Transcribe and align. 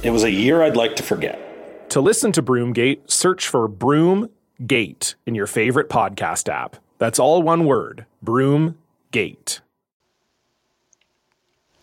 It 0.00 0.10
was 0.10 0.22
a 0.22 0.30
year 0.30 0.62
I'd 0.62 0.76
like 0.76 0.94
to 0.96 1.02
forget. 1.02 1.90
To 1.90 2.00
listen 2.00 2.30
to 2.32 2.42
Broomgate, 2.42 3.10
search 3.10 3.48
for 3.48 3.68
Broomgate 3.68 5.14
in 5.26 5.34
your 5.34 5.46
favorite 5.46 5.88
podcast 5.88 6.48
app. 6.48 6.76
That's 6.98 7.18
all 7.18 7.42
one 7.42 7.64
word 7.64 8.06
Broomgate. 8.24 9.60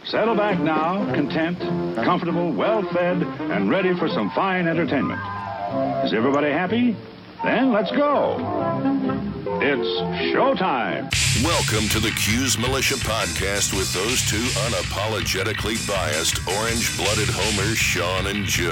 Settle 0.06 0.36
back 0.36 0.60
now, 0.60 1.12
content, 1.14 1.60
comfortable, 1.96 2.54
well 2.54 2.84
fed, 2.94 3.24
and 3.24 3.70
ready 3.70 3.94
for 3.98 4.08
some 4.08 4.32
fine 4.32 4.68
entertainment. 4.68 5.20
Is 6.06 6.14
everybody 6.14 6.52
happy? 6.52 6.96
Then 7.44 7.74
let's 7.74 7.92
go. 7.92 8.38
It's 9.62 10.34
showtime. 10.36 11.10
Welcome 11.44 11.88
to 11.90 12.00
the 12.02 12.12
Cuse 12.12 12.58
Militia 12.58 12.96
Podcast 12.96 13.74
with 13.74 13.92
those 13.94 14.22
two 14.30 14.44
unapologetically 14.68 15.88
biased, 15.88 16.46
orange 16.48 16.96
blooded 16.98 17.30
homers, 17.30 17.78
Sean 17.78 18.28
and 18.28 18.46
Joe. 18.46 18.72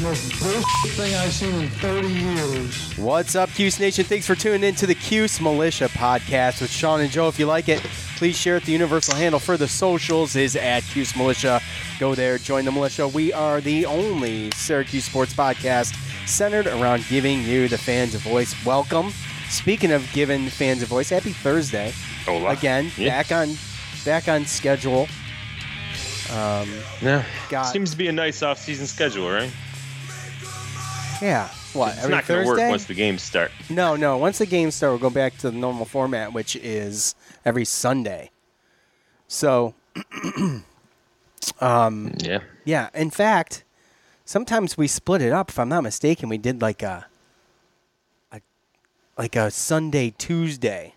Most 0.00 0.40
bullshit 0.40 0.92
thing 0.92 1.14
I've 1.14 1.32
seen 1.32 1.54
in 1.54 1.68
30 1.68 2.08
years. 2.08 2.96
What's 2.96 3.34
up, 3.36 3.50
Cuse 3.50 3.78
Nation? 3.78 4.04
Thanks 4.04 4.26
for 4.26 4.34
tuning 4.34 4.64
in 4.64 4.74
to 4.76 4.86
the 4.86 4.94
Cuse 4.94 5.40
Militia 5.40 5.88
Podcast 5.88 6.62
with 6.62 6.70
Sean 6.70 7.00
and 7.00 7.10
Joe. 7.10 7.28
If 7.28 7.38
you 7.38 7.46
like 7.46 7.68
it, 7.68 7.80
please 8.16 8.36
share 8.36 8.56
it. 8.56 8.64
The 8.64 8.72
universal 8.72 9.14
handle 9.14 9.40
for 9.40 9.56
the 9.58 9.68
socials 9.68 10.36
is 10.36 10.56
at 10.56 10.84
Cuse 10.84 11.14
Militia. 11.16 11.60
Go 12.00 12.14
there, 12.14 12.38
join 12.38 12.64
the 12.64 12.72
militia. 12.72 13.06
We 13.06 13.32
are 13.32 13.60
the 13.60 13.84
only 13.84 14.50
Syracuse 14.52 15.04
sports 15.04 15.34
podcast 15.34 15.94
centered 16.26 16.66
around 16.66 17.04
giving 17.10 17.42
you, 17.42 17.68
the 17.68 17.78
fans, 17.78 18.14
a 18.14 18.18
voice. 18.18 18.54
Welcome. 18.64 19.12
Speaking 19.48 19.92
of 19.92 20.06
giving 20.12 20.48
fans 20.48 20.82
a 20.82 20.86
voice, 20.86 21.10
happy 21.10 21.30
Thursday. 21.32 21.92
Hola. 22.26 22.50
Again, 22.50 22.90
Yeah. 22.96 23.10
back 23.22 23.32
on 23.32 23.56
back 24.04 24.28
on 24.28 24.46
schedule. 24.46 25.08
Um, 26.32 26.68
Yeah. 27.00 27.24
got 27.50 27.64
Seems 27.72 27.90
to 27.92 27.96
be 27.96 28.08
a 28.08 28.12
nice 28.12 28.42
off-season 28.42 28.86
schedule, 28.86 29.30
right? 29.30 29.50
yeah. 31.22 31.48
What 31.72 31.94
It's 31.94 31.98
every 32.04 32.14
not 32.14 32.26
going 32.26 32.42
to 32.42 32.46
work 32.46 32.58
once 32.70 32.84
the 32.84 32.94
games 32.94 33.22
start. 33.22 33.50
No, 33.68 33.96
no. 33.96 34.16
Once 34.16 34.38
the 34.38 34.46
games 34.46 34.74
start, 34.76 34.92
we'll 34.92 35.00
go 35.00 35.10
back 35.10 35.36
to 35.38 35.50
the 35.50 35.56
normal 35.56 35.84
format, 35.86 36.32
which 36.32 36.54
is 36.56 37.14
every 37.44 37.64
Sunday. 37.64 38.30
So, 39.26 39.74
um, 41.60 42.14
Yeah. 42.18 42.40
yeah. 42.64 42.88
In 42.94 43.10
fact, 43.10 43.64
sometimes 44.24 44.76
we 44.78 44.86
split 44.86 45.20
it 45.20 45.32
up. 45.32 45.50
If 45.50 45.58
I'm 45.58 45.68
not 45.68 45.82
mistaken, 45.82 46.28
we 46.28 46.38
did 46.38 46.62
like 46.62 46.82
a, 46.82 47.06
a 47.06 47.13
like 49.16 49.36
a 49.36 49.50
Sunday 49.50 50.14
Tuesday, 50.16 50.94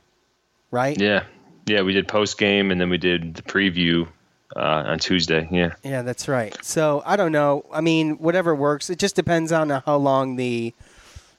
right? 0.72 1.00
Yeah. 1.00 1.24
Yeah, 1.66 1.82
we 1.82 1.94
did 1.94 2.08
post 2.08 2.38
game 2.38 2.72
and 2.72 2.80
then 2.80 2.90
we 2.90 2.98
did 2.98 3.36
the 3.36 3.42
preview 3.42 4.08
uh, 4.56 4.84
on 4.88 5.00
Tuesday. 5.00 5.48
Yeah. 5.52 5.74
Yeah, 5.84 6.02
that's 6.02 6.28
right. 6.28 6.58
So 6.64 7.04
I 7.06 7.16
don't 7.16 7.32
know. 7.32 7.66
I 7.72 7.82
mean, 7.82 8.18
whatever 8.18 8.56
works. 8.56 8.90
It 8.90 9.00
just 9.00 9.16
depends 9.16 9.52
on 9.52 9.70
how 9.70 9.98
long 9.98 10.36
the 10.38 10.74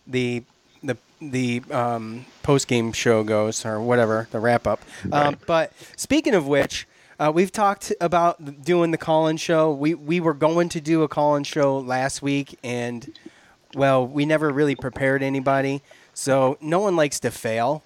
the 0.06 0.43
the 0.83 0.97
the 1.21 1.62
um, 1.71 2.27
post 2.43 2.69
game 2.69 2.93
show 2.93 3.25
goes 3.25 3.65
or 3.65 3.81
whatever 3.81 4.28
the 4.31 4.38
wrap 4.38 4.67
up. 4.67 4.81
Um, 5.12 5.38
but 5.47 5.72
speaking 5.97 6.34
of 6.34 6.47
which. 6.47 6.87
Uh, 7.21 7.33
we've 7.34 7.50
talked 7.50 7.93
about 8.00 8.62
doing 8.65 8.93
the 8.93 8.97
call-in 8.97 9.37
show. 9.37 9.72
We 9.72 9.93
we 9.93 10.21
were 10.21 10.34
going 10.34 10.69
to 10.69 10.81
do 10.81 11.03
a 11.03 11.09
call-in 11.09 11.43
show 11.43 11.77
last 11.81 12.22
week, 12.22 12.56
and 12.62 13.12
well, 13.75 14.06
we 14.06 14.25
never 14.25 14.50
really 14.50 14.77
prepared 14.77 15.21
anybody. 15.21 15.83
So 16.19 16.59
no 16.61 16.81
one 16.81 16.97
likes 16.97 17.21
to 17.21 17.31
fail, 17.31 17.84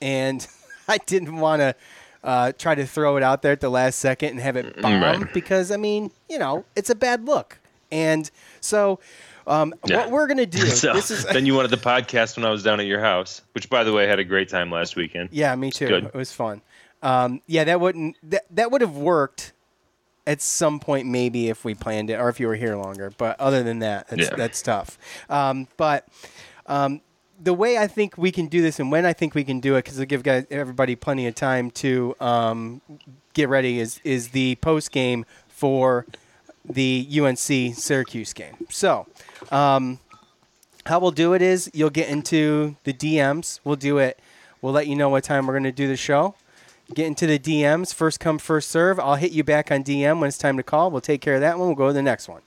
and 0.00 0.46
I 0.88 0.98
didn't 0.98 1.34
want 1.36 1.60
to 1.60 1.74
uh, 2.22 2.52
try 2.56 2.76
to 2.76 2.86
throw 2.86 3.16
it 3.16 3.24
out 3.24 3.42
there 3.42 3.50
at 3.50 3.60
the 3.60 3.68
last 3.70 3.98
second 3.98 4.30
and 4.30 4.38
have 4.40 4.54
it 4.56 4.80
bomb 4.80 5.02
Right. 5.02 5.32
because 5.32 5.72
I 5.72 5.76
mean, 5.76 6.12
you 6.28 6.38
know, 6.38 6.64
it's 6.76 6.90
a 6.90 6.94
bad 6.94 7.26
look. 7.26 7.58
And 7.90 8.30
so, 8.60 9.00
um, 9.48 9.74
Yeah. 9.84 9.96
what 9.96 10.10
we're 10.12 10.28
gonna 10.28 10.46
do? 10.46 10.64
So 10.68 10.92
this 10.92 11.10
is 11.10 11.24
then 11.24 11.44
you 11.44 11.56
wanted 11.56 11.72
the 11.72 11.76
podcast 11.76 12.36
when 12.36 12.46
I 12.46 12.50
was 12.50 12.62
down 12.62 12.78
at 12.78 12.86
your 12.86 13.00
house, 13.00 13.42
which, 13.52 13.68
by 13.68 13.82
the 13.82 13.92
way, 13.92 14.04
I 14.04 14.06
had 14.06 14.20
a 14.20 14.24
great 14.24 14.48
time 14.48 14.70
last 14.70 14.94
weekend. 14.94 15.30
yeah, 15.32 15.52
me 15.56 15.72
too. 15.72 15.92
It 15.92 16.14
was 16.14 16.30
fun. 16.30 16.62
Um, 17.02 17.42
yeah, 17.48 17.64
that 17.64 17.80
wouldn't 17.80 18.16
that 18.30 18.44
that 18.54 18.70
would 18.70 18.80
have 18.80 18.96
worked 18.96 19.54
at 20.24 20.40
some 20.40 20.78
point 20.78 21.08
maybe 21.08 21.48
if 21.48 21.64
we 21.64 21.74
planned 21.74 22.10
it 22.10 22.14
or 22.20 22.28
if 22.28 22.38
you 22.38 22.46
were 22.46 22.54
here 22.54 22.76
longer. 22.76 23.10
But 23.18 23.40
other 23.40 23.64
than 23.64 23.80
that, 23.80 24.06
that's, 24.06 24.30
Yeah. 24.30 24.36
that's 24.36 24.62
tough. 24.62 24.96
Um, 25.28 25.66
but 25.76 26.06
um, 26.66 27.00
the 27.42 27.54
way 27.54 27.78
I 27.78 27.86
think 27.86 28.16
we 28.16 28.30
can 28.30 28.46
do 28.46 28.62
this 28.62 28.78
and 28.78 28.92
when 28.92 29.04
I 29.04 29.12
think 29.12 29.34
we 29.34 29.44
can 29.44 29.60
do 29.60 29.76
it, 29.76 29.84
because 29.84 29.98
it'll 29.98 30.08
give 30.08 30.22
guys 30.22 30.46
everybody 30.50 30.94
plenty 30.96 31.26
of 31.26 31.34
time 31.34 31.70
to 31.72 32.14
um, 32.20 32.80
get 33.34 33.48
ready, 33.48 33.80
is 33.80 34.00
is 34.04 34.28
the 34.28 34.56
post 34.56 34.92
game 34.92 35.24
for 35.48 36.06
the 36.64 37.08
UNC 37.20 37.74
Syracuse 37.74 38.32
game. 38.32 38.56
So. 38.70 39.06
Um, 39.50 39.98
how 40.86 40.98
we'll 40.98 41.12
do 41.12 41.32
it 41.32 41.42
is 41.42 41.70
you'll 41.72 41.90
get 41.90 42.08
into 42.08 42.76
the 42.84 42.92
DMs. 42.92 43.60
We'll 43.64 43.76
do 43.76 43.98
it. 43.98 44.18
We'll 44.60 44.72
let 44.72 44.86
you 44.86 44.96
know 44.96 45.08
what 45.08 45.24
time 45.24 45.46
we're 45.46 45.54
going 45.54 45.64
to 45.64 45.72
do 45.72 45.86
the 45.86 45.96
show. 45.96 46.34
Get 46.94 47.06
into 47.06 47.26
the 47.26 47.38
DMs. 47.38 47.94
First 47.94 48.20
come, 48.20 48.38
first 48.38 48.68
serve. 48.68 48.98
I'll 48.98 49.14
hit 49.14 49.32
you 49.32 49.44
back 49.44 49.70
on 49.70 49.84
DM 49.84 50.20
when 50.20 50.28
it's 50.28 50.38
time 50.38 50.56
to 50.56 50.62
call. 50.62 50.90
We'll 50.90 51.00
take 51.00 51.20
care 51.20 51.34
of 51.36 51.40
that 51.40 51.58
one. 51.58 51.68
We'll 51.68 51.76
go 51.76 51.88
to 51.88 51.92
the 51.92 52.02
next 52.02 52.28
one. 52.28 52.42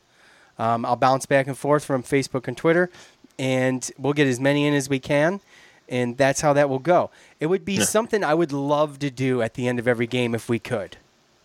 Um, 0.58 0.86
I'll 0.86 0.96
bounce 0.96 1.26
back 1.26 1.48
and 1.48 1.58
forth 1.58 1.84
from 1.84 2.04
Facebook 2.04 2.48
and 2.48 2.56
Twitter, 2.56 2.90
and 3.38 3.90
we'll 3.98 4.14
get 4.14 4.28
as 4.28 4.40
many 4.40 4.66
in 4.66 4.74
as 4.74 4.90
we 4.90 5.00
can. 5.00 5.42
And 5.88 6.18
that's 6.18 6.42
how 6.42 6.54
that 6.54 6.68
will 6.68 6.80
go. 6.80 7.12
It 7.40 7.46
would 7.46 7.64
be 7.64 7.80
something 7.80 8.24
I 8.24 8.34
would 8.34 8.52
love 8.52 8.98
to 9.00 9.12
do 9.12 9.42
at 9.42 9.54
the 9.54 9.68
end 9.68 9.78
of 9.78 9.88
every 9.88 10.08
game 10.08 10.34
if 10.34 10.50
we 10.50 10.58
could. 10.58 10.98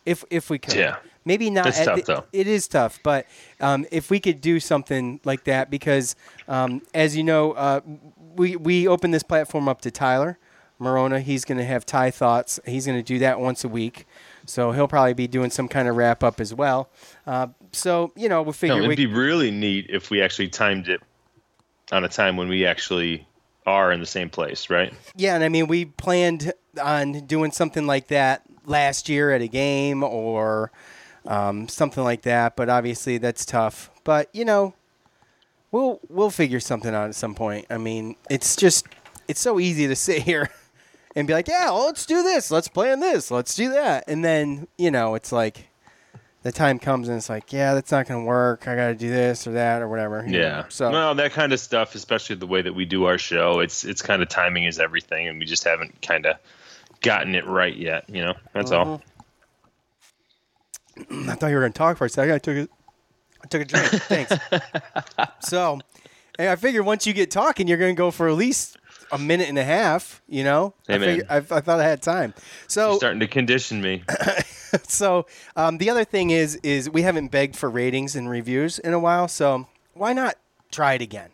If 0.07 0.25
if 0.31 0.49
we 0.49 0.59
could. 0.59 0.75
Yeah. 0.75 0.97
Maybe 1.25 1.51
not. 1.51 1.67
It's 1.67 1.85
tough, 1.85 1.97
the- 1.97 2.03
though. 2.03 2.25
It 2.33 2.47
is 2.47 2.67
tough, 2.67 2.99
but 3.03 3.27
um, 3.61 3.85
if 3.91 4.11
we 4.11 4.19
could 4.19 4.41
do 4.41 4.59
something 4.59 5.21
like 5.25 5.45
that, 5.45 5.71
because 5.71 6.17
um, 6.49 6.81
as 6.95 7.17
you 7.17 7.23
know, 7.23 7.53
uh, 7.53 7.81
we 8.35 8.57
we 8.57 8.89
open 8.89 9.11
this 9.11 9.23
platform 9.23 9.69
up 9.69 9.83
to 9.83 9.91
Tyler 9.91 10.39
Morona. 10.81 11.21
He's 11.21 11.45
going 11.45 11.59
to 11.59 11.65
have 11.65 11.85
Ty 11.85 12.11
thoughts. 12.11 12.59
He's 12.65 12.87
going 12.87 12.99
to 12.99 13.03
do 13.05 13.19
that 13.19 13.39
once 13.39 13.63
a 13.65 13.69
week, 13.69 14.07
so 14.47 14.73
he'll 14.73 14.89
probably 14.89 15.13
be 15.13 15.27
doing 15.29 15.51
some 15.51 15.69
kind 15.69 15.87
of 15.87 15.97
wrap 15.97 16.25
up 16.25 16.41
as 16.41 16.55
well. 16.55 16.89
Uh, 17.27 17.49
so 17.73 18.13
you 18.17 18.31
know, 18.31 18.41
we'll 18.43 18.55
figure 18.55 18.77
No, 18.77 18.79
it'd 18.85 18.89
we 18.89 18.97
be 18.97 19.07
really 19.07 19.51
neat 19.51 19.87
if 19.91 20.11
we 20.11 20.23
actually 20.23 20.49
timed 20.49 20.89
it 20.89 21.03
on 21.93 22.05
a 22.05 22.09
time 22.09 22.37
when 22.37 22.49
we 22.49 22.67
actually 22.67 23.27
are 23.67 23.93
in 23.93 24.01
the 24.01 24.07
same 24.07 24.31
place, 24.31 24.71
right? 24.71 24.93
Yeah, 25.17 25.35
and 25.35 25.45
I 25.45 25.49
mean, 25.49 25.67
we 25.67 25.85
planned 25.85 26.53
on 26.83 27.27
doing 27.27 27.53
something 27.53 27.87
like 27.87 28.09
that 28.09 28.43
last 28.65 29.09
year 29.09 29.33
at 29.33 29.43
a 29.43 29.49
game 29.49 30.03
or 30.03 30.71
um, 31.27 31.69
something 31.69 32.03
like 32.03 32.23
that, 32.23 32.57
but 32.57 32.69
obviously 32.69 33.19
that's 33.19 33.45
tough. 33.45 33.91
But 34.05 34.29
you 34.35 34.45
know, 34.45 34.75
we'll 35.71 36.01
we'll 36.09 36.31
figure 36.31 36.61
something 36.61 36.95
out 36.95 37.09
at 37.09 37.15
some 37.15 37.35
point. 37.35 37.67
I 37.71 37.79
mean, 37.79 38.17
it's 38.29 38.57
just 38.57 38.87
it's 39.29 39.41
so 39.41 39.61
easy 39.61 39.87
to 39.87 39.97
sit 39.97 40.23
here 40.23 40.51
and 41.17 41.27
be 41.27 41.35
like, 41.35 41.49
yeah, 41.49 41.67
well, 41.67 41.87
let's 41.87 42.07
do 42.07 42.23
this, 42.23 42.51
let's 42.51 42.69
plan 42.69 43.01
this, 43.01 43.31
let's 43.31 43.55
do 43.55 43.71
that, 43.71 44.05
and 44.09 44.25
then 44.25 44.69
you 44.79 44.91
know, 44.91 45.15
it's 45.15 45.33
like 45.33 45.70
the 46.43 46.53
time 46.53 46.79
comes 46.79 47.09
and 47.09 47.19
it's 47.19 47.29
like, 47.29 47.53
yeah, 47.53 47.75
that's 47.75 47.93
not 47.93 48.07
going 48.09 48.23
to 48.23 48.27
work. 48.27 48.67
I 48.67 48.75
got 48.75 48.89
to 48.89 48.95
do 48.95 49.11
this 49.11 49.47
or 49.47 49.53
that 49.53 49.83
or 49.83 49.89
whatever. 49.89 50.25
you 50.25 50.33
know. 50.33 50.39
Yeah. 50.39 50.65
So 50.69 50.91
well, 50.91 51.15
that 51.15 51.33
kind 51.33 51.53
of 51.53 51.61
stuff, 51.61 51.95
especially 51.95 52.37
the 52.37 52.47
way 52.47 52.63
that 52.63 52.75
we 52.75 52.85
do 52.85 53.05
our 53.05 53.19
show, 53.19 53.61
it's 53.61 53.85
it's 53.85 54.03
kind 54.03 54.23
of 54.23 54.29
timing 54.29 54.65
is 54.65 54.79
everything, 54.79 55.29
and 55.29 55.39
we 55.39 55.45
just 55.45 55.65
haven't 55.65 56.01
kind 56.01 56.27
of 56.27 56.37
gotten 57.01 57.35
it 57.35 57.47
right 57.47 57.77
yet. 57.77 58.09
You 58.09 58.23
know, 58.23 58.35
that's 58.53 58.71
all. 58.71 59.03
Mm-hmm. 60.99 61.31
I 61.31 61.35
thought 61.35 61.49
you 61.49 61.55
were 61.55 61.63
going 61.63 61.73
to 61.73 61.79
talk 61.79 61.97
for 61.99 62.07
a 62.07 62.11
second. 62.11 62.35
I 62.35 62.39
took 62.39 62.57
a, 62.57 62.69
I 63.43 63.47
took 63.49 63.63
a 63.63 63.65
drink. 63.65 63.87
Thanks. 63.89 64.33
so, 65.49 65.79
and 66.39 66.49
I 66.49 66.57
figured 66.57 66.87
once 66.87 67.07
you 67.07 67.13
get 67.13 67.31
talking, 67.31 67.69
you're 67.69 67.79
going 67.79 67.95
to 67.95 67.99
go 67.99 68.11
for 68.11 68.29
at 68.29 68.35
least 68.35 68.79
a 69.13 69.19
minute 69.19 69.49
and 69.49 69.59
a 69.59 69.65
half. 69.65 70.23
You 70.29 70.45
know, 70.45 70.75
I, 70.89 70.99
figured- 70.99 71.27
I, 71.31 71.37
I 71.37 71.61
thought 71.61 71.81
I 71.81 71.85
had 71.85 72.03
time. 72.03 72.35
So 72.67 72.91
You're 72.91 72.99
starting 72.99 73.21
to 73.21 73.27
condition 73.29 73.81
me. 73.81 74.03
so 74.85 75.27
um, 75.57 75.79
the 75.79 75.91
other 75.91 76.05
thing 76.05 76.31
is 76.31 76.57
is 76.63 76.89
we 76.89 77.03
haven't 77.03 77.29
begged 77.29 77.57
for 77.57 77.69
ratings 77.71 78.17
and 78.17 78.29
reviews 78.29 78.79
in 78.79 78.93
a 78.93 78.99
while, 78.99 79.29
so 79.29 79.67
why 79.95 80.13
not 80.13 80.37
try 80.71 80.95
it 80.95 81.03
again? 81.03 81.31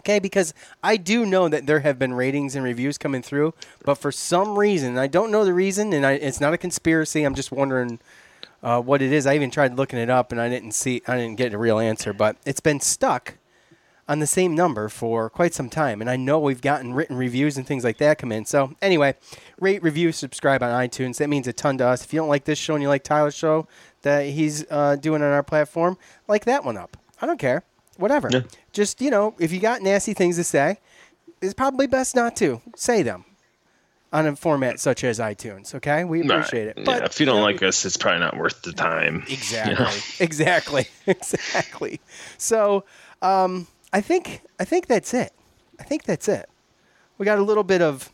Okay, 0.00 0.18
because 0.20 0.54
I 0.84 0.96
do 0.98 1.26
know 1.26 1.48
that 1.48 1.66
there 1.66 1.80
have 1.80 1.98
been 1.98 2.14
ratings 2.14 2.54
and 2.54 2.64
reviews 2.64 2.96
coming 2.96 3.22
through, 3.22 3.54
but 3.84 3.96
for 3.96 4.12
some 4.12 4.56
reason, 4.56 4.96
I 4.98 5.08
don't 5.08 5.32
know 5.32 5.44
the 5.44 5.52
reason, 5.52 5.92
and 5.92 6.06
I, 6.06 6.12
it's 6.12 6.40
not 6.40 6.54
a 6.54 6.58
conspiracy. 6.58 7.24
I'm 7.24 7.34
just 7.34 7.50
wondering 7.50 7.98
uh, 8.62 8.80
what 8.80 9.02
it 9.02 9.12
is. 9.12 9.26
I 9.26 9.34
even 9.34 9.50
tried 9.50 9.74
looking 9.74 9.98
it 9.98 10.08
up, 10.08 10.30
and 10.30 10.40
I 10.40 10.48
didn't 10.48 10.72
see, 10.72 11.02
I 11.08 11.16
didn't 11.16 11.36
get 11.38 11.52
a 11.52 11.58
real 11.58 11.80
answer. 11.80 12.12
But 12.12 12.36
it's 12.46 12.60
been 12.60 12.78
stuck 12.78 13.34
on 14.08 14.20
the 14.20 14.26
same 14.26 14.54
number 14.54 14.88
for 14.88 15.28
quite 15.28 15.52
some 15.52 15.68
time, 15.68 16.00
and 16.00 16.08
I 16.08 16.16
know 16.16 16.38
we've 16.38 16.60
gotten 16.60 16.94
written 16.94 17.16
reviews 17.16 17.56
and 17.56 17.66
things 17.66 17.82
like 17.84 17.98
that 17.98 18.18
come 18.18 18.30
in. 18.30 18.44
So 18.44 18.74
anyway, 18.80 19.14
rate, 19.58 19.82
review, 19.82 20.12
subscribe 20.12 20.62
on 20.62 20.70
iTunes. 20.70 21.18
That 21.18 21.28
means 21.28 21.48
a 21.48 21.52
ton 21.52 21.78
to 21.78 21.86
us. 21.86 22.04
If 22.04 22.12
you 22.12 22.20
don't 22.20 22.28
like 22.28 22.44
this 22.44 22.58
show 22.58 22.74
and 22.74 22.82
you 22.82 22.88
like 22.88 23.02
Tyler's 23.02 23.34
show 23.34 23.66
that 24.02 24.26
he's 24.26 24.64
uh, 24.70 24.96
doing 24.96 25.22
on 25.22 25.32
our 25.32 25.42
platform, 25.42 25.98
like 26.28 26.44
that 26.44 26.64
one 26.64 26.76
up. 26.76 26.96
I 27.20 27.26
don't 27.26 27.38
care. 27.40 27.64
Whatever. 27.96 28.30
Just 28.72 29.00
you 29.00 29.10
know, 29.10 29.34
if 29.38 29.52
you 29.52 29.58
got 29.58 29.82
nasty 29.82 30.14
things 30.14 30.36
to 30.36 30.44
say, 30.44 30.78
it's 31.40 31.54
probably 31.54 31.86
best 31.86 32.14
not 32.14 32.36
to 32.36 32.60
say 32.76 33.02
them 33.02 33.24
on 34.12 34.26
a 34.26 34.36
format 34.36 34.78
such 34.80 35.02
as 35.02 35.18
iTunes. 35.18 35.74
Okay, 35.74 36.04
we 36.04 36.20
appreciate 36.20 36.68
it. 36.68 36.78
yeah, 36.78 37.04
if 37.04 37.18
you 37.18 37.26
don't 37.26 37.42
like 37.42 37.62
us, 37.62 37.84
it's 37.84 37.96
probably 37.96 38.20
not 38.20 38.36
worth 38.36 38.62
the 38.62 38.72
time. 38.72 39.24
Exactly. 39.28 40.24
Exactly. 40.24 40.86
Exactly. 41.06 42.00
So, 42.38 42.84
um, 43.22 43.66
I 43.92 44.00
think 44.00 44.42
I 44.58 44.64
think 44.64 44.86
that's 44.86 45.14
it. 45.14 45.32
I 45.78 45.84
think 45.84 46.04
that's 46.04 46.28
it. 46.28 46.48
We 47.18 47.24
got 47.24 47.38
a 47.38 47.42
little 47.42 47.64
bit 47.64 47.82
of 47.82 48.10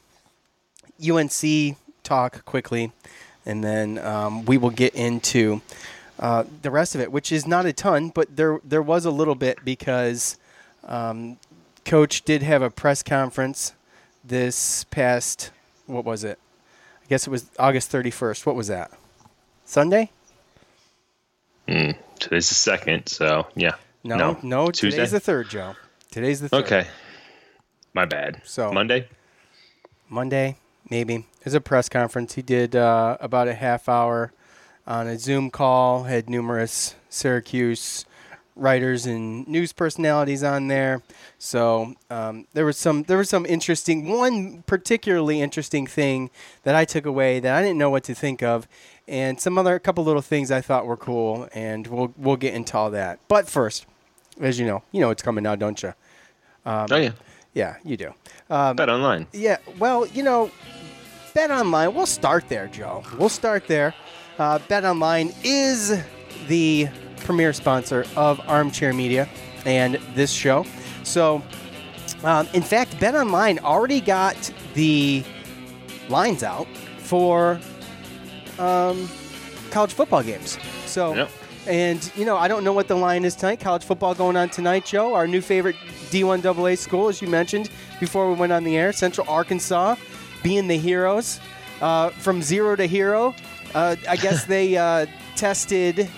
UNC 1.05 1.77
talk 2.03 2.45
quickly, 2.45 2.93
and 3.47 3.65
then 3.65 3.99
um, 3.99 4.45
we 4.45 4.59
will 4.59 4.71
get 4.71 4.95
into 4.95 5.61
uh, 6.19 6.45
the 6.63 6.71
rest 6.71 6.95
of 6.95 7.01
it, 7.01 7.11
which 7.11 7.33
is 7.33 7.47
not 7.47 7.67
a 7.67 7.73
ton, 7.73 8.11
but 8.11 8.37
there 8.37 8.61
there 8.65 8.83
was 8.83 9.05
a 9.05 9.11
little 9.11 9.35
bit 9.35 9.59
because 9.65 10.39
um, 10.85 11.39
Coach 11.85 12.23
did 12.23 12.43
have 12.43 12.63
a 12.63 12.71
press 12.71 13.03
conference 13.03 13.73
this 14.25 14.85
past 14.85 15.51
what 15.87 16.05
was 16.05 16.23
it? 16.23 16.39
I 17.05 17.07
guess 17.09 17.27
it 17.27 17.31
was 17.31 17.51
August 17.59 17.91
thirty 17.91 18.11
first. 18.11 18.47
What 18.47 18.55
was 18.55 18.69
that? 18.69 18.91
Sunday? 19.65 20.11
Mm, 21.69 21.97
today's 22.19 22.49
the 22.49 22.55
second, 22.55 23.07
so 23.07 23.47
yeah. 23.55 23.75
No, 24.05 24.39
no, 24.43 24.71
Tuesday. 24.71 24.97
today's 24.97 25.13
the 25.13 25.21
third, 25.21 25.49
Joe. 25.49 25.75
Today's 26.11 26.41
the 26.41 26.49
third. 26.49 26.65
Okay. 26.65 26.87
My 27.95 28.05
bad. 28.05 28.41
So 28.45 28.73
Monday. 28.73 29.09
Monday, 30.09 30.57
maybe. 30.91 31.27
There's 31.43 31.55
a 31.55 31.61
press 31.61 31.89
conference. 31.89 32.35
He 32.35 32.43
did 32.43 32.75
uh, 32.75 33.17
about 33.21 33.49
a 33.49 33.55
half 33.55 33.89
hour 33.89 34.33
on 34.87 35.07
a 35.07 35.19
Zoom 35.19 35.51
call. 35.51 36.05
Had 36.05 36.29
numerous 36.29 36.95
Syracuse 37.09 38.05
writers 38.55 39.07
and 39.07 39.47
news 39.49 39.73
personalities 39.73 40.43
on 40.43 40.69
there. 40.69 41.03
So 41.39 41.95
um, 42.11 42.47
there 42.53 42.65
was 42.65 42.77
some 42.77 43.05
there 43.05 43.19
was 43.19 43.29
some 43.29 43.47
interesting 43.47 44.09
one 44.09 44.63
particularly 44.67 45.41
interesting 45.41 45.87
thing 45.87 46.31
that 46.65 46.75
I 46.75 46.85
took 46.85 47.07
away 47.07 47.41
that 47.41 47.55
I 47.55 47.63
didn't 47.63 47.79
know 47.79 47.91
what 47.91 48.05
to 48.05 48.15
think 48.15 48.43
of, 48.43 48.69
and 49.09 49.41
some 49.41 49.59
other 49.59 49.75
a 49.75 49.81
couple 49.81 50.05
little 50.05 50.23
things 50.23 50.51
I 50.51 50.61
thought 50.61 50.87
were 50.87 50.97
cool, 50.97 51.49
and 51.55 51.87
we'll 51.87 52.13
we'll 52.17 52.37
get 52.37 52.55
into 52.55 52.77
all 52.77 52.91
that. 52.91 53.19
But 53.29 53.49
first, 53.49 53.87
as 54.41 54.59
you 54.59 54.67
know, 54.67 54.83
you 54.93 55.01
know 55.01 55.11
it's 55.11 55.23
coming 55.23 55.45
now, 55.45 55.55
don't 55.57 55.83
you? 55.83 55.93
Um, 56.65 56.87
oh 56.91 56.97
yeah. 56.97 57.13
Yeah, 57.55 57.77
you 57.85 57.97
do. 57.99 58.15
Um, 58.49 58.77
Bet 58.77 58.89
online. 58.89 59.27
Yeah, 59.33 59.59
well, 59.79 60.07
you 60.07 60.23
know, 60.23 60.51
Bet 61.35 61.51
Online, 61.51 61.95
we'll 61.95 62.07
start 62.07 62.49
there, 62.49 62.67
Joe. 62.69 63.03
We'll 63.19 63.29
start 63.29 63.67
there. 63.67 63.95
Uh, 64.39 64.59
Bet 64.69 64.85
Online 64.87 65.33
is 65.45 66.01
the 66.49 66.89
premier 67.25 67.53
sponsor 67.53 68.07
of 68.17 68.41
Armchair 68.49 68.93
Media 68.95 69.29
and 69.67 69.95
this 70.15 70.31
show. 70.33 70.65
So, 71.05 71.43
um, 72.25 72.49
in 72.55 72.63
fact, 72.63 72.99
Bet 73.01 73.15
Online 73.15 73.59
already 73.59 74.01
got 74.01 74.37
the 74.75 75.23
lines 76.09 76.43
out 76.43 76.67
for 76.99 77.61
um, 78.59 79.09
college 79.71 79.93
football 79.93 80.23
games. 80.23 80.59
So, 80.87 81.15
Yep. 81.15 81.31
And 81.67 82.11
you 82.17 82.25
know, 82.25 82.37
I 82.37 82.49
don't 82.49 82.65
know 82.65 82.73
what 82.73 82.89
the 82.89 82.95
line 82.97 83.25
is 83.25 83.35
tonight. 83.37 83.61
College 83.61 83.85
football 83.85 84.15
going 84.15 84.37
on 84.37 84.49
tonight, 84.49 84.85
Joe. 84.85 85.15
Our 85.15 85.27
new 85.27 85.41
favorite 85.41 85.77
D1 86.11 86.45
AA 86.45 86.75
school, 86.77 87.09
as 87.09 87.23
you 87.23 87.29
mentioned 87.29 87.71
before 88.01 88.29
we 88.29 88.35
went 88.35 88.53
on 88.53 88.65
the 88.65 88.77
air, 88.77 88.93
Central 88.93 89.29
Arkansas, 89.29 89.97
being 90.43 90.67
the 90.69 90.77
heroes 90.79 91.41
uh, 91.81 92.11
from 92.11 92.43
zero 92.43 92.77
to 92.77 92.87
hero. 92.87 93.35
Uh, 93.75 93.97
I 94.09 94.17
guess 94.17 94.45
they 94.47 94.77
uh, 94.77 95.07
tested 95.37 96.09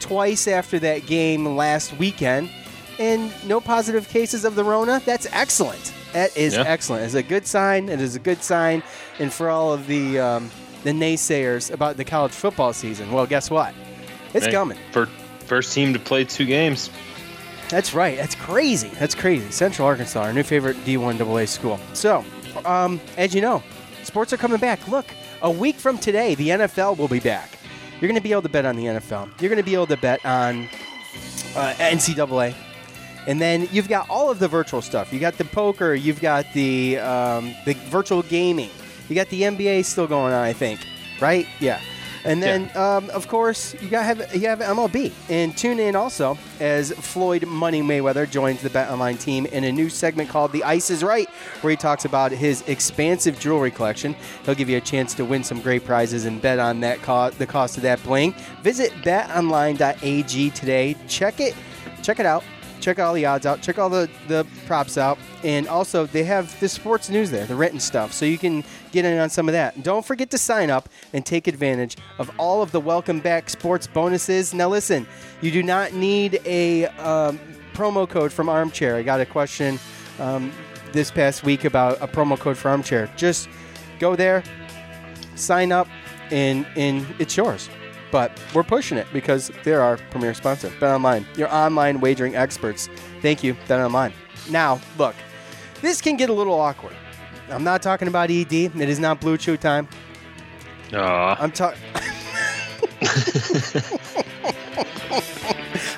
twice 0.00 0.46
after 0.46 0.78
that 0.80 1.06
game 1.06 1.56
last 1.56 1.96
weekend, 1.98 2.50
and 2.98 3.32
no 3.46 3.60
positive 3.60 4.08
cases 4.08 4.44
of 4.44 4.54
the 4.54 4.64
Rona. 4.64 5.00
That's 5.04 5.26
excellent. 5.32 5.92
That 6.12 6.36
is 6.36 6.54
Yeah. 6.54 6.64
excellent. 6.66 7.04
It's 7.04 7.14
a 7.14 7.22
good 7.22 7.46
sign. 7.46 7.88
It 7.88 8.00
is 8.00 8.14
a 8.16 8.18
good 8.20 8.42
sign, 8.42 8.82
and 9.18 9.32
for 9.32 9.48
all 9.50 9.72
of 9.72 9.86
the 9.86 10.18
um, 10.18 10.50
the 10.84 10.92
naysayers 10.92 11.72
about 11.72 11.96
the 11.96 12.04
college 12.04 12.32
football 12.32 12.72
season, 12.72 13.10
well, 13.10 13.26
guess 13.26 13.50
what? 13.50 13.74
It's 14.36 14.46
Hey, 14.46 14.52
coming. 14.52 14.78
For 14.92 15.06
first 15.46 15.72
team 15.72 15.92
to 15.92 15.98
play 15.98 16.24
two 16.24 16.44
games. 16.44 16.90
That's 17.68 17.94
right. 17.94 18.16
That's 18.16 18.34
crazy. 18.34 18.88
That's 18.90 19.14
crazy. 19.14 19.50
Central 19.50 19.88
Arkansas, 19.88 20.20
our 20.22 20.32
new 20.32 20.42
favorite 20.42 20.76
D1 20.84 21.20
AA 21.20 21.46
school. 21.46 21.80
So, 21.94 22.24
um, 22.64 23.00
as 23.16 23.34
you 23.34 23.40
know, 23.40 23.62
sports 24.04 24.32
are 24.32 24.36
coming 24.36 24.58
back. 24.58 24.86
Look, 24.88 25.06
a 25.42 25.50
week 25.50 25.76
from 25.76 25.98
today, 25.98 26.34
the 26.34 26.50
NFL 26.50 26.96
will 26.96 27.08
be 27.08 27.18
back. 27.18 27.58
You're 28.00 28.08
going 28.08 28.20
to 28.20 28.22
be 28.22 28.32
able 28.32 28.42
to 28.42 28.48
bet 28.48 28.66
on 28.66 28.76
the 28.76 28.84
NFL. 28.84 29.40
You're 29.40 29.48
going 29.48 29.56
to 29.56 29.64
be 29.64 29.74
able 29.74 29.86
to 29.88 29.96
bet 29.96 30.24
on 30.24 30.68
uh, 31.56 31.74
NCAA. 31.78 32.54
And 33.26 33.40
then 33.40 33.68
you've 33.72 33.88
got 33.88 34.08
all 34.08 34.30
of 34.30 34.38
the 34.38 34.46
virtual 34.46 34.82
stuff. 34.82 35.12
You 35.12 35.18
got 35.18 35.36
the 35.36 35.44
poker. 35.44 35.94
You've 35.94 36.20
got 36.20 36.46
the 36.52 36.98
um, 36.98 37.54
the 37.64 37.72
virtual 37.88 38.22
gaming. 38.22 38.70
You 39.08 39.16
got 39.16 39.28
the 39.30 39.42
NBA 39.42 39.84
still 39.84 40.06
going 40.06 40.32
on, 40.32 40.44
I 40.44 40.52
think. 40.52 40.80
Right? 41.20 41.48
Yeah. 41.58 41.80
And 42.26 42.42
then, 42.42 42.76
um, 42.76 43.08
of 43.10 43.28
course, 43.28 43.74
you 43.80 43.88
got 43.88 44.04
have 44.04 44.34
you 44.34 44.48
have 44.48 44.58
MLB, 44.58 45.12
and 45.28 45.56
tune 45.56 45.78
in 45.78 45.94
also 45.94 46.36
as 46.58 46.90
Floyd 46.90 47.46
Money 47.46 47.82
Mayweather 47.82 48.28
joins 48.28 48.62
the 48.62 48.70
Bet 48.70 48.90
Online 48.90 49.16
team 49.16 49.46
in 49.46 49.62
a 49.62 49.70
new 49.70 49.88
segment 49.88 50.28
called 50.28 50.50
"The 50.50 50.64
Ice 50.64 50.90
Is 50.90 51.04
Right," 51.04 51.28
where 51.60 51.70
he 51.70 51.76
talks 51.76 52.04
about 52.04 52.32
his 52.32 52.62
expansive 52.66 53.38
jewelry 53.38 53.70
collection. 53.70 54.16
He'll 54.44 54.56
give 54.56 54.68
you 54.68 54.76
a 54.76 54.80
chance 54.80 55.14
to 55.14 55.24
win 55.24 55.44
some 55.44 55.60
great 55.60 55.84
prizes 55.84 56.24
and 56.24 56.42
bet 56.42 56.58
on 56.58 56.80
that 56.80 57.00
co- 57.02 57.30
the 57.30 57.46
cost 57.46 57.76
of 57.76 57.84
that 57.84 58.02
bling. 58.02 58.34
Visit 58.62 58.90
BetOnline.ag 59.02 60.50
today. 60.50 60.96
Check 61.06 61.38
it, 61.38 61.54
check 62.02 62.18
it 62.18 62.26
out. 62.26 62.42
Check 62.80 62.98
all 62.98 63.14
the 63.14 63.26
odds 63.26 63.46
out. 63.46 63.62
Check 63.62 63.78
all 63.78 63.88
the, 63.88 64.08
the 64.28 64.46
props 64.66 64.96
out. 64.96 65.18
And 65.42 65.66
also, 65.68 66.06
they 66.06 66.24
have 66.24 66.58
the 66.60 66.68
sports 66.68 67.10
news 67.10 67.30
there, 67.30 67.46
the 67.46 67.54
written 67.54 67.80
stuff, 67.80 68.12
so 68.12 68.24
you 68.24 68.38
can 68.38 68.64
get 68.92 69.04
in 69.04 69.18
on 69.18 69.30
some 69.30 69.48
of 69.48 69.52
that. 69.52 69.74
And 69.74 69.84
don't 69.84 70.04
forget 70.04 70.30
to 70.30 70.38
sign 70.38 70.70
up 70.70 70.88
and 71.12 71.24
take 71.24 71.46
advantage 71.46 71.96
of 72.18 72.30
all 72.38 72.62
of 72.62 72.72
the 72.72 72.80
welcome 72.80 73.20
back 73.20 73.50
sports 73.50 73.86
bonuses. 73.86 74.54
Now, 74.54 74.68
listen, 74.68 75.06
you 75.40 75.50
do 75.50 75.62
not 75.62 75.92
need 75.92 76.40
a 76.44 76.86
um, 76.86 77.38
promo 77.74 78.08
code 78.08 78.32
from 78.32 78.48
Armchair. 78.48 78.96
I 78.96 79.02
got 79.02 79.20
a 79.20 79.26
question 79.26 79.78
um, 80.18 80.52
this 80.92 81.10
past 81.10 81.42
week 81.44 81.64
about 81.64 82.00
a 82.00 82.08
promo 82.08 82.38
code 82.38 82.56
for 82.56 82.68
Armchair. 82.70 83.10
Just 83.16 83.48
go 83.98 84.16
there, 84.16 84.42
sign 85.34 85.72
up, 85.72 85.88
and, 86.30 86.66
and 86.76 87.06
it's 87.18 87.36
yours. 87.36 87.68
But 88.16 88.32
we're 88.54 88.62
pushing 88.62 88.96
it 88.96 89.06
because 89.12 89.50
they're 89.62 89.82
our 89.82 89.98
premier 89.98 90.32
sponsor. 90.32 90.70
BetOnline, 90.70 91.26
your 91.36 91.54
online 91.54 92.00
wagering 92.00 92.34
experts. 92.34 92.88
Thank 93.20 93.44
you, 93.44 93.52
BetOnline. 93.68 94.14
Now, 94.48 94.80
look, 94.96 95.14
this 95.82 96.00
can 96.00 96.16
get 96.16 96.30
a 96.30 96.32
little 96.32 96.58
awkward. 96.58 96.94
I'm 97.50 97.62
not 97.62 97.82
talking 97.82 98.08
about 98.08 98.30
ED. 98.30 98.54
It 98.54 98.88
is 98.88 98.98
not 98.98 99.20
BlueChew 99.20 99.60
time. 99.60 99.86
Aw. 100.94 101.36
I'm 101.38 101.52
talking. 101.52 101.78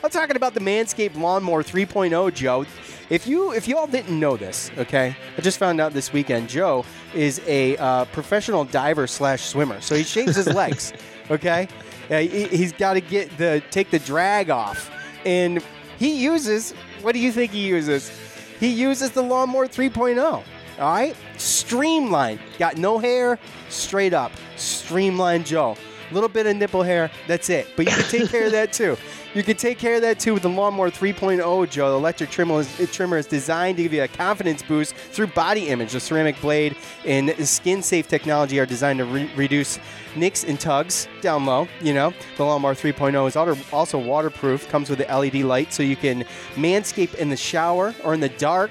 I'm 0.03 0.11
talking 0.11 0.35
about 0.35 0.55
the 0.55 0.61
Manscaped 0.61 1.15
Lawnmower 1.15 1.63
3.0, 1.63 2.35
Joe. 2.35 2.67
If 3.11 3.29
you 3.29 3.53
if 3.53 3.69
you 3.69 3.79
all 3.79 3.87
didn't 3.87 4.19
know 4.19 4.37
this, 4.37 4.73
okay, 4.77 5.17
I 5.37 5.41
just 5.41 5.59
found 5.59 5.81
out 5.81 5.93
this 5.93 6.13
weekend. 6.13 6.49
Joe 6.49 6.85
is 7.15 7.41
a 7.47 7.77
uh, 7.77 8.07
professional 8.07 8.65
diver 8.65 9.07
slash 9.07 9.43
swimmer, 9.45 9.81
so 9.81 9.95
he 9.95 10.03
shaves 10.03 10.35
his 10.35 10.49
legs. 10.53 10.93
Okay, 11.31 11.69
uh, 12.11 12.19
he, 12.19 12.45
he's 12.49 12.73
got 12.73 12.95
to 12.95 13.01
get 13.01 13.37
the 13.39 13.63
take 13.71 13.91
the 13.91 13.99
drag 13.99 14.51
off, 14.51 14.91
and 15.25 15.63
he 15.99 16.23
uses. 16.23 16.73
What 17.03 17.13
do 17.13 17.21
you 17.21 17.33
think 17.33 17.53
he 17.53 17.67
uses? 17.67 18.11
He 18.59 18.69
uses 18.69 19.13
the 19.13 19.23
Lawnmower 19.23 19.69
3.0. 19.69 20.19
All 20.21 20.43
right, 20.79 21.15
streamlined. 21.37 22.41
Got 22.59 22.77
no 22.77 22.99
hair, 22.99 23.39
straight 23.69 24.15
up, 24.15 24.33
streamlined 24.57 25.47
Joe. 25.47 25.77
A 26.11 26.15
little 26.15 26.29
bit 26.29 26.47
of 26.47 26.57
nipple 26.57 26.83
hair. 26.83 27.11
That's 27.27 27.51
it. 27.51 27.69
But 27.77 27.87
you 27.87 27.93
can 27.93 28.05
take 28.05 28.31
care 28.31 28.47
of 28.47 28.53
that 28.53 28.73
too. 28.73 28.97
You 29.35 29.43
can 29.43 29.57
take 29.57 29.79
care 29.79 29.97
of 29.97 30.01
that 30.03 30.19
too 30.19 30.33
with 30.35 30.43
the 30.43 30.49
Lawnmower 30.49 30.91
3.0, 30.91 31.71
Joe. 31.71 31.91
The 31.91 31.97
electric 31.97 32.31
trimmer 32.31 32.61
is, 32.61 32.91
trimmer 32.93 33.19
is 33.19 33.27
designed 33.27 33.77
to 33.77 33.83
give 33.83 33.93
you 33.93 34.03
a 34.03 34.09
confidence 34.09 34.63
boost 34.63 34.95
through 34.95 35.29
body 35.29 35.69
image. 35.69 35.93
The 35.93 36.01
ceramic 36.01 36.41
blade 36.41 36.77
and 37.05 37.31
skin 37.47 37.83
safe 37.83 38.09
technology 38.09 38.59
are 38.59 38.67
designed 38.67 39.01
to 39.01 39.05
re- 39.05 39.31
reduce 39.37 39.79
nicks 40.17 40.45
and 40.45 40.59
tugs 40.59 41.09
down 41.21 41.45
low. 41.45 41.69
You 41.81 41.93
know, 41.93 42.15
the 42.37 42.45
Lawnmower 42.45 42.75
3.0 42.75 43.29
is 43.29 43.37
also 43.73 43.99
waterproof, 43.99 44.69
comes 44.69 44.89
with 44.89 44.99
the 44.99 45.15
LED 45.15 45.37
light 45.45 45.73
so 45.73 45.83
you 45.83 45.97
can 45.97 46.25
manscape 46.55 47.15
in 47.17 47.29
the 47.29 47.37
shower 47.37 47.95
or 48.03 48.15
in 48.15 48.21
the 48.21 48.31
dark. 48.31 48.71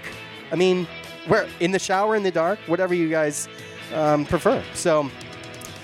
I 0.52 0.56
mean, 0.56 0.88
where 1.28 1.48
in 1.60 1.72
the 1.72 1.80
shower 1.80 2.16
in 2.16 2.24
the 2.24 2.32
dark, 2.32 2.58
whatever 2.68 2.94
you 2.94 3.10
guys 3.10 3.48
um, 3.94 4.26
prefer. 4.26 4.64
So 4.74 5.10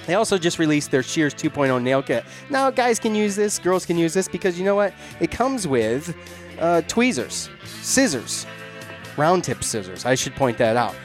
they 0.05 0.15
also 0.15 0.37
just 0.37 0.59
released 0.59 0.91
their 0.91 1.03
Shears 1.03 1.33
2.0 1.33 1.81
nail 1.81 2.03
kit. 2.03 2.25
Now, 2.49 2.69
guys 2.69 2.99
can 2.99 3.15
use 3.15 3.35
this, 3.35 3.59
girls 3.59 3.85
can 3.85 3.97
use 3.97 4.13
this 4.13 4.27
because 4.27 4.57
you 4.57 4.65
know 4.65 4.75
what? 4.75 4.93
It 5.19 5.31
comes 5.31 5.67
with 5.67 6.15
uh, 6.59 6.81
tweezers, 6.87 7.49
scissors, 7.81 8.45
round 9.17 9.43
tip 9.43 9.63
scissors. 9.63 10.05
I 10.05 10.15
should 10.15 10.35
point 10.35 10.57
that 10.57 10.75
out. 10.75 10.95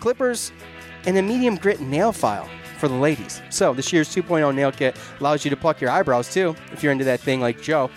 Clippers, 0.00 0.52
and 1.06 1.16
a 1.16 1.22
medium 1.22 1.56
grit 1.56 1.80
nail 1.80 2.12
file 2.12 2.48
for 2.78 2.88
the 2.88 2.94
ladies. 2.94 3.40
So 3.50 3.72
the 3.72 3.82
Shears 3.82 4.14
2.0 4.14 4.54
nail 4.54 4.72
kit 4.72 4.96
allows 5.20 5.44
you 5.44 5.50
to 5.50 5.56
pluck 5.56 5.80
your 5.80 5.90
eyebrows 5.90 6.32
too, 6.32 6.54
if 6.72 6.82
you're 6.82 6.92
into 6.92 7.04
that 7.04 7.20
thing 7.20 7.40
like 7.40 7.62
Joe. 7.62 7.90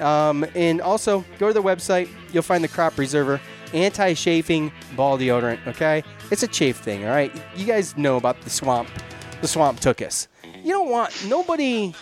Um, 0.00 0.46
and 0.54 0.80
also, 0.80 1.24
go 1.38 1.48
to 1.48 1.54
the 1.54 1.62
website. 1.62 2.08
You'll 2.32 2.42
find 2.42 2.64
the 2.64 2.68
Crop 2.68 2.96
Preserver 2.96 3.40
anti-chafing 3.74 4.72
ball 4.96 5.18
deodorant. 5.18 5.66
Okay, 5.66 6.02
it's 6.30 6.42
a 6.42 6.48
chafe 6.48 6.78
thing. 6.78 7.04
All 7.04 7.10
right, 7.10 7.34
you 7.54 7.66
guys 7.66 7.96
know 7.96 8.16
about 8.16 8.40
the 8.40 8.50
swamp. 8.50 8.88
The 9.42 9.48
swamp 9.48 9.80
took 9.80 10.00
us. 10.00 10.28
You 10.64 10.72
don't 10.72 10.88
want 10.88 11.26
nobody. 11.28 11.92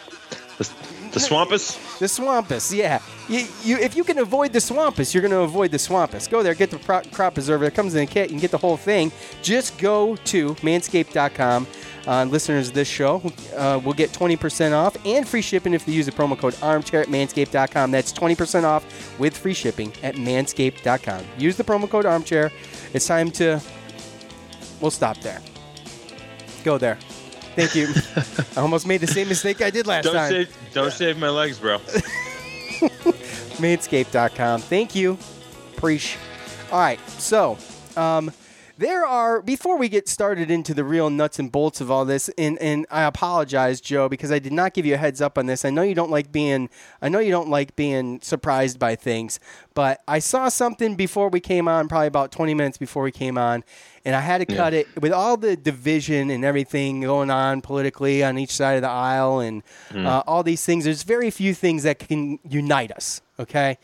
The, 0.59 0.71
the 1.13 1.21
swampus. 1.21 1.99
The 1.99 2.07
swampus, 2.07 2.73
yeah. 2.73 3.01
You, 3.29 3.47
you, 3.65 3.79
if 3.79 3.97
you 3.97 4.05
can 4.05 4.19
avoid 4.19 4.53
the 4.53 4.61
swampus, 4.61 5.13
you're 5.13 5.23
going 5.23 5.33
to 5.33 5.41
avoid 5.41 5.71
the 5.71 5.79
swampus. 5.79 6.29
Go 6.29 6.43
there, 6.43 6.55
get 6.55 6.71
the 6.71 6.79
pro- 6.79 7.01
crop 7.01 7.35
preserver. 7.35 7.65
It 7.65 7.75
comes 7.75 7.95
in 7.95 8.03
a 8.03 8.07
kit. 8.07 8.29
You 8.29 8.35
can 8.35 8.41
get 8.41 8.51
the 8.51 8.59
whole 8.59 8.77
thing. 8.77 9.11
Just 9.43 9.79
go 9.79 10.17
to 10.17 10.55
manscaped.com 10.57 11.67
uh, 12.07 12.25
listeners 12.25 12.69
of 12.69 12.75
this 12.75 12.89
show 12.89 13.23
uh, 13.57 13.81
will 13.85 13.93
get 13.93 14.11
20% 14.11 14.73
off 14.73 14.97
and 15.07 15.27
free 15.27 15.43
shipping 15.43 15.75
if 15.75 15.85
they 15.85 15.93
use 15.93 16.07
the 16.07 16.13
promo 16.13 16.39
code 16.39 16.57
armchair 16.63 17.03
at 17.03 17.09
manscaped.com. 17.09 17.91
That's 17.91 18.13
20% 18.13 18.65
off 18.65 19.19
with 19.19 19.37
free 19.37 19.55
shipping 19.55 19.93
at 20.03 20.17
manscaped.com. 20.17 21.25
Use 21.39 21.57
the 21.57 21.65
promo 21.65 21.89
code 21.89 22.07
armchair. 22.07 22.51
It's 22.93 23.07
time 23.07 23.31
to. 23.33 23.61
We'll 24.81 24.91
stop 24.91 25.19
there. 25.21 25.41
Go 26.65 26.79
there. 26.79 26.99
Thank 27.61 27.75
you. 27.75 27.89
I 28.57 28.61
almost 28.61 28.87
made 28.87 29.01
the 29.01 29.07
same 29.07 29.29
mistake 29.29 29.61
I 29.61 29.71
did 29.71 29.87
last 29.87 30.05
don't 30.05 30.15
time. 30.15 30.31
Save, 30.31 30.57
don't 30.73 30.93
save 30.93 31.19
my 31.19 31.29
legs, 31.29 31.59
bro. 31.59 31.79
Manscaped.com. 33.59 34.61
Thank 34.63 34.95
you. 34.95 35.19
Preach. 35.77 36.17
All 36.73 36.79
right. 36.79 37.01
So, 37.11 37.59
um, 37.97 38.33
there 38.81 39.05
are 39.05 39.43
before 39.43 39.77
we 39.77 39.91
get 39.91 40.09
started 40.09 40.51
into 40.51 40.73
the 40.73 40.83
real 40.83 41.11
nuts 41.11 41.39
and 41.39 41.53
bolts 41.53 41.83
of 41.83 41.91
all 41.91 42.07
this 42.07 42.31
and, 42.39 42.59
and 42.61 42.87
i 42.91 43.03
apologize 43.03 43.79
joe 43.79 44.09
because 44.09 44.33
i 44.33 44.39
did 44.39 44.55
not 44.55 44.73
give 44.73 44.87
you 44.87 44.95
a 44.95 44.97
heads 44.97 45.21
up 45.21 45.37
on 45.37 45.45
this 45.45 45.67
i 45.67 45.71
know 45.71 45.83
you 45.83 45.95
don't 45.95 46.11
like 46.11 46.33
being 46.33 46.69
i 47.03 47.09
know 47.09 47.19
you 47.19 47.31
don't 47.31 47.51
like 47.51 47.77
being 47.77 48.19
surprised 48.23 48.79
by 48.79 48.97
things 48.97 49.39
but 49.75 50.01
i 50.09 50.19
saw 50.19 50.49
something 50.49 50.97
before 50.97 51.29
we 51.29 51.41
came 51.41 51.69
on 51.69 51.89
probably 51.89 52.07
about 52.07 52.33
20 52.33 52.55
minutes 52.55 52.79
before 52.79 53.03
we 53.03 53.13
came 53.13 53.37
on 53.37 53.63
and 54.07 54.17
i 54.17 54.21
had 54.21 54.39
to 54.39 54.47
cut 54.47 54.73
yeah. 54.73 54.81
it 54.81 55.03
with 55.03 55.13
all 55.13 55.37
the 55.37 55.57
division 55.57 56.31
and 56.31 56.43
everything 56.43 57.03
going 57.03 57.31
on 57.31 57.61
politically 57.61 58.25
on 58.25 58.39
each 58.39 58.53
side 58.53 58.77
of 58.77 58.83
the 58.83 58.89
aisle 58.89 59.41
and 59.41 59.63
mm. 59.91 60.07
uh, 60.07 60.23
all 60.27 60.43
these 60.43 60.65
things 60.65 60.85
there's 60.87 61.03
very 61.03 61.31
few 61.31 61.53
things 61.53 61.83
that 61.83 61.99
can 61.99 62.39
unite 62.49 62.91
us 62.93 63.21
okay 63.39 63.77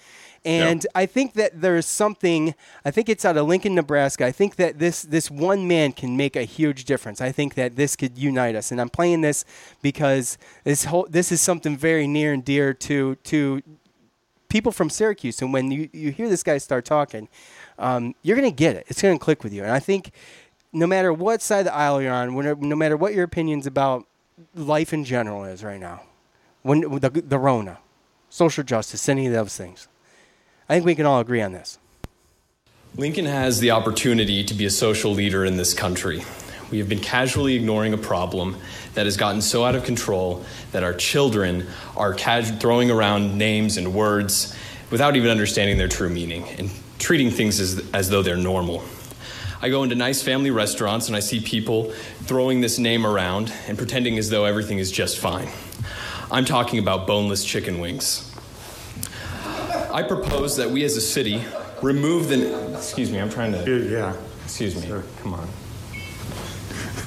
and. 0.46 0.86
I 0.94 1.04
think 1.06 1.34
that 1.34 1.60
there's 1.60 1.86
something. 1.86 2.54
I 2.84 2.90
think 2.90 3.08
it's 3.08 3.24
out 3.24 3.36
of 3.36 3.46
Lincoln, 3.46 3.74
Nebraska. 3.74 4.24
I 4.24 4.32
think 4.32 4.56
that 4.56 4.78
this 4.78 5.02
this 5.02 5.30
one 5.30 5.68
man 5.68 5.92
can 5.92 6.16
make 6.16 6.36
a 6.36 6.44
huge 6.44 6.84
difference. 6.84 7.20
I 7.20 7.32
think 7.32 7.54
that 7.54 7.76
this 7.76 7.96
could 7.96 8.16
unite 8.16 8.54
us. 8.54 8.72
And 8.72 8.80
I'm 8.80 8.88
playing 8.88 9.20
this 9.20 9.44
because 9.82 10.38
this 10.64 10.84
whole 10.84 11.06
this 11.10 11.30
is 11.30 11.40
something 11.40 11.76
very 11.76 12.06
near 12.06 12.32
and 12.32 12.44
dear 12.44 12.72
to 12.72 13.16
to 13.16 13.62
people 14.48 14.72
from 14.72 14.88
Syracuse. 14.88 15.42
And 15.42 15.52
when 15.52 15.70
you 15.70 15.90
you 15.92 16.12
hear 16.12 16.28
this 16.28 16.42
guy 16.42 16.58
start 16.58 16.84
talking, 16.84 17.28
um, 17.78 18.14
you're 18.22 18.36
gonna 18.36 18.50
get 18.50 18.76
it. 18.76 18.86
It's 18.88 19.02
gonna 19.02 19.18
click 19.18 19.44
with 19.44 19.52
you. 19.52 19.62
And 19.62 19.72
I 19.72 19.80
think 19.80 20.12
no 20.72 20.86
matter 20.86 21.12
what 21.12 21.42
side 21.42 21.60
of 21.60 21.64
the 21.66 21.74
aisle 21.74 22.00
you're 22.00 22.12
on, 22.12 22.34
no 22.60 22.76
matter 22.76 22.96
what 22.96 23.14
your 23.14 23.24
opinions 23.24 23.66
about 23.66 24.06
life 24.54 24.92
in 24.92 25.04
general 25.04 25.44
is 25.44 25.62
right 25.62 25.80
now, 25.80 26.02
when 26.62 26.80
the 26.80 27.10
the 27.10 27.38
Rona, 27.38 27.78
social 28.30 28.64
justice, 28.64 29.08
any 29.08 29.26
of 29.26 29.32
those 29.32 29.56
things 29.56 29.88
I 30.68 30.74
think 30.74 30.86
we 30.86 30.94
can 30.94 31.06
all 31.06 31.20
agree 31.20 31.42
on 31.42 31.52
this. 31.52 31.78
Lincoln 32.96 33.26
has 33.26 33.60
the 33.60 33.70
opportunity 33.70 34.42
to 34.42 34.54
be 34.54 34.64
a 34.64 34.70
social 34.70 35.12
leader 35.12 35.44
in 35.44 35.56
this 35.56 35.74
country. 35.74 36.24
We 36.70 36.78
have 36.78 36.88
been 36.88 36.98
casually 36.98 37.54
ignoring 37.54 37.92
a 37.92 37.98
problem 37.98 38.56
that 38.94 39.04
has 39.06 39.16
gotten 39.16 39.42
so 39.42 39.64
out 39.64 39.76
of 39.76 39.84
control 39.84 40.44
that 40.72 40.82
our 40.82 40.94
children 40.94 41.68
are 41.96 42.14
throwing 42.14 42.90
around 42.90 43.38
names 43.38 43.76
and 43.76 43.94
words 43.94 44.56
without 44.90 45.14
even 45.14 45.30
understanding 45.30 45.78
their 45.78 45.88
true 45.88 46.08
meaning 46.08 46.48
and 46.58 46.70
treating 46.98 47.30
things 47.30 47.60
as, 47.60 47.88
as 47.92 48.10
though 48.10 48.22
they're 48.22 48.36
normal. 48.36 48.82
I 49.62 49.68
go 49.68 49.84
into 49.84 49.94
nice 49.94 50.22
family 50.22 50.50
restaurants 50.50 51.06
and 51.06 51.16
I 51.16 51.20
see 51.20 51.40
people 51.40 51.92
throwing 52.22 52.60
this 52.60 52.78
name 52.78 53.06
around 53.06 53.52
and 53.68 53.78
pretending 53.78 54.18
as 54.18 54.30
though 54.30 54.44
everything 54.44 54.78
is 54.78 54.90
just 54.90 55.18
fine. 55.18 55.48
I'm 56.30 56.44
talking 56.44 56.80
about 56.80 57.06
boneless 57.06 57.44
chicken 57.44 57.78
wings. 57.78 58.25
I 59.92 60.02
propose 60.02 60.56
that 60.56 60.70
we 60.70 60.84
as 60.84 60.96
a 60.96 61.00
city 61.00 61.44
remove 61.82 62.28
the. 62.28 62.74
Excuse 62.74 63.10
me, 63.10 63.18
I'm 63.18 63.30
trying 63.30 63.52
to. 63.52 63.88
Yeah. 63.88 64.16
Excuse 64.44 64.76
me. 64.76 64.86
Sure. 64.86 65.02
Come 65.22 65.34
on. 65.34 65.48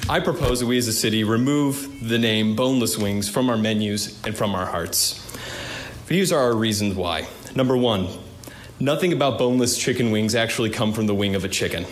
I 0.08 0.18
propose 0.18 0.60
that 0.60 0.66
we 0.66 0.76
as 0.76 0.88
a 0.88 0.92
city 0.92 1.22
remove 1.22 2.08
the 2.08 2.18
name 2.18 2.56
boneless 2.56 2.98
wings 2.98 3.28
from 3.28 3.48
our 3.48 3.56
menus 3.56 4.20
and 4.26 4.36
from 4.36 4.54
our 4.54 4.66
hearts. 4.66 5.24
These 6.08 6.32
are 6.32 6.40
our 6.40 6.54
reasons 6.54 6.96
why. 6.96 7.28
Number 7.54 7.76
one, 7.76 8.08
nothing 8.80 9.12
about 9.12 9.38
boneless 9.38 9.78
chicken 9.78 10.10
wings 10.10 10.34
actually 10.34 10.70
come 10.70 10.92
from 10.92 11.06
the 11.06 11.14
wing 11.14 11.36
of 11.36 11.44
a 11.44 11.48
chicken. 11.48 11.86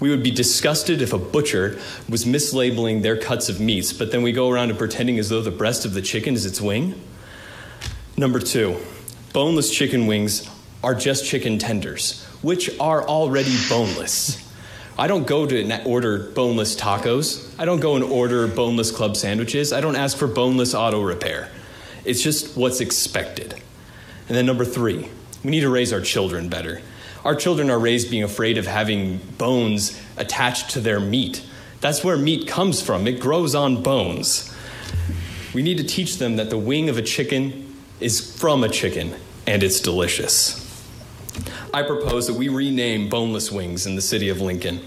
We 0.00 0.08
would 0.10 0.22
be 0.22 0.30
disgusted 0.30 1.02
if 1.02 1.12
a 1.12 1.18
butcher 1.18 1.78
was 2.08 2.24
mislabeling 2.24 3.02
their 3.02 3.16
cuts 3.16 3.48
of 3.48 3.60
meats, 3.60 3.92
but 3.92 4.10
then 4.10 4.22
we 4.22 4.32
go 4.32 4.48
around 4.50 4.70
and 4.70 4.78
pretending 4.78 5.18
as 5.18 5.28
though 5.28 5.42
the 5.42 5.50
breast 5.50 5.84
of 5.84 5.92
the 5.92 6.02
chicken 6.02 6.34
is 6.34 6.46
its 6.46 6.60
wing. 6.60 7.00
Number 8.16 8.40
two, 8.40 8.80
boneless 9.32 9.74
chicken 9.74 10.06
wings 10.06 10.48
are 10.82 10.94
just 10.94 11.26
chicken 11.26 11.58
tenders, 11.58 12.24
which 12.42 12.78
are 12.78 13.06
already 13.06 13.56
boneless. 13.68 14.38
I 14.98 15.06
don't 15.06 15.26
go 15.26 15.46
to 15.46 15.84
order 15.84 16.18
boneless 16.18 16.76
tacos. 16.76 17.58
I 17.58 17.64
don't 17.64 17.80
go 17.80 17.96
and 17.96 18.04
order 18.04 18.46
boneless 18.46 18.90
club 18.90 19.16
sandwiches. 19.16 19.72
I 19.72 19.80
don't 19.80 19.96
ask 19.96 20.16
for 20.16 20.26
boneless 20.26 20.74
auto 20.74 21.00
repair. 21.00 21.50
It's 22.04 22.22
just 22.22 22.56
what's 22.56 22.80
expected. 22.80 23.54
And 24.28 24.36
then 24.36 24.44
number 24.44 24.64
three, 24.64 25.08
we 25.42 25.50
need 25.50 25.60
to 25.60 25.70
raise 25.70 25.92
our 25.92 26.00
children 26.00 26.48
better. 26.48 26.82
Our 27.24 27.34
children 27.34 27.70
are 27.70 27.78
raised 27.78 28.10
being 28.10 28.22
afraid 28.22 28.58
of 28.58 28.66
having 28.66 29.18
bones 29.38 30.00
attached 30.16 30.70
to 30.70 30.80
their 30.80 31.00
meat. 31.00 31.44
That's 31.80 32.04
where 32.04 32.16
meat 32.16 32.46
comes 32.46 32.82
from, 32.82 33.06
it 33.06 33.20
grows 33.20 33.54
on 33.54 33.82
bones. 33.82 34.54
We 35.54 35.62
need 35.62 35.78
to 35.78 35.84
teach 35.84 36.18
them 36.18 36.36
that 36.36 36.50
the 36.50 36.58
wing 36.58 36.88
of 36.88 36.98
a 36.98 37.02
chicken 37.02 37.71
is 38.02 38.36
from 38.38 38.64
a 38.64 38.68
chicken, 38.68 39.14
and 39.46 39.62
it's 39.62 39.80
delicious. 39.80 40.58
I 41.72 41.82
propose 41.82 42.26
that 42.26 42.34
we 42.34 42.48
rename 42.48 43.08
boneless 43.08 43.50
wings 43.50 43.86
in 43.86 43.94
the 43.94 44.02
city 44.02 44.28
of 44.28 44.40
Lincoln. 44.40 44.80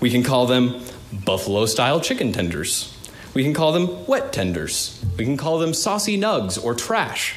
We 0.00 0.10
can 0.10 0.22
call 0.22 0.46
them 0.46 0.82
buffalo 1.12 1.66
style 1.66 2.00
chicken 2.00 2.32
tenders. 2.32 2.96
We 3.34 3.44
can 3.44 3.52
call 3.52 3.72
them 3.72 4.06
wet 4.06 4.32
tenders. 4.32 5.04
We 5.18 5.24
can 5.24 5.36
call 5.36 5.58
them 5.58 5.74
saucy 5.74 6.18
nugs 6.18 6.62
or 6.62 6.74
trash. 6.74 7.34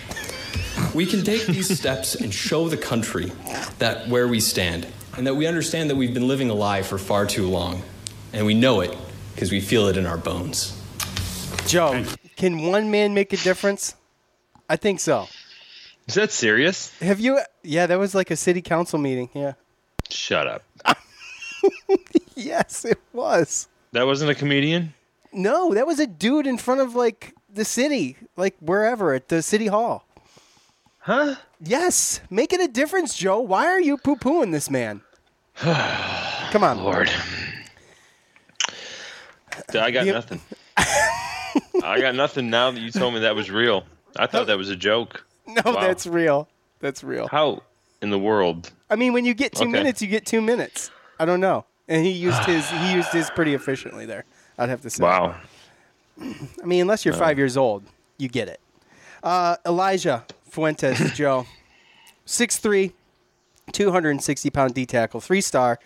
We 0.95 1.05
can 1.05 1.23
take 1.23 1.45
these 1.47 1.77
steps 1.79 2.15
and 2.15 2.33
show 2.33 2.69
the 2.69 2.77
country 2.77 3.31
that 3.79 4.07
where 4.07 4.27
we 4.27 4.39
stand 4.39 4.87
and 5.17 5.27
that 5.27 5.35
we 5.35 5.45
understand 5.45 5.89
that 5.89 5.95
we've 5.95 6.13
been 6.13 6.27
living 6.27 6.49
a 6.49 6.53
lie 6.53 6.81
for 6.81 6.97
far 6.97 7.25
too 7.25 7.47
long. 7.47 7.83
And 8.31 8.45
we 8.45 8.53
know 8.53 8.81
it 8.81 8.95
because 9.35 9.51
we 9.51 9.59
feel 9.59 9.87
it 9.87 9.97
in 9.97 10.05
our 10.05 10.17
bones. 10.17 10.79
Joe, 11.67 12.03
can 12.35 12.63
one 12.67 12.89
man 12.89 13.13
make 13.13 13.33
a 13.33 13.37
difference? 13.37 13.95
I 14.73 14.75
think 14.75 14.99
so. 14.99 15.27
Is 16.07 16.15
that 16.15 16.31
serious? 16.31 16.97
Have 16.99 17.19
you? 17.19 17.39
Yeah, 17.61 17.85
that 17.85 17.99
was 17.99 18.15
like 18.15 18.31
a 18.31 18.35
city 18.35 18.63
council 18.63 18.97
meeting. 18.97 19.29
Yeah. 19.35 19.53
Shut 20.09 20.47
up. 20.47 20.63
yes, 22.35 22.83
it 22.83 22.99
was. 23.13 23.67
That 23.91 24.07
wasn't 24.07 24.31
a 24.31 24.35
comedian? 24.35 24.95
No, 25.31 25.75
that 25.75 25.85
was 25.85 25.99
a 25.99 26.07
dude 26.07 26.47
in 26.47 26.57
front 26.57 26.81
of 26.81 26.95
like 26.95 27.35
the 27.53 27.63
city, 27.63 28.17
like 28.35 28.55
wherever 28.61 29.13
at 29.13 29.27
the 29.27 29.43
city 29.43 29.67
hall. 29.67 30.07
Huh? 30.97 31.35
Yes. 31.61 32.21
Make 32.31 32.51
it 32.51 32.59
a 32.59 32.67
difference, 32.67 33.15
Joe. 33.15 33.41
Why 33.41 33.67
are 33.67 33.79
you 33.79 33.99
poo 33.99 34.15
pooing 34.15 34.51
this 34.51 34.71
man? 34.71 35.01
Come 35.57 36.63
on. 36.63 36.83
Lord. 36.83 37.11
I 39.71 39.91
got 39.91 40.07
nothing. 40.07 40.41
I 41.83 42.01
got 42.01 42.15
nothing 42.15 42.49
now 42.49 42.71
that 42.71 42.79
you 42.79 42.89
told 42.89 43.13
me 43.13 43.19
that 43.19 43.35
was 43.35 43.51
real. 43.51 43.85
I 44.17 44.27
thought 44.27 44.47
that 44.47 44.57
was 44.57 44.69
a 44.69 44.75
joke. 44.75 45.25
No, 45.47 45.61
wow. 45.65 45.81
that's 45.81 46.07
real. 46.07 46.47
That's 46.79 47.03
real. 47.03 47.27
How 47.27 47.63
in 48.01 48.09
the 48.09 48.19
world? 48.19 48.71
I 48.89 48.95
mean, 48.95 49.13
when 49.13 49.25
you 49.25 49.33
get 49.33 49.53
two 49.53 49.63
okay. 49.63 49.71
minutes, 49.71 50.01
you 50.01 50.07
get 50.07 50.25
two 50.25 50.41
minutes. 50.41 50.91
I 51.19 51.25
don't 51.25 51.39
know. 51.39 51.65
And 51.87 52.05
he 52.05 52.11
used 52.11 52.43
his 52.45 52.69
he 52.69 52.93
used 52.95 53.11
his 53.11 53.29
pretty 53.29 53.53
efficiently 53.53 54.05
there. 54.05 54.25
I'd 54.57 54.69
have 54.69 54.81
to 54.81 54.89
say. 54.89 55.03
Wow. 55.03 55.35
I 56.21 56.65
mean, 56.65 56.81
unless 56.81 57.05
you're 57.05 57.13
five 57.13 57.37
years 57.37 57.57
old, 57.57 57.83
you 58.17 58.29
get 58.29 58.47
it. 58.47 58.59
Uh, 59.23 59.57
Elijah 59.65 60.25
Fuentes, 60.45 61.11
Joe, 61.15 61.47
6'3", 62.27 62.91
260 63.71 64.49
pound 64.51 64.73
D 64.75 64.85
tackle, 64.85 65.19
three 65.19 65.41
star. 65.41 65.79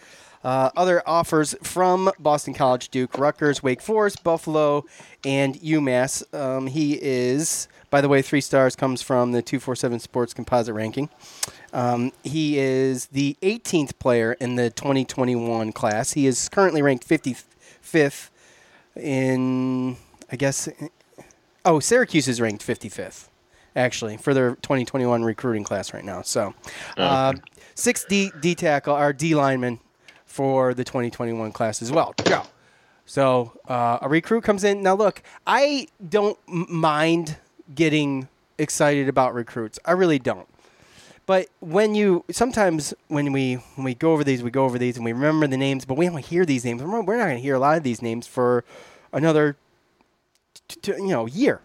Uh, 0.44 0.70
other 0.76 1.02
offers 1.08 1.56
from 1.64 2.12
Boston 2.20 2.54
College, 2.54 2.90
Duke, 2.90 3.18
Rutgers, 3.18 3.64
Wake 3.64 3.82
Forest, 3.82 4.24
Buffalo, 4.24 4.86
and 5.26 5.56
UMass. 5.56 6.24
Um, 6.34 6.68
he 6.68 7.00
is, 7.02 7.68
by 7.90 8.02
the 8.02 8.10
way, 8.10 8.22
three 8.22 8.42
stars 8.42 8.76
comes 8.76 9.02
from 9.02 9.32
the 9.32 9.42
247 9.42 10.00
Sports 10.00 10.34
Composite 10.34 10.76
Ranking. 10.76 11.10
Um, 11.74 12.12
he 12.24 12.58
is 12.58 13.08
the 13.08 13.36
18th 13.42 14.00
player 14.00 14.34
in 14.34 14.56
the 14.56 14.70
2021 14.70 15.72
class. 15.74 16.14
He 16.14 16.28
is 16.28 16.50
currently 16.50 16.82
ranked 16.82 17.08
55th 17.08 18.30
in, 18.96 19.98
I 20.32 20.36
guess, 20.36 20.70
oh, 21.66 21.80
Syracuse 21.80 22.28
is 22.28 22.40
ranked 22.40 22.66
55th, 22.66 23.28
actually, 23.76 24.18
for 24.18 24.34
their 24.34 24.52
2021 24.56 25.24
recruiting 25.24 25.64
class 25.64 25.94
right 25.94 26.06
now. 26.06 26.22
So, 26.22 26.54
oh, 26.98 27.04
uh, 27.04 27.34
six 27.76 28.06
D, 28.06 28.32
D 28.40 28.56
tackle, 28.56 28.96
or 28.96 29.14
D 29.14 29.36
lineman 29.36 29.80
for 30.38 30.76
the 30.76 30.84
2021 30.84 31.52
class 31.52 31.82
as 31.82 31.92
well. 31.92 32.14
Go. 32.24 32.44
So 33.08 33.60
uh, 33.68 33.98
a 34.04 34.08
recruit 34.08 34.44
comes 34.44 34.64
in. 34.64 34.84
Now, 34.84 34.94
look, 34.94 35.24
I 35.48 35.88
don't 36.08 36.38
mind 36.48 37.38
getting 37.74 38.28
excited 38.60 39.10
about 39.10 39.34
recruits. 39.34 39.80
I 39.84 39.94
really 39.94 40.20
don't. 40.20 40.48
But 41.26 41.48
when 41.60 41.96
you 41.96 42.24
sometimes 42.30 42.94
when 43.08 43.34
we 43.34 43.56
when 43.76 43.84
we 43.84 43.96
go 43.96 44.14
over 44.14 44.24
these, 44.24 44.44
we 44.44 44.52
go 44.52 44.64
over 44.64 44.78
these 44.78 44.96
and 44.96 45.04
we 45.04 45.12
remember 45.12 45.48
the 45.48 45.58
names, 45.58 45.86
but 45.86 45.98
we 45.98 46.06
don't 46.06 46.24
hear 46.24 46.46
these 46.46 46.64
names. 46.64 46.84
We're 46.84 46.96
not 46.96 47.06
going 47.08 47.36
to 47.36 47.42
hear 47.42 47.56
a 47.56 47.60
lot 47.60 47.76
of 47.78 47.84
these 47.84 48.04
names 48.04 48.28
for 48.28 48.64
another, 49.12 49.58
t- 50.68 50.80
t- 50.82 50.92
you 50.92 51.08
know, 51.08 51.26
year, 51.26 51.62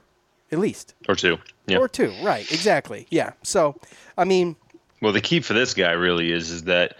at 0.50 0.58
least 0.58 0.94
or 1.08 1.14
two. 1.14 1.38
Yeah. 1.66 1.76
Or 1.76 1.88
two, 1.88 2.12
right? 2.22 2.50
Exactly. 2.50 3.06
Yeah. 3.10 3.32
So, 3.42 3.78
I 4.16 4.24
mean, 4.24 4.56
well, 5.02 5.12
the 5.12 5.20
key 5.20 5.40
for 5.40 5.52
this 5.52 5.74
guy 5.74 5.92
really 5.92 6.32
is 6.32 6.50
is 6.50 6.64
that 6.64 6.96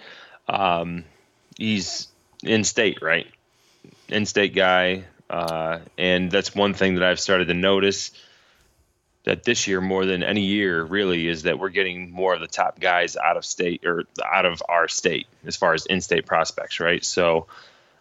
um, 0.49 1.05
he's 1.57 2.09
in 2.43 2.65
state, 2.65 2.99
right? 3.03 3.27
In 4.09 4.27
state 4.27 4.55
guy, 4.55 5.05
uh, 5.31 5.81
and 5.97 6.31
that's 6.31 6.55
one 6.55 6.75
thing 6.75 6.95
that 6.97 7.05
I've 7.05 7.21
started 7.21 7.49
to 7.49 7.55
notice 7.55 8.11
that 9.25 9.45
this 9.45 9.69
year 9.69 9.81
more 9.81 10.05
than 10.05 10.23
any 10.23 10.43
year 10.43 10.83
really 10.83 11.29
is 11.29 11.45
that 11.45 11.59
we're 11.59 11.69
getting 11.69 12.11
more 12.11 12.35
of 12.35 12.41
the 12.41 12.49
top 12.49 12.81
guys 12.81 13.17
out 13.17 13.37
of 13.37 13.45
state 13.45 13.87
or 13.87 14.05
out 14.25 14.45
of 14.45 14.63
our 14.69 14.89
state 14.89 15.27
as 15.47 15.57
far 15.57 15.75
as 15.75 15.87
in-state 15.87 16.27
prospects, 16.27 16.81
right? 16.81 17.05
So 17.05 17.47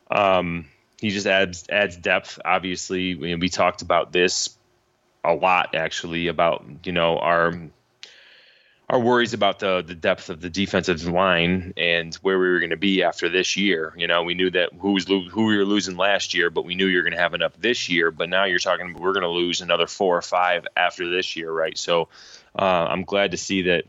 um, 0.10 0.66
he 1.00 1.12
just 1.12 1.28
adds 1.28 1.66
adds 1.70 1.96
depth. 1.96 2.40
Obviously, 2.44 3.16
we, 3.16 3.36
we 3.36 3.50
talked 3.50 3.82
about 3.82 4.12
this 4.12 4.56
a 5.24 5.34
lot 5.34 5.76
actually 5.76 6.28
about 6.28 6.66
you 6.84 6.92
know 6.92 7.18
our 7.18 7.54
our 8.92 9.00
worries 9.00 9.34
about 9.34 9.60
the 9.60 9.82
the 9.82 9.96
depth 9.96 10.30
of 10.30 10.42
the 10.42 10.50
defensive 10.50 11.06
line 11.06 11.74
and 11.78 12.14
where 12.16 12.38
we 12.38 12.50
were 12.50 12.60
going 12.60 12.72
to 12.72 12.78
be 12.78 13.04
after 13.04 13.30
this 13.30 13.56
year. 13.56 13.94
You 13.96 14.06
know, 14.06 14.24
we 14.24 14.34
knew 14.34 14.52
that 14.52 14.74
who 14.78 14.92
was 14.92 15.08
lo- 15.08 15.30
who 15.30 15.46
we 15.46 15.58
were 15.58 15.64
losing 15.64 15.96
last 15.96 16.34
year, 16.34 16.50
but 16.50 16.66
we 16.66 16.76
knew 16.76 16.88
you 16.88 16.98
were 16.98 17.04
going 17.04 17.16
to 17.16 17.22
have 17.22 17.34
enough 17.34 17.54
this 17.58 17.88
year. 17.88 18.12
But 18.12 18.28
now 18.28 18.44
you're 18.44 18.60
talking 18.60 18.94
we're 18.94 19.14
going 19.14 19.24
to 19.24 19.30
lose 19.30 19.62
another 19.62 19.88
four 19.88 20.18
or 20.18 20.22
five 20.22 20.68
after 20.76 21.10
this 21.10 21.38
year, 21.38 21.50
right? 21.50 21.78
So 21.78 22.10
uh, 22.54 22.86
I'm 22.90 23.06
glad 23.06 23.32
to 23.32 23.38
see 23.38 23.62
that 23.64 23.86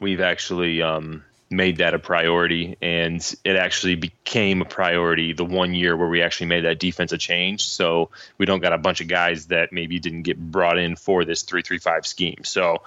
we've 0.00 0.20
actually 0.20 0.82
um, 0.82 1.24
made 1.48 1.78
that 1.78 1.94
a 1.94 1.98
priority, 1.98 2.76
and 2.82 3.34
it 3.42 3.56
actually 3.56 3.94
became 3.94 4.60
a 4.60 4.66
priority 4.66 5.32
the 5.32 5.46
one 5.46 5.72
year 5.72 5.96
where 5.96 6.08
we 6.08 6.20
actually 6.20 6.48
made 6.48 6.66
that 6.66 6.78
defensive 6.78 7.20
change. 7.20 7.66
So 7.68 8.10
we 8.36 8.44
don't 8.44 8.60
got 8.60 8.74
a 8.74 8.78
bunch 8.78 9.00
of 9.00 9.08
guys 9.08 9.46
that 9.46 9.72
maybe 9.72 9.98
didn't 9.98 10.24
get 10.24 10.38
brought 10.38 10.76
in 10.76 10.94
for 10.96 11.24
this 11.24 11.40
three 11.40 11.62
three 11.62 11.78
five 11.78 12.06
scheme. 12.06 12.44
So 12.44 12.82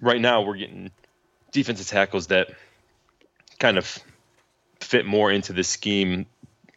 right 0.00 0.20
now 0.20 0.42
we're 0.42 0.56
getting 0.56 0.90
defensive 1.52 1.86
tackles 1.86 2.28
that 2.28 2.48
kind 3.58 3.78
of 3.78 3.98
fit 4.80 5.06
more 5.06 5.30
into 5.30 5.52
the 5.52 5.64
scheme, 5.64 6.26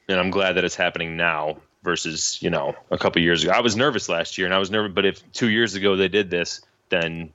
and 0.07 0.19
I'm 0.19 0.31
glad 0.31 0.53
that 0.53 0.63
it's 0.63 0.75
happening 0.75 1.17
now 1.17 1.57
versus 1.83 2.37
you 2.41 2.49
know 2.49 2.75
a 2.89 2.97
couple 2.97 3.21
years 3.21 3.43
ago. 3.43 3.53
I 3.53 3.61
was 3.61 3.75
nervous 3.75 4.09
last 4.09 4.37
year, 4.37 4.47
and 4.47 4.53
I 4.53 4.59
was 4.59 4.71
nervous, 4.71 4.93
but 4.93 5.05
if 5.05 5.31
two 5.31 5.49
years 5.49 5.75
ago 5.75 5.95
they 5.95 6.07
did 6.07 6.29
this, 6.29 6.61
then 6.89 7.33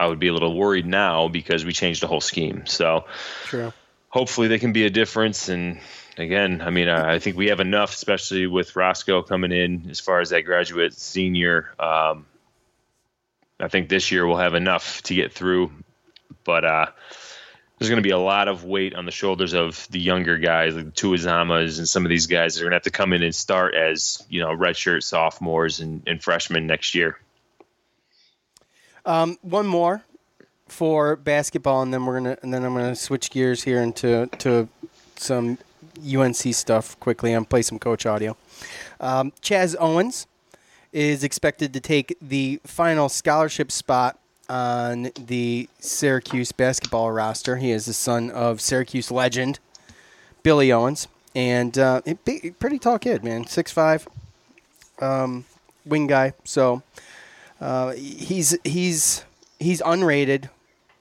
I 0.00 0.06
would 0.06 0.18
be 0.18 0.28
a 0.28 0.32
little 0.32 0.56
worried 0.56 0.86
now 0.86 1.28
because 1.28 1.64
we 1.64 1.72
changed 1.72 2.02
the 2.02 2.06
whole 2.06 2.20
scheme. 2.20 2.66
So, 2.66 3.06
True. 3.44 3.72
hopefully 4.10 4.48
they 4.48 4.58
can 4.58 4.72
be 4.72 4.86
a 4.86 4.90
difference. 4.90 5.48
And 5.48 5.80
again, 6.16 6.62
I 6.62 6.70
mean, 6.70 6.88
I 6.88 7.18
think 7.18 7.36
we 7.36 7.48
have 7.48 7.60
enough, 7.60 7.92
especially 7.94 8.46
with 8.46 8.76
Roscoe 8.76 9.22
coming 9.22 9.50
in 9.50 9.88
as 9.90 9.98
far 9.98 10.20
as 10.20 10.30
that 10.30 10.42
graduate 10.42 10.94
senior. 10.94 11.70
Um, 11.80 12.26
I 13.60 13.68
think 13.68 13.88
this 13.88 14.10
year 14.10 14.26
we'll 14.26 14.36
have 14.36 14.54
enough 14.54 15.02
to 15.02 15.14
get 15.14 15.32
through, 15.32 15.72
but 16.44 16.64
uh, 16.64 16.86
there's 17.78 17.88
going 17.88 18.02
to 18.02 18.06
be 18.06 18.10
a 18.10 18.18
lot 18.18 18.48
of 18.48 18.64
weight 18.64 18.94
on 18.94 19.04
the 19.04 19.12
shoulders 19.12 19.52
of 19.52 19.86
the 19.90 19.98
younger 19.98 20.38
guys, 20.38 20.74
like 20.74 20.86
the 20.86 20.90
Tuizamas 20.90 21.78
and 21.78 21.88
some 21.88 22.04
of 22.04 22.10
these 22.10 22.26
guys 22.26 22.54
that 22.54 22.60
are 22.60 22.64
going 22.64 22.72
to 22.72 22.76
have 22.76 22.82
to 22.84 22.90
come 22.90 23.12
in 23.12 23.22
and 23.22 23.34
start 23.34 23.74
as 23.74 24.24
you 24.28 24.40
know 24.40 24.48
redshirt 24.48 25.02
sophomores 25.02 25.80
and, 25.80 26.02
and 26.06 26.22
freshmen 26.22 26.66
next 26.66 26.94
year. 26.94 27.18
Um, 29.04 29.38
one 29.42 29.66
more 29.66 30.02
for 30.68 31.16
basketball, 31.16 31.82
and 31.82 31.92
then 31.94 32.04
we're 32.04 32.20
gonna 32.20 32.38
and 32.42 32.52
then 32.52 32.64
I'm 32.64 32.74
gonna 32.74 32.94
switch 32.94 33.30
gears 33.30 33.62
here 33.62 33.80
into 33.80 34.28
to 34.38 34.68
some 35.16 35.58
UNC 36.04 36.36
stuff 36.54 36.98
quickly 37.00 37.32
and 37.32 37.48
play 37.48 37.62
some 37.62 37.78
coach 37.78 38.06
audio. 38.06 38.36
Um, 39.00 39.32
Chaz 39.40 39.74
Owens 39.78 40.26
is 40.92 41.22
expected 41.22 41.72
to 41.72 41.80
take 41.80 42.16
the 42.20 42.60
final 42.64 43.08
scholarship 43.08 43.70
spot 43.70 44.18
on 44.48 45.10
the 45.18 45.68
Syracuse 45.78 46.52
basketball 46.52 47.10
roster. 47.12 47.56
He 47.56 47.70
is 47.70 47.86
the 47.86 47.92
son 47.92 48.30
of 48.30 48.60
Syracuse 48.60 49.10
legend 49.10 49.58
Billy 50.42 50.72
Owens, 50.72 51.08
and 51.34 51.76
uh, 51.76 52.00
pretty 52.58 52.78
tall 52.78 52.98
kid, 52.98 53.22
man, 53.22 53.46
six 53.46 53.70
five, 53.70 54.08
um, 55.00 55.44
wing 55.84 56.06
guy. 56.06 56.32
So 56.44 56.82
uh, 57.60 57.92
he's 57.92 58.56
he's 58.64 59.24
he's 59.58 59.82
unrated 59.82 60.48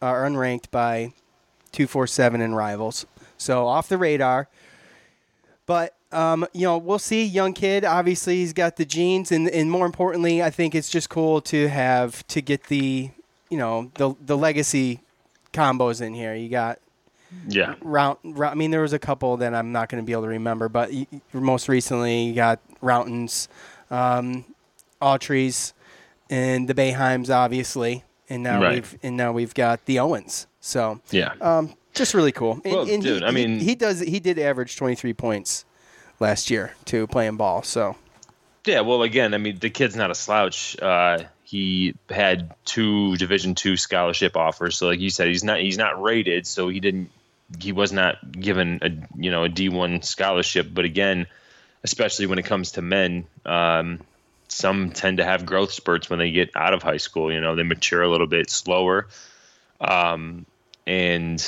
or 0.02 0.24
unranked 0.24 0.70
by 0.72 1.14
two 1.72 1.88
four 1.88 2.08
seven 2.08 2.42
and 2.42 2.56
rivals. 2.56 3.06
So 3.38 3.68
off 3.68 3.88
the 3.88 3.98
radar, 3.98 4.50
but 5.66 5.97
um, 6.12 6.48
you 6.54 6.62
know, 6.62 6.78
we'll 6.78 7.00
see. 7.00 7.26
Young 7.26 7.54
kid, 7.54 7.84
obviously, 7.84 8.38
he's 8.38 8.54
got 8.54 8.78
the 8.78 8.86
genes, 8.86 9.32
and, 9.32 9.50
and 9.50 9.70
more 9.70 9.86
importantly, 9.86 10.42
I 10.42 10.50
think 10.50 10.74
it's 10.74 10.90
just 10.90 11.10
cool 11.10 11.42
to 11.42 11.68
have 11.68 12.26
to 12.28 12.42
get 12.42 12.64
the, 12.66 13.10
you 13.50 13.58
know, 13.58 13.92
the 13.96 14.16
the 14.26 14.38
legacy 14.38 15.02
combos 15.54 16.02
in 16.02 16.14
here. 16.14 16.34
You 16.34 16.48
got, 16.48 16.80
yeah, 17.48 17.76
round. 17.82 18.18
I 18.42 18.54
mean, 18.54 18.72
there 18.72 18.82
was 18.82 18.94
a 18.94 19.00
couple 19.00 19.36
that 19.38 19.54
I'm 19.54 19.74
not 19.74 19.90
going 19.90 20.02
to 20.02 20.06
be 20.06 20.14
able 20.14 20.24
to 20.24 20.30
remember, 20.30 20.70
but 20.70 20.92
most 21.34 21.68
recently, 21.68 22.24
you 22.24 22.36
got 22.36 22.62
Rautins, 22.82 23.50
um, 23.92 24.46
Autry's, 25.02 25.74
and 26.30 26.70
the 26.70 26.74
Boeheims, 26.74 27.30
obviously, 27.30 28.06
and 28.30 28.44
now 28.44 28.62
right. 28.62 28.76
we've 28.76 28.98
and 29.04 29.18
now 29.18 29.34
we've 29.34 29.54
got 29.54 29.86
the 29.86 30.00
Owens. 30.00 30.48
So 30.62 31.02
yeah, 31.12 31.34
um, 31.42 31.76
just 31.94 32.14
really 32.14 32.32
cool. 32.32 32.62
And, 32.64 32.74
well, 32.74 32.90
and 32.90 33.04
dude, 33.04 33.24
he, 33.24 33.28
I 33.28 33.32
mean, 33.32 33.60
he, 33.60 33.66
he 33.66 33.76
does 33.76 34.00
he 34.00 34.22
did 34.22 34.40
average 34.40 34.78
23 34.78 35.14
points 35.14 35.66
last 36.20 36.50
year 36.50 36.74
to 36.86 37.08
playing 37.08 37.38
ball. 37.38 37.64
So 37.64 37.96
yeah, 38.68 38.82
well, 38.82 39.02
again, 39.04 39.34
I 39.34 39.38
mean, 39.38 39.58
the 39.60 39.70
kid's 39.70 39.96
not 39.96 40.12
a 40.12 40.16
slouch. 40.16 40.78
Uh, 40.80 41.20
he 41.44 41.96
had 42.10 42.54
two 42.66 43.16
Division 43.16 43.56
two 43.56 43.78
scholarship 43.78 44.36
offers, 44.36 44.78
so 44.78 44.88
like 44.88 45.00
you 45.00 45.10
said, 45.10 45.28
he's 45.28 45.44
not 45.44 45.60
he's 45.60 45.78
not 45.78 46.02
rated, 46.02 46.46
so 46.46 46.68
he 46.68 46.82
didn't 46.82 47.10
he 47.60 47.72
was 47.72 47.94
not 47.94 48.18
given 48.32 48.80
a 48.82 48.90
you 49.16 49.32
know 49.32 49.46
a 49.46 49.50
D 49.50 49.70
one 49.70 50.02
scholarship. 50.02 50.68
But 50.72 50.84
again, 50.84 51.28
especially 51.84 52.26
when 52.26 52.40
it 52.40 52.46
comes 52.46 52.74
to 52.74 52.82
men, 52.82 53.26
um, 53.46 54.02
some 54.50 54.92
tend 54.92 55.18
to 55.18 55.24
have 55.24 55.46
growth 55.46 55.72
spurts 55.72 56.10
when 56.10 56.20
they 56.20 56.32
get 56.32 56.52
out 56.54 56.74
of 56.74 56.84
high 56.84 56.98
school. 56.98 57.32
You 57.32 57.40
know, 57.40 57.56
they 57.56 57.64
mature 57.64 58.02
a 58.02 58.10
little 58.10 58.28
bit 58.28 58.50
slower, 58.50 59.08
um, 59.80 60.46
and 60.86 61.42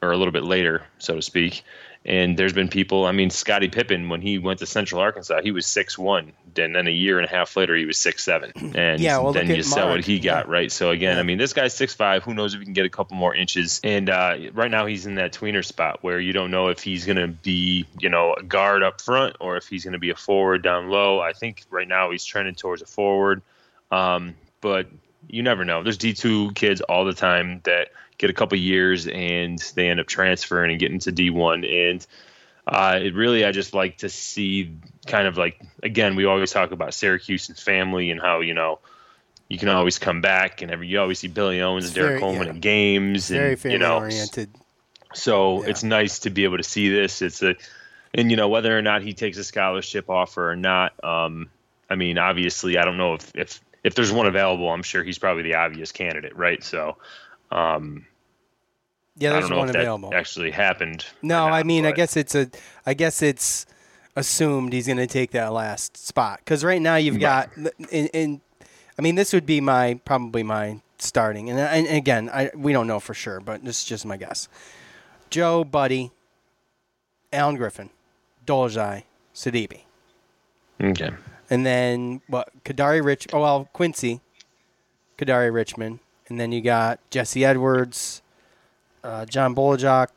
or 0.00 0.12
a 0.12 0.16
little 0.16 0.32
bit 0.32 0.44
later, 0.44 0.84
so 0.98 1.16
to 1.16 1.22
speak 1.22 1.64
And 2.06 2.38
there's 2.38 2.52
been 2.52 2.68
people. 2.68 3.06
I 3.06 3.12
mean, 3.12 3.30
Scottie 3.30 3.68
Pippen 3.68 4.10
when 4.10 4.20
he 4.20 4.38
went 4.38 4.58
to 4.58 4.66
Central 4.66 5.00
Arkansas, 5.00 5.40
he 5.42 5.50
was 5.50 5.66
six 5.66 5.96
one. 5.96 6.32
And 6.56 6.74
then 6.74 6.86
a 6.86 6.90
year 6.90 7.18
and 7.18 7.26
a 7.26 7.30
half 7.30 7.56
later, 7.56 7.74
he 7.74 7.86
was 7.86 7.98
six 7.98 8.22
seven. 8.22 8.52
And 8.74 9.00
Yeah, 9.00 9.18
well, 9.18 9.32
then 9.32 9.48
you 9.48 9.62
saw 9.62 9.88
what 9.88 10.04
he 10.04 10.18
got 10.18 10.48
right. 10.48 10.70
So 10.70 10.90
again, 10.90 11.18
I 11.18 11.22
mean, 11.22 11.38
this 11.38 11.52
guy's 11.52 11.72
six 11.74 11.94
five. 11.94 12.22
Who 12.24 12.34
knows 12.34 12.52
if 12.52 12.60
he 12.60 12.66
can 12.66 12.74
get 12.74 12.84
a 12.84 12.90
couple 12.90 13.16
more 13.16 13.34
inches? 13.34 13.80
And 13.82 14.10
uh, 14.10 14.36
right 14.52 14.70
now, 14.70 14.84
he's 14.86 15.06
in 15.06 15.14
that 15.14 15.32
tweener 15.32 15.64
spot 15.64 16.00
where 16.02 16.20
you 16.20 16.32
don't 16.32 16.50
know 16.50 16.68
if 16.68 16.82
he's 16.82 17.06
going 17.06 17.16
to 17.16 17.28
be, 17.28 17.86
you 17.98 18.08
know, 18.10 18.34
a 18.34 18.42
guard 18.42 18.82
up 18.82 19.00
front 19.00 19.36
or 19.40 19.56
if 19.56 19.68
he's 19.68 19.84
going 19.84 19.92
to 19.92 19.98
be 19.98 20.10
a 20.10 20.16
forward 20.16 20.62
down 20.62 20.90
low. 20.90 21.20
I 21.20 21.32
think 21.32 21.64
right 21.70 21.88
now 21.88 22.10
he's 22.10 22.24
trending 22.24 22.54
towards 22.54 22.82
a 22.82 22.86
forward. 22.86 23.40
Um, 23.90 24.34
but 24.60 24.88
you 25.28 25.42
never 25.42 25.64
know. 25.64 25.82
There's 25.82 25.98
D2 25.98 26.54
kids 26.54 26.80
all 26.82 27.04
the 27.04 27.14
time 27.14 27.60
that 27.64 27.88
get 28.18 28.30
a 28.30 28.32
couple 28.32 28.58
years 28.58 29.06
and 29.06 29.58
they 29.74 29.88
end 29.88 30.00
up 30.00 30.06
transferring 30.06 30.70
and 30.70 30.80
getting 30.80 30.98
to 31.00 31.12
D1. 31.12 31.90
And 31.90 32.06
uh, 32.66 32.98
it 33.02 33.14
really, 33.14 33.44
I 33.44 33.52
just 33.52 33.74
like 33.74 33.98
to 33.98 34.08
see 34.08 34.76
kind 35.06 35.26
of 35.26 35.36
like, 35.36 35.60
again, 35.82 36.16
we 36.16 36.24
always 36.24 36.50
talk 36.50 36.72
about 36.72 36.94
Syracuse 36.94 37.48
and 37.48 37.58
family 37.58 38.10
and 38.10 38.20
how, 38.20 38.40
you 38.40 38.54
know, 38.54 38.78
you 39.48 39.58
can 39.58 39.68
always 39.68 39.98
come 39.98 40.20
back 40.20 40.62
and 40.62 40.70
every, 40.70 40.88
you 40.88 41.00
always 41.00 41.18
see 41.18 41.28
Billy 41.28 41.60
Owens 41.60 41.86
and 41.86 41.94
Derrick 41.94 42.20
Coleman 42.20 42.46
yeah. 42.46 42.52
in 42.54 42.60
games. 42.60 43.28
Very 43.28 43.52
and, 43.52 43.60
family 43.60 43.74
you 43.74 43.78
know, 43.78 43.98
oriented. 43.98 44.50
so 45.12 45.62
it's 45.62 45.82
nice 45.82 46.20
to 46.20 46.30
be 46.30 46.44
able 46.44 46.56
to 46.56 46.62
see 46.62 46.88
this. 46.88 47.20
It's 47.20 47.42
a, 47.42 47.54
and 48.14 48.30
you 48.30 48.36
know 48.36 48.48
whether 48.48 48.76
or 48.76 48.80
not 48.80 49.02
he 49.02 49.12
takes 49.12 49.36
a 49.38 49.44
scholarship 49.44 50.08
offer 50.08 50.50
or 50.50 50.56
not. 50.56 50.92
Um, 51.04 51.50
I 51.90 51.96
mean, 51.96 52.16
obviously, 52.16 52.78
I 52.78 52.84
don't 52.84 52.96
know 52.96 53.14
if 53.14 53.32
if 53.34 53.60
if 53.82 53.94
there's 53.94 54.12
one 54.12 54.26
available. 54.26 54.70
I'm 54.70 54.82
sure 54.82 55.02
he's 55.02 55.18
probably 55.18 55.42
the 55.42 55.56
obvious 55.56 55.92
candidate, 55.92 56.36
right? 56.36 56.62
So, 56.62 56.96
um, 57.50 58.06
Yeah, 59.16 59.30
I 59.30 59.32
there's 59.34 59.42
don't 59.44 59.50
know 59.50 59.58
one 59.58 59.68
if 59.68 59.72
that 59.74 59.80
available. 59.82 60.12
actually 60.14 60.50
happened. 60.50 61.06
No, 61.22 61.46
I 61.46 61.62
mean, 61.62 61.86
I 61.86 61.92
guess 61.92 62.16
it's 62.16 62.34
a, 62.34 62.50
I 62.86 62.94
guess 62.94 63.22
it's 63.22 63.66
assumed 64.16 64.72
he's 64.72 64.86
going 64.86 64.96
to 64.98 65.06
take 65.06 65.32
that 65.32 65.52
last 65.52 65.96
spot 65.96 66.38
because 66.38 66.64
right 66.64 66.80
now 66.80 66.96
you've 66.96 67.18
got, 67.20 67.50
in, 67.90 68.06
in, 68.08 68.40
I 68.98 69.02
mean, 69.02 69.14
this 69.16 69.32
would 69.32 69.46
be 69.46 69.60
my 69.60 70.00
probably 70.04 70.42
my 70.42 70.80
starting, 70.98 71.50
and, 71.50 71.58
and 71.58 71.86
again, 71.96 72.30
I 72.32 72.50
we 72.54 72.72
don't 72.72 72.86
know 72.86 73.00
for 73.00 73.12
sure, 73.14 73.40
but 73.40 73.64
this 73.64 73.80
is 73.80 73.84
just 73.84 74.06
my 74.06 74.16
guess. 74.16 74.48
Joe, 75.30 75.64
Buddy, 75.64 76.12
Alan 77.32 77.56
Griffin, 77.56 77.90
Dolezaj, 78.46 79.02
Sidibe, 79.34 79.80
Okay. 80.80 81.10
and 81.50 81.66
then 81.66 82.20
what? 82.28 82.48
Kadary 82.64 83.04
Rich. 83.04 83.26
Oh 83.32 83.40
well, 83.40 83.68
Quincy, 83.72 84.20
Kadary 85.18 85.52
Richmond, 85.52 85.98
and 86.28 86.38
then 86.40 86.52
you 86.52 86.60
got 86.60 86.98
Jesse 87.10 87.44
Edwards, 87.44 88.22
uh, 89.02 89.24
John 89.26 89.54
Bol 89.54 89.76
Ajak, 89.76 90.08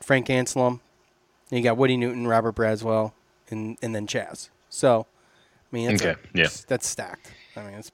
Frank 0.00 0.26
Anselem. 0.28 0.80
And 1.50 1.58
you 1.58 1.62
got 1.62 1.76
Woody 1.76 1.96
Newton, 1.96 2.26
Robert 2.26 2.54
Braswell, 2.54 3.12
and 3.50 3.76
and 3.82 3.94
then 3.94 4.06
Chaz. 4.06 4.48
So, 4.70 5.06
I 5.70 5.76
mean, 5.76 5.90
that's 5.90 6.02
Okay, 6.02 6.12
a- 6.34 6.38
yeah. 6.38 6.48
that's 6.66 6.86
stacked. 6.88 7.30
I 7.56 7.62
mean, 7.64 7.74
it's 7.74 7.92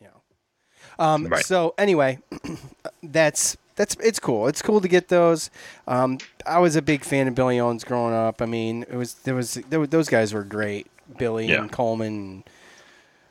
you 0.00 0.08
know. 0.08 1.04
Um, 1.04 1.26
Right. 1.26 1.44
So 1.44 1.74
anyway, 1.78 2.18
that's 3.02 3.56
that's 3.76 3.96
it's 4.00 4.18
cool. 4.20 4.46
It's 4.46 4.60
cool 4.60 4.80
to 4.82 4.88
get 4.88 5.08
those. 5.08 5.48
Um, 5.86 6.18
I 6.46 6.58
was 6.58 6.76
a 6.76 6.82
big 6.82 7.02
fan 7.02 7.28
of 7.28 7.34
Billy 7.34 7.58
Owens 7.58 7.82
growing 7.82 8.12
up. 8.14 8.42
I 8.42 8.46
mean, 8.46 8.82
it 8.90 8.96
was 8.96 9.14
there 9.14 9.34
was 9.34 9.54
there, 9.54 9.86
those 9.86 10.08
guys 10.10 10.34
were 10.34 10.44
great. 10.44 10.86
Billy 11.16 11.46
Yeah. 11.48 11.62
and 11.62 11.72
Coleman, 11.72 12.06
and 12.16 12.44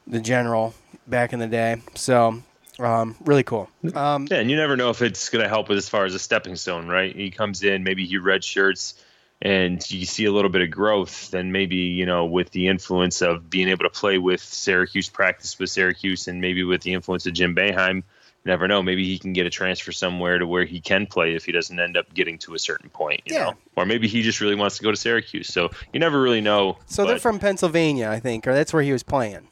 the 0.07 0.19
General 0.19 0.73
back 1.05 1.33
in 1.33 1.37
the 1.39 1.45
day. 1.47 1.83
So 1.93 2.41
um, 2.79 3.15
really 3.25 3.43
cool. 3.43 3.69
Um, 3.95 4.27
Yeah, 4.29 4.37
and 4.39 4.49
you 4.51 4.57
never 4.57 4.75
know 4.77 4.89
if 4.89 5.01
it's 5.01 5.29
going 5.29 5.43
to 5.43 5.49
help 5.49 5.69
as 5.69 5.89
far 5.89 6.05
as 6.05 6.13
a 6.15 6.19
stepping 6.19 6.55
stone, 6.55 6.87
right? 6.87 7.15
He 7.15 7.31
comes 7.31 7.63
in, 7.63 7.83
maybe 7.83 8.05
he 8.05 8.17
red 8.17 8.43
shirts, 8.43 9.01
and 9.41 9.89
you 9.91 10.05
see 10.05 10.25
a 10.25 10.31
little 10.31 10.49
bit 10.49 10.61
of 10.61 10.71
growth. 10.71 11.31
Then 11.31 11.51
maybe 11.51 11.75
you 11.75 12.05
know, 12.05 12.25
with 12.25 12.51
the 12.51 12.67
influence 12.67 13.21
of 13.21 13.49
being 13.49 13.69
able 13.69 13.83
to 13.83 13.89
play 13.89 14.17
with 14.17 14.41
Syracuse, 14.41 15.09
practice 15.09 15.57
with 15.59 15.69
Syracuse, 15.69 16.27
and 16.27 16.41
maybe 16.41 16.63
with 16.63 16.81
the 16.81 16.93
influence 16.93 17.25
of 17.25 17.33
Jim 17.33 17.55
Boeheim, 17.55 17.95
you 17.97 18.03
never 18.45 18.67
know. 18.67 18.81
Maybe 18.81 19.03
he 19.05 19.19
can 19.19 19.33
get 19.33 19.45
a 19.45 19.49
transfer 19.49 19.91
somewhere 19.91 20.39
to 20.39 20.47
where 20.47 20.65
he 20.65 20.79
can 20.79 21.05
play 21.05 21.35
if 21.35 21.45
he 21.45 21.51
doesn't 21.51 21.79
end 21.79 21.97
up 21.97 22.13
getting 22.13 22.37
to 22.39 22.55
a 22.55 22.59
certain 22.59 22.89
point, 22.89 23.21
you 23.25 23.35
Yeah. 23.35 23.43
know. 23.45 23.53
Or 23.75 23.85
maybe 23.85 24.07
he 24.07 24.21
just 24.23 24.41
really 24.41 24.55
wants 24.55 24.77
to 24.77 24.83
go 24.83 24.91
to 24.91 24.97
Syracuse. 24.97 25.51
So 25.51 25.69
you 25.93 25.99
never 25.99 26.19
really 26.21 26.41
know. 26.41 26.77
So 26.87 27.05
they're 27.05 27.19
from 27.19 27.39
Pennsylvania, 27.39 28.09
I 28.09 28.19
think, 28.19 28.47
or 28.47 28.53
that's 28.53 28.73
where 28.73 28.83
he 28.83 28.91
was 28.91 29.03
playing. 29.03 29.49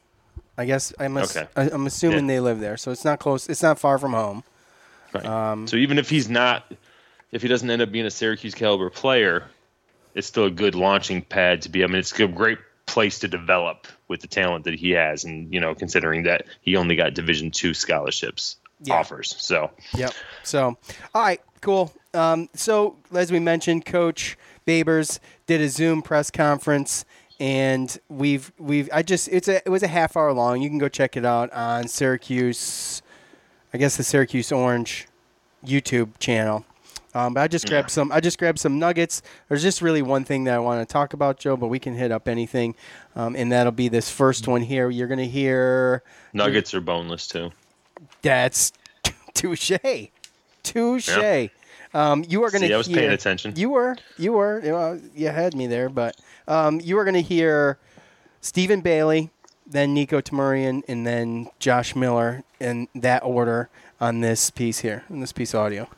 I 0.57 0.65
guess 0.65 0.93
I'm, 0.99 1.17
ass- 1.17 1.35
Okay. 1.35 1.47
I- 1.55 1.69
I'm 1.71 1.85
assuming 1.87 2.27
they 2.27 2.39
live 2.39 2.59
there, 2.59 2.77
so 2.77 2.91
it's 2.91 3.03
not 3.05 3.19
close. 3.19 3.47
It's 3.49 3.63
not 3.63 3.79
far 3.79 3.97
from 3.97 4.13
home. 4.13 4.43
Right. 5.13 5.25
Um, 5.25 5.67
so 5.67 5.77
even 5.77 5.97
if 5.97 6.09
he's 6.09 6.29
not, 6.29 6.71
if 7.31 7.41
he 7.41 7.47
doesn't 7.47 7.69
end 7.69 7.81
up 7.81 7.91
being 7.91 8.05
a 8.05 8.11
Syracuse 8.11 8.53
caliber 8.55 8.89
player, 8.89 9.45
it's 10.13 10.27
still 10.27 10.45
a 10.45 10.51
good 10.51 10.75
launching 10.75 11.21
pad 11.21 11.61
to 11.63 11.69
be. 11.69 11.83
I 11.83 11.87
mean, 11.87 11.97
it's 11.97 12.17
a 12.19 12.27
great 12.27 12.59
place 12.85 13.19
to 13.19 13.27
develop 13.27 13.87
with 14.07 14.21
the 14.21 14.27
talent 14.27 14.65
that 14.65 14.75
he 14.75 14.91
has, 14.91 15.23
and 15.25 15.53
you 15.53 15.59
know, 15.59 15.73
considering 15.75 16.23
that 16.23 16.45
he 16.61 16.75
only 16.75 16.95
got 16.95 17.13
Division 17.13 17.51
two 17.51 17.73
scholarships 17.73 18.57
Yeah. 18.81 18.95
offers. 18.95 19.35
So 19.37 19.71
Yep. 19.95 20.13
So, 20.43 20.77
all 21.13 21.21
right, 21.21 21.41
cool. 21.61 21.91
Um, 22.13 22.47
so, 22.53 22.95
as 23.13 23.31
we 23.31 23.39
mentioned, 23.39 23.85
Coach 23.85 24.37
Babers 24.65 25.19
did 25.47 25.59
a 25.61 25.67
Zoom 25.69 26.01
press 26.01 26.31
conference, 26.31 27.03
and 27.39 27.97
we've 28.09 28.51
we've 28.57 28.89
I 28.93 29.01
just 29.01 29.27
it's 29.29 29.47
a 29.47 29.57
it 29.57 29.69
was 29.69 29.83
a 29.83 29.87
half 29.87 30.15
hour 30.15 30.31
long. 30.33 30.61
You 30.61 30.69
can 30.69 30.77
go 30.77 30.87
check 30.89 31.17
it 31.17 31.25
out 31.25 31.51
on 31.53 31.87
Syracuse, 31.87 33.01
I 33.73 33.77
guess 33.77 33.97
the 33.97 34.03
Syracuse 34.03 34.51
Orange 34.51 35.07
YouTube 35.65 36.17
channel. 36.19 36.65
Um, 37.13 37.33
but 37.33 37.41
I 37.41 37.47
just 37.47 37.69
grabbed 37.69 37.91
some. 37.91 38.11
I 38.11 38.19
just 38.19 38.37
grabbed 38.37 38.59
some 38.59 38.77
nuggets. 38.77 39.21
There's 39.47 39.61
just 39.61 39.81
really 39.81 40.01
one 40.01 40.25
thing 40.25 40.43
that 40.45 40.55
I 40.55 40.59
want 40.59 40.85
to 40.87 40.91
talk 40.91 41.13
about, 41.13 41.39
Joe. 41.39 41.55
But 41.55 41.67
we 41.67 41.79
can 41.79 41.95
hit 41.95 42.11
up 42.11 42.27
anything, 42.27 42.75
um, 43.15 43.37
and 43.37 43.51
that'll 43.53 43.71
be 43.71 43.87
this 43.87 44.09
first 44.09 44.49
one 44.49 44.61
here. 44.61 44.89
You're 44.89 45.07
gonna 45.07 45.23
hear 45.23 46.03
nuggets 46.33 46.73
are 46.73 46.81
boneless 46.81 47.25
too. 47.27 47.51
that's 48.21 48.73
touche. 49.33 49.71
Touche. 50.63 51.07
Yeah. 51.07 51.47
Um, 51.93 52.25
you 52.27 52.43
are 52.43 52.51
going 52.51 52.61
to 52.63 52.67
See. 52.67 52.73
I 52.73 52.77
was 52.77 52.89
paying 52.89 53.11
attention. 53.11 53.53
You 53.55 53.69
were. 53.69 53.95
You 54.17 54.33
were. 54.33 54.59
Well, 54.61 54.99
you 55.15 55.29
had 55.29 55.55
me 55.55 55.67
there, 55.67 55.87
but 55.87 56.17
um, 56.47 56.79
you 56.81 56.97
are 56.97 57.03
going 57.03 57.15
to 57.15 57.21
hear 57.21 57.77
Stephen 58.41 58.81
Bailey, 58.81 59.31
then 59.65 59.93
Nico 59.93 60.21
Tamurian, 60.21 60.83
and 60.87 61.05
then 61.05 61.49
Josh 61.59 61.95
Miller 61.95 62.43
in 62.59 62.87
that 62.95 63.23
order 63.23 63.69
on 63.99 64.21
this 64.21 64.49
piece 64.49 64.79
here, 64.79 65.03
in 65.09 65.19
this 65.19 65.31
piece 65.31 65.53
of 65.53 65.61
audio. 65.61 65.89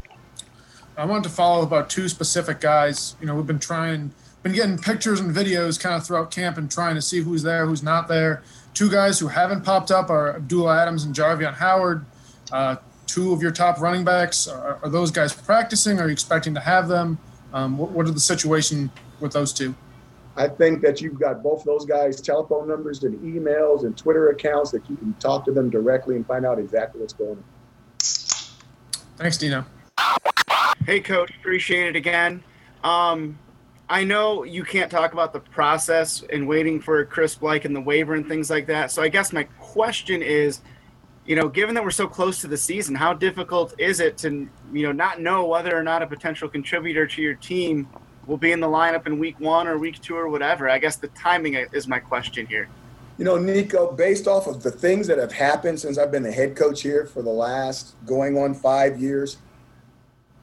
I 0.98 1.06
wanted 1.06 1.24
to 1.26 1.30
follow 1.30 1.62
about 1.64 1.90
two 1.90 2.10
specific 2.10 2.60
guys. 2.60 3.16
You 3.20 3.28
know, 3.28 3.36
we've 3.36 3.46
been 3.46 3.60
trying, 3.60 4.12
been 4.42 4.54
getting 4.54 4.78
pictures 4.78 5.20
and 5.20 5.36
videos 5.36 5.80
kind 5.80 5.96
of 5.96 6.06
throughout 6.06 6.32
camp 6.32 6.58
and 6.58 6.72
trying 6.72 6.96
to 6.96 7.02
see 7.02 7.22
who's 7.22 7.44
there, 7.44 7.66
who's 7.66 7.84
not 7.84 8.08
there. 8.08 8.42
Two 8.74 8.90
guys 8.90 9.20
who 9.20 9.28
haven't 9.28 9.64
popped 9.64 9.92
up 9.92 10.10
are 10.10 10.36
Abdullah 10.36 10.82
Adams 10.82 11.04
and 11.04 11.14
Jarveon 11.14 11.56
Howard. 11.56 12.06
Uh, 12.52 12.78
two 13.06 13.34
of 13.34 13.42
your 13.42 13.52
top 13.52 13.80
running 13.80 14.04
backs. 14.04 14.48
Are, 14.48 14.80
are 14.82 14.90
those 14.90 15.12
guys 15.12 15.34
practicing? 15.34 16.00
Are 16.00 16.06
you 16.06 16.14
expecting 16.14 16.54
to 16.54 16.60
have 16.60 16.88
them? 16.88 17.18
Um, 17.54 17.78
what, 17.78 17.92
what 17.92 18.08
are 18.08 18.12
the 18.12 18.20
situation 18.20 18.92
with 19.20 19.34
those 19.34 19.54
two? 19.54 19.76
I 20.38 20.48
think 20.48 20.82
that 20.84 21.02
you've 21.02 21.20
got 21.20 21.42
both 21.42 21.64
those 21.64 21.84
guys' 21.84 22.22
telephone 22.22 22.68
numbers 22.68 23.04
and 23.04 23.20
emails 23.22 23.86
and 23.86 23.98
Twitter 23.98 24.30
accounts 24.30 24.70
that 24.72 24.88
you 24.88 24.96
can 24.96 25.14
talk 25.16 25.46
to 25.46 25.52
them 25.52 25.72
directly 25.72 26.16
and 26.16 26.26
find 26.28 26.46
out 26.46 26.60
exactly 26.60 27.02
what's 27.02 27.14
going 27.14 27.32
on. 27.32 27.44
Thanks, 29.18 29.38
Dino. 29.38 29.66
Hey, 30.86 31.00
coach, 31.00 31.32
appreciate 31.40 31.88
it 31.88 31.96
again. 31.96 32.44
Um, 32.84 33.40
I 33.90 34.04
know 34.04 34.44
you 34.44 34.64
can't 34.64 34.92
talk 34.92 35.14
about 35.14 35.34
the 35.34 35.40
process 35.40 36.24
and 36.32 36.48
waiting 36.48 36.80
for 36.80 37.04
Chris 37.06 37.34
Blake 37.34 37.66
and 37.66 37.76
the 37.76 37.82
waiver 37.82 38.14
and 38.14 38.28
things 38.28 38.52
like 38.52 38.68
that. 38.68 38.92
So 38.92 39.02
I 39.02 39.08
guess 39.08 39.34
my 39.34 39.46
question 39.60 40.22
is, 40.22 40.62
you 41.26 41.36
know, 41.36 41.50
given 41.50 41.74
that 41.76 41.84
we're 41.84 41.90
so 41.90 42.08
close 42.08 42.42
to 42.42 42.48
the 42.48 42.58
season, 42.58 42.94
how 42.94 43.14
difficult 43.14 43.74
is 43.80 44.00
it 44.00 44.18
to, 44.20 44.48
you 44.72 44.84
know, 44.84 44.92
not 44.92 45.20
know 45.20 45.48
whether 45.48 45.76
or 45.76 45.84
not 45.84 46.04
a 46.04 46.08
potential 46.08 46.48
contributor 46.48 47.08
to 47.08 47.22
your 47.24 47.36
team 47.36 47.88
will 48.28 48.38
be 48.38 48.52
in 48.52 48.60
the 48.60 48.68
lineup 48.68 49.08
in 49.08 49.18
week 49.18 49.40
one 49.40 49.68
or 49.68 49.78
week 49.78 50.00
two 50.02 50.16
or 50.16 50.28
whatever? 50.30 50.70
I 50.70 50.78
guess 50.78 50.98
the 50.98 51.08
timing 51.10 51.56
is 51.56 51.88
my 51.88 52.00
question 52.00 52.46
here. 52.46 52.68
You 53.18 53.26
know, 53.26 53.38
Nico, 53.38 53.92
based 53.92 54.28
off 54.28 54.46
of 54.46 54.62
the 54.62 54.70
things 54.70 55.08
that 55.08 55.18
have 55.18 55.32
happened 55.32 55.80
since 55.80 55.98
I've 55.98 56.12
been 56.12 56.22
the 56.22 56.32
head 56.32 56.56
coach 56.56 56.84
here 56.84 57.08
for 57.08 57.24
the 57.24 57.32
last 57.32 57.96
going 58.06 58.38
on 58.38 58.54
five 58.54 59.02
years, 59.02 59.38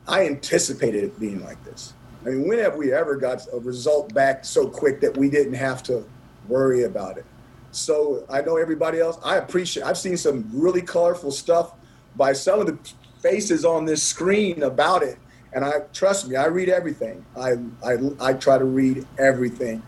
I 0.08 0.26
anticipated 0.26 1.04
it 1.04 1.20
being 1.20 1.44
like 1.44 1.62
this. 1.64 1.92
I 2.22 2.30
mean, 2.30 2.48
when 2.48 2.58
have 2.58 2.74
we 2.74 2.92
ever 2.92 3.16
got 3.16 3.46
a 3.52 3.58
result 3.58 4.12
back 4.12 4.44
so 4.44 4.68
quick 4.68 5.00
that 5.02 5.16
we 5.16 5.30
didn't 5.30 5.54
have 5.54 5.82
to 5.84 6.04
worry 6.48 6.84
about 6.84 7.18
it? 7.18 7.26
So 7.70 8.24
I 8.30 8.40
know 8.40 8.56
everybody 8.56 8.98
else. 8.98 9.18
I 9.22 9.36
appreciate. 9.36 9.84
I've 9.84 9.98
seen 9.98 10.16
some 10.16 10.48
really 10.52 10.82
colorful 10.82 11.30
stuff 11.30 11.74
by 12.16 12.32
some 12.32 12.60
of 12.60 12.66
the 12.66 12.78
faces 13.20 13.64
on 13.64 13.84
this 13.84 14.02
screen 14.02 14.62
about 14.62 15.02
it, 15.02 15.18
and 15.54 15.64
I 15.64 15.80
trust 15.92 16.28
me. 16.28 16.36
I 16.36 16.46
read 16.46 16.68
everything. 16.68 17.24
I 17.36 17.54
I, 17.84 17.96
I 18.20 18.32
try 18.34 18.58
to 18.58 18.64
read 18.64 19.06
everything, 19.18 19.82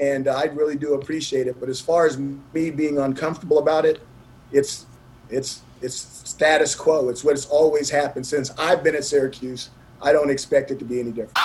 and 0.00 0.28
I 0.28 0.44
really 0.44 0.76
do 0.76 0.94
appreciate 0.94 1.46
it. 1.46 1.58
But 1.60 1.68
as 1.68 1.80
far 1.80 2.06
as 2.06 2.18
me 2.18 2.70
being 2.70 2.98
uncomfortable 2.98 3.58
about 3.58 3.86
it, 3.86 4.02
it's 4.50 4.86
it's 5.30 5.62
it's 5.80 5.96
status 6.28 6.74
quo. 6.74 7.08
It's 7.08 7.24
what 7.24 7.32
what's 7.32 7.46
always 7.46 7.88
happened 7.88 8.26
since 8.26 8.50
I've 8.58 8.82
been 8.82 8.94
at 8.94 9.04
Syracuse. 9.04 9.70
I 10.02 10.12
don't 10.12 10.30
expect 10.30 10.72
it 10.72 10.78
to 10.80 10.84
be 10.84 10.98
any 10.98 11.12
different. 11.12 11.38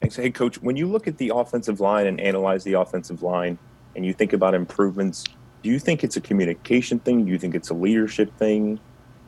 Thanks. 0.00 0.16
Hey, 0.16 0.30
coach, 0.30 0.62
when 0.62 0.76
you 0.76 0.86
look 0.86 1.08
at 1.08 1.18
the 1.18 1.32
offensive 1.34 1.80
line 1.80 2.06
and 2.06 2.20
analyze 2.20 2.64
the 2.64 2.74
offensive 2.74 3.22
line 3.22 3.58
and 3.96 4.06
you 4.06 4.14
think 4.14 4.32
about 4.32 4.54
improvements, 4.54 5.24
do 5.62 5.68
you 5.68 5.78
think 5.78 6.04
it's 6.04 6.16
a 6.16 6.20
communication 6.20 7.00
thing? 7.00 7.24
Do 7.24 7.32
you 7.32 7.38
think 7.38 7.54
it's 7.54 7.70
a 7.70 7.74
leadership 7.74 8.34
thing? 8.38 8.78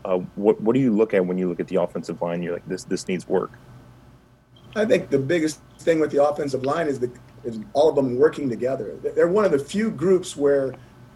Uh, 0.05 0.19
what 0.37 0.61
what 0.61 0.75
do 0.75 0.81
you 0.81 0.95
look 0.95 1.13
at 1.15 1.27
when 1.27 1.39
you 1.39 1.49
look 1.49 1.61
at 1.61 1.69
the 1.69 1.77
offensive 1.77 2.23
line? 2.23 2.43
You're 2.43 2.55
like, 2.55 2.67
this 2.69 2.85
this 2.85 3.07
needs 3.09 3.29
work. 3.29 3.51
I 4.75 4.85
think 4.85 5.11
the 5.11 5.19
biggest 5.19 5.61
thing 5.79 6.01
with 6.01 6.11
the 6.11 6.25
offensive 6.25 6.65
line 6.65 6.89
is 6.89 6.99
the 6.99 7.11
is 7.45 7.59
all 7.73 7.89
of 7.89 7.97
them 7.97 8.17
working 8.17 8.49
together. 8.49 8.97
They're 9.03 9.29
one 9.29 9.45
of 9.45 9.51
the 9.51 9.59
few 9.59 9.91
groups 9.91 10.37
where 10.37 10.75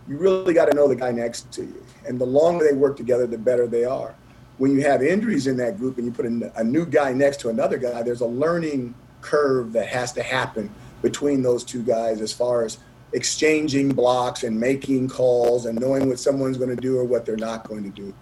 you 0.08 0.16
really 0.16 0.54
got 0.54 0.66
to 0.66 0.74
know 0.74 0.88
the 0.88 0.96
guy 0.96 1.12
next 1.12 1.52
to 1.52 1.62
you, 1.62 1.84
and 2.06 2.20
the 2.20 2.26
longer 2.26 2.64
they 2.68 2.76
work 2.76 2.96
together, 2.96 3.26
the 3.26 3.38
better 3.38 3.66
they 3.66 3.84
are. 3.84 4.14
When 4.58 4.72
you 4.72 4.82
have 4.82 5.02
injuries 5.02 5.46
in 5.46 5.56
that 5.58 5.78
group 5.78 5.98
and 5.98 6.06
you 6.06 6.12
put 6.12 6.26
a 6.26 6.64
new 6.64 6.86
guy 6.86 7.12
next 7.12 7.40
to 7.40 7.50
another 7.50 7.76
guy, 7.78 8.02
there's 8.02 8.22
a 8.22 8.26
learning 8.26 8.94
curve 9.20 9.72
that 9.72 9.86
has 9.86 10.12
to 10.14 10.22
happen 10.22 10.70
between 11.02 11.42
those 11.42 11.62
two 11.62 11.82
guys 11.82 12.20
as 12.20 12.32
far 12.32 12.64
as 12.64 12.78
exchanging 13.12 13.90
blocks 13.90 14.44
and 14.44 14.58
making 14.58 15.08
calls 15.08 15.66
and 15.66 15.78
knowing 15.78 16.08
what 16.08 16.18
someone's 16.18 16.56
going 16.56 16.74
to 16.74 16.80
do 16.80 16.98
or 16.98 17.04
what 17.04 17.24
they're 17.24 17.36
not 17.36 17.68
going 17.68 17.84
to 17.84 17.90
do. 17.90 18.14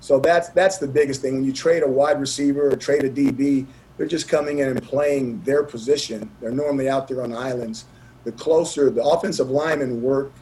So 0.00 0.18
that's 0.18 0.48
that's 0.48 0.78
the 0.78 0.88
biggest 0.88 1.22
thing. 1.22 1.34
When 1.34 1.44
you 1.44 1.52
trade 1.52 1.82
a 1.82 1.88
wide 1.88 2.20
receiver 2.20 2.68
or 2.68 2.76
trade 2.76 3.04
a 3.04 3.10
DB, 3.10 3.66
they're 3.96 4.06
just 4.06 4.28
coming 4.28 4.58
in 4.58 4.68
and 4.68 4.82
playing 4.82 5.42
their 5.42 5.62
position. 5.62 6.30
They're 6.40 6.50
normally 6.50 6.88
out 6.88 7.08
there 7.08 7.22
on 7.22 7.30
the 7.30 7.38
islands. 7.38 7.84
The 8.24 8.32
closer 8.32 8.90
the 8.90 9.02
offensive 9.02 9.50
linemen 9.50 10.00
work 10.02 10.32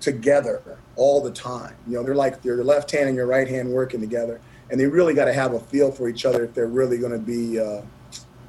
together 0.00 0.62
all 0.96 1.22
the 1.22 1.30
time. 1.30 1.74
You 1.86 1.94
know, 1.94 2.02
they're 2.02 2.14
like 2.14 2.44
your 2.44 2.62
left 2.62 2.90
hand 2.90 3.08
and 3.08 3.16
your 3.16 3.26
right 3.26 3.48
hand 3.48 3.70
working 3.70 4.00
together, 4.00 4.40
and 4.70 4.78
they 4.78 4.86
really 4.86 5.14
got 5.14 5.24
to 5.24 5.32
have 5.32 5.54
a 5.54 5.60
feel 5.60 5.90
for 5.90 6.08
each 6.08 6.24
other 6.24 6.44
if 6.44 6.54
they're 6.54 6.66
really 6.66 6.98
going 6.98 7.12
to 7.12 7.18
be 7.18 7.58
uh, 7.58 7.82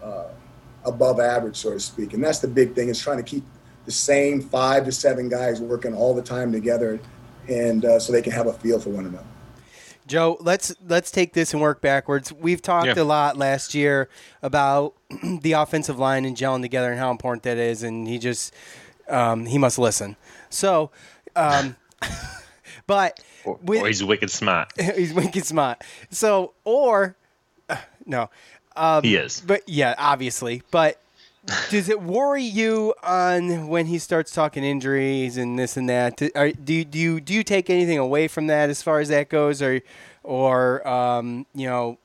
uh, 0.03 0.29
above 0.85 1.19
average, 1.19 1.55
so 1.55 1.71
to 1.71 1.79
speak. 1.79 2.13
And 2.13 2.23
that's 2.23 2.39
the 2.39 2.47
big 2.47 2.75
thing 2.75 2.89
is 2.89 2.99
trying 2.99 3.17
to 3.17 3.23
keep 3.23 3.43
the 3.85 3.91
same 3.91 4.41
five 4.41 4.85
to 4.85 4.91
seven 4.91 5.29
guys 5.29 5.61
working 5.61 5.95
all 5.95 6.13
the 6.13 6.21
time 6.21 6.51
together, 6.51 6.99
and 7.47 7.85
uh, 7.85 7.99
so 7.99 8.11
they 8.11 8.21
can 8.21 8.33
have 8.33 8.47
a 8.47 8.53
feel 8.53 8.79
for 8.79 8.89
one 8.89 9.05
another. 9.05 9.25
Joe, 10.09 10.37
let's 10.41 10.75
let's 10.87 11.11
take 11.11 11.33
this 11.33 11.53
and 11.53 11.61
work 11.61 11.81
backwards. 11.81 12.33
We've 12.33 12.61
talked 12.61 12.87
Yeah. 12.87 13.01
a 13.01 13.03
lot 13.05 13.37
last 13.37 13.73
year 13.73 14.09
about 14.41 14.95
the 15.41 15.53
offensive 15.53 15.97
line 15.99 16.25
and 16.25 16.35
gelling 16.35 16.61
together 16.61 16.89
and 16.91 16.99
how 16.99 17.11
important 17.11 17.43
that 17.43 17.57
is, 17.57 17.83
and 17.83 18.07
he 18.07 18.17
just 18.17 18.53
um, 19.07 19.45
he 19.45 19.57
must 19.57 19.77
listen. 19.79 20.15
So, 20.49 20.89
um, 21.35 21.75
but 22.87 23.19
with, 23.63 23.81
Or 23.83 23.87
he's 23.87 24.03
wicked 24.03 24.31
smart. 24.31 24.71
he's 24.95 25.13
wicked 25.13 25.45
smart. 25.45 25.83
So, 26.09 26.53
or 26.65 27.15
uh, 27.69 27.77
no, 28.05 28.29
um, 28.75 29.03
He 29.03 29.15
is. 29.15 29.41
But 29.41 29.67
yeah, 29.69 29.93
obviously. 29.97 30.63
But 30.71 30.99
does 31.69 31.89
it 31.89 32.01
worry 32.01 32.43
you 32.43 32.93
on 33.03 33.67
when 33.67 33.85
he 33.85 33.97
starts 33.97 34.31
talking 34.31 34.63
injuries 34.63 35.37
and 35.37 35.57
this 35.57 35.77
and 35.77 35.89
that? 35.89 36.17
Do, 36.17 36.29
are, 36.35 36.51
do 36.51 36.73
you 36.73 36.85
do 36.85 36.99
you 36.99 37.21
do 37.21 37.33
you 37.33 37.43
take 37.43 37.69
anything 37.69 37.97
away 37.97 38.27
from 38.27 38.47
that 38.47 38.69
as 38.69 38.81
far 38.81 38.99
as 38.99 39.09
that 39.09 39.29
goes, 39.29 39.61
or 39.61 39.81
or 40.23 40.87
um, 40.87 41.45
you 41.53 41.67
know? 41.67 41.97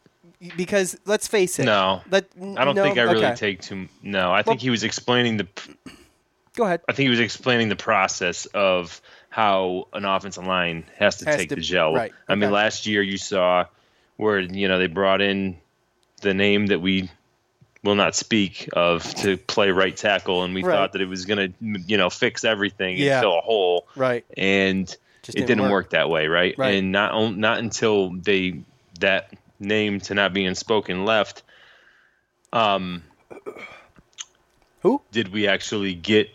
Because 0.57 0.97
let's 1.07 1.27
face 1.27 1.59
it. 1.59 1.65
No, 1.65 2.03
Let, 2.11 2.27
I 2.39 2.65
don't 2.67 2.75
no? 2.77 2.83
think 2.83 2.99
I 2.99 3.03
really 3.03 3.25
Okay. 3.25 3.35
take 3.35 3.63
too. 3.63 3.89
No, 4.03 4.31
I 4.31 4.43
think 4.43 4.61
he 4.61 4.69
was 4.71 4.85
explaining 4.85 5.39
the. 5.39 5.49
Go 6.55 6.65
ahead. 6.65 6.83
I 6.89 6.93
think 6.93 7.07
he 7.07 7.11
was 7.11 7.21
explaining 7.21 7.69
the 7.71 7.77
process 7.77 8.45
of 8.47 9.01
how 9.31 9.89
an 9.95 10.05
offensive 10.05 10.47
line 10.47 10.85
has 10.99 11.17
to 11.19 11.25
Has 11.25 11.37
take 11.37 11.49
to- 11.49 11.55
the 11.57 11.61
gel. 11.63 11.95
right, 11.95 12.13
I 12.29 12.35
mean, 12.35 12.51
last 12.51 12.87
year 12.87 13.03
you 13.03 13.17
saw 13.17 13.65
where 14.17 14.39
you 14.39 14.69
know 14.69 14.79
they 14.79 14.87
brought 14.87 15.21
in 15.23 15.57
the 16.21 16.35
name 16.35 16.67
that 16.67 16.81
we 16.81 17.11
will 17.85 17.95
not 17.95 18.17
speak 18.17 18.69
of 18.73 19.05
to 19.17 19.37
play 19.37 19.71
right 19.71 19.97
tackle, 19.97 20.43
and 20.43 20.55
we 20.55 20.63
Right. 20.65 20.75
thought 20.75 20.93
that 20.95 21.03
it 21.03 21.09
was 21.09 21.27
going 21.27 21.53
to 21.53 21.79
you 21.87 21.97
know 21.97 22.11
fix 22.11 22.43
everything 22.45 22.97
Yeah. 22.97 23.17
and 23.19 23.23
fill 23.23 23.39
a 23.39 23.43
hole. 23.43 23.87
Right. 23.95 24.25
And 24.37 24.87
Just 24.87 24.99
it 25.39 25.43
didn't 25.43 25.47
didn't 25.49 25.63
work. 25.65 25.71
work. 25.71 25.91
that 25.91 26.09
way, 26.11 26.27
right? 26.27 26.55
Right. 26.59 26.75
And 26.77 26.91
not 26.91 27.37
not 27.37 27.59
until 27.59 28.11
they 28.11 28.63
that 29.01 29.33
name 29.61 30.01
to 30.01 30.15
not 30.15 30.33
being 30.33 30.55
spoken 30.55 31.05
left. 31.05 31.43
Um, 32.53 33.03
who 34.81 35.01
did 35.13 35.33
we 35.33 35.47
actually 35.49 35.95
get 35.95 36.29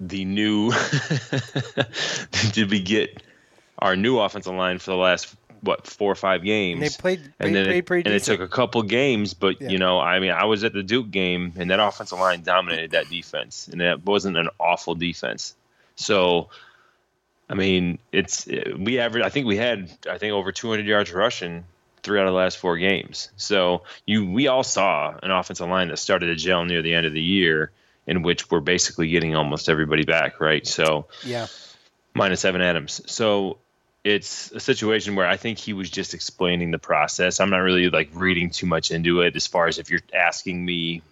the 0.00 0.24
new? 0.24 0.72
did 2.52 2.70
we 2.70 2.80
get 2.80 3.22
our 3.78 3.96
new 3.96 4.18
offensive 4.18 4.54
line 4.54 4.78
for 4.78 4.90
the 4.92 4.96
last 4.96 5.34
what 5.64 5.86
four 5.86 6.12
or 6.12 6.14
five 6.14 6.42
games? 6.42 6.80
they 6.80 6.88
played- 7.00 7.32
and 7.40 7.54
they 7.54 7.62
then 7.64 7.82
played 7.84 8.06
it, 8.06 8.06
and 8.06 8.14
it 8.14 8.22
took 8.22 8.40
a 8.40 8.48
couple 8.48 8.82
games, 8.82 9.34
but 9.34 9.60
Yeah. 9.60 9.70
you 9.70 9.78
know, 9.78 9.98
I 10.00 10.18
mean, 10.20 10.30
I 10.32 10.44
was 10.44 10.64
at 10.64 10.72
the 10.72 10.82
Duke 10.82 11.10
game, 11.10 11.52
and 11.56 11.70
that 11.70 11.80
offensive 11.80 12.18
line 12.18 12.42
dominated 12.42 12.92
that 12.92 13.08
defense, 13.10 13.68
and 13.68 13.80
that 13.80 14.04
wasn't 14.04 14.36
an 14.36 14.48
awful 14.60 14.94
defense. 14.94 15.54
So, 15.96 16.48
I 17.48 17.54
mean, 17.54 17.98
it's 18.12 18.46
we 18.78 18.98
averaged. 18.98 19.26
I 19.26 19.28
think 19.28 19.46
we 19.46 19.56
had 19.56 19.90
I 20.10 20.18
think 20.18 20.32
over 20.32 20.50
200 20.52 20.86
yards 20.86 21.12
rushing 21.12 21.64
three 22.02 22.18
out 22.20 22.26
of 22.26 22.32
the 22.32 22.36
last 22.38 22.58
four 22.58 22.76
games. 22.76 23.30
So 23.36 23.82
you 24.06 24.26
we 24.26 24.46
all 24.48 24.62
saw 24.62 25.14
an 25.22 25.30
offensive 25.30 25.68
line 25.68 25.88
that 25.88 25.98
started 25.98 26.26
to 26.26 26.34
gel 26.36 26.64
near 26.64 26.82
the 26.82 26.94
end 26.94 27.06
of 27.06 27.12
the 27.12 27.22
year, 27.22 27.70
in 28.06 28.22
which 28.22 28.50
we're 28.50 28.60
basically 28.60 29.08
getting 29.08 29.34
almost 29.34 29.68
everybody 29.68 30.04
back, 30.04 30.40
right? 30.40 30.66
So 30.66 31.06
Yeah. 31.24 31.46
minus 32.14 32.44
Evan 32.44 32.60
Adams. 32.60 33.00
So 33.06 33.58
it's 34.04 34.52
a 34.52 34.60
situation 34.60 35.16
where 35.16 35.26
I 35.26 35.36
think 35.38 35.58
he 35.58 35.72
was 35.72 35.88
just 35.90 36.12
explaining 36.14 36.70
the 36.70 36.78
process. 36.78 37.40
I'm 37.40 37.50
not 37.50 37.58
really 37.58 37.88
like 37.88 38.10
reading 38.12 38.50
too 38.50 38.66
much 38.66 38.90
into 38.90 39.22
it 39.22 39.34
as 39.34 39.46
far 39.46 39.66
as 39.66 39.78
if 39.78 39.90
you're 39.90 40.00
asking 40.12 40.62
me 40.64 41.02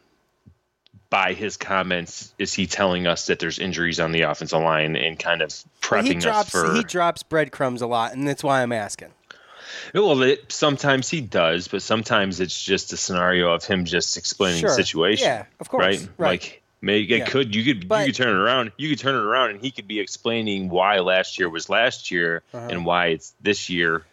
by 1.08 1.32
his 1.34 1.56
comments, 1.56 2.32
is 2.38 2.54
he 2.54 2.66
telling 2.66 3.06
us 3.06 3.26
that 3.26 3.38
there's 3.38 3.58
injuries 3.58 4.00
on 4.00 4.12
the 4.12 4.22
offensive 4.22 4.60
line 4.60 4.96
and 4.96 5.18
kind 5.18 5.42
of 5.42 5.52
Well, 5.90 6.02
he 6.02 6.10
prepping 6.14 6.20
drops 6.22 6.54
us 6.54 6.62
for 6.62 6.74
he 6.74 6.82
drops 6.84 7.22
breadcrumbs 7.22 7.82
a 7.82 7.86
lot, 7.86 8.14
and 8.14 8.26
that's 8.26 8.42
why 8.42 8.62
I'm 8.62 8.72
asking. 8.72 9.12
well, 9.94 10.22
it, 10.22 10.50
sometimes 10.50 11.10
he 11.10 11.20
does, 11.20 11.68
but 11.68 11.82
sometimes 11.82 12.40
it's 12.40 12.62
just 12.62 12.92
a 12.94 12.96
scenario 12.96 13.52
of 13.52 13.64
him 13.64 13.84
just 13.84 14.16
explaining 14.16 14.60
Sure. 14.60 14.70
the 14.70 14.74
situation. 14.74 15.26
Yeah, 15.26 15.44
of 15.60 15.68
course. 15.68 15.84
Right? 15.84 16.08
Right. 16.16 16.28
Like 16.30 16.61
maybe 16.82 17.14
it 17.14 17.18
Yeah. 17.20 17.24
could 17.26 17.54
you 17.54 17.64
could 17.64 17.88
But- 17.88 18.00
you 18.00 18.06
could 18.12 18.16
turn 18.22 18.28
it 18.36 18.38
around. 18.40 18.72
You 18.76 18.90
could 18.90 18.98
turn 18.98 19.14
it 19.14 19.24
around 19.24 19.50
and 19.50 19.60
he 19.60 19.70
could 19.70 19.88
be 19.88 20.00
explaining 20.00 20.68
why 20.68 20.98
last 20.98 21.38
year 21.38 21.48
was 21.48 21.70
last 21.70 22.10
year 22.10 22.42
Uh-huh. 22.52 22.68
and 22.70 22.84
why 22.84 23.06
it's 23.06 23.32
this 23.40 23.70
year 23.70 24.04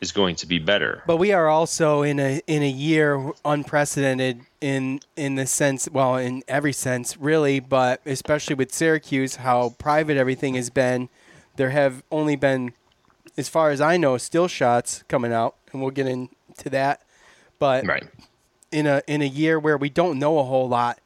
is 0.00 0.12
going 0.12 0.36
to 0.36 0.46
be 0.46 0.58
better. 0.60 1.02
But 1.08 1.16
we 1.16 1.32
are 1.32 1.48
also 1.48 2.02
in 2.02 2.20
a 2.20 2.40
in 2.46 2.62
a 2.62 2.68
year 2.70 3.32
unprecedented 3.44 4.42
in 4.60 5.00
in 5.16 5.34
the 5.34 5.46
sense, 5.46 5.88
well, 5.90 6.16
in 6.16 6.42
every 6.46 6.72
sense, 6.72 7.16
really, 7.16 7.58
but 7.60 8.00
especially 8.06 8.54
with 8.54 8.72
Syracuse, 8.72 9.36
how 9.36 9.70
private 9.78 10.16
everything 10.16 10.54
has 10.54 10.70
been. 10.70 11.08
There 11.56 11.70
have 11.70 12.04
only 12.12 12.36
been, 12.36 12.72
as 13.36 13.48
far 13.48 13.70
as 13.70 13.80
I 13.80 13.96
know, 13.96 14.16
still 14.18 14.46
shots 14.46 15.02
coming 15.08 15.32
out, 15.32 15.56
and 15.72 15.82
we'll 15.82 15.90
get 15.90 16.06
into 16.06 16.68
that. 16.70 17.02
But 17.58 17.84
right. 17.86 18.04
in 18.70 18.86
a 18.86 19.02
in 19.08 19.22
a 19.22 19.26
year 19.26 19.58
where 19.58 19.76
we 19.76 19.88
don't 19.88 20.18
know 20.20 20.38
a 20.38 20.44
whole 20.44 20.68
lot 20.68 21.00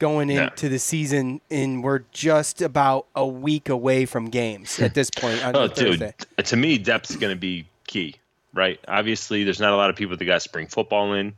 going 0.00 0.30
into 0.30 0.68
the 0.68 0.80
season, 0.80 1.40
and 1.50 1.84
we're 1.84 2.00
just 2.10 2.60
about 2.60 3.06
a 3.14 3.24
week 3.24 3.68
away 3.68 4.04
from 4.06 4.28
games 4.30 4.80
at 4.80 4.94
this 4.94 5.10
point 5.10 5.44
on 5.44 5.54
Oh, 5.56 5.68
Thursday. 5.68 6.14
dude, 6.36 6.46
to 6.46 6.56
me, 6.56 6.78
depth's 6.78 7.14
going 7.14 7.32
to 7.32 7.38
be 7.38 7.66
key, 7.86 8.16
right? 8.52 8.80
Obviously, 8.88 9.44
there's 9.44 9.60
not 9.60 9.72
a 9.72 9.76
lot 9.76 9.90
of 9.90 9.96
people 9.96 10.16
that 10.16 10.24
got 10.24 10.42
spring 10.42 10.66
football 10.66 11.12
in. 11.14 11.34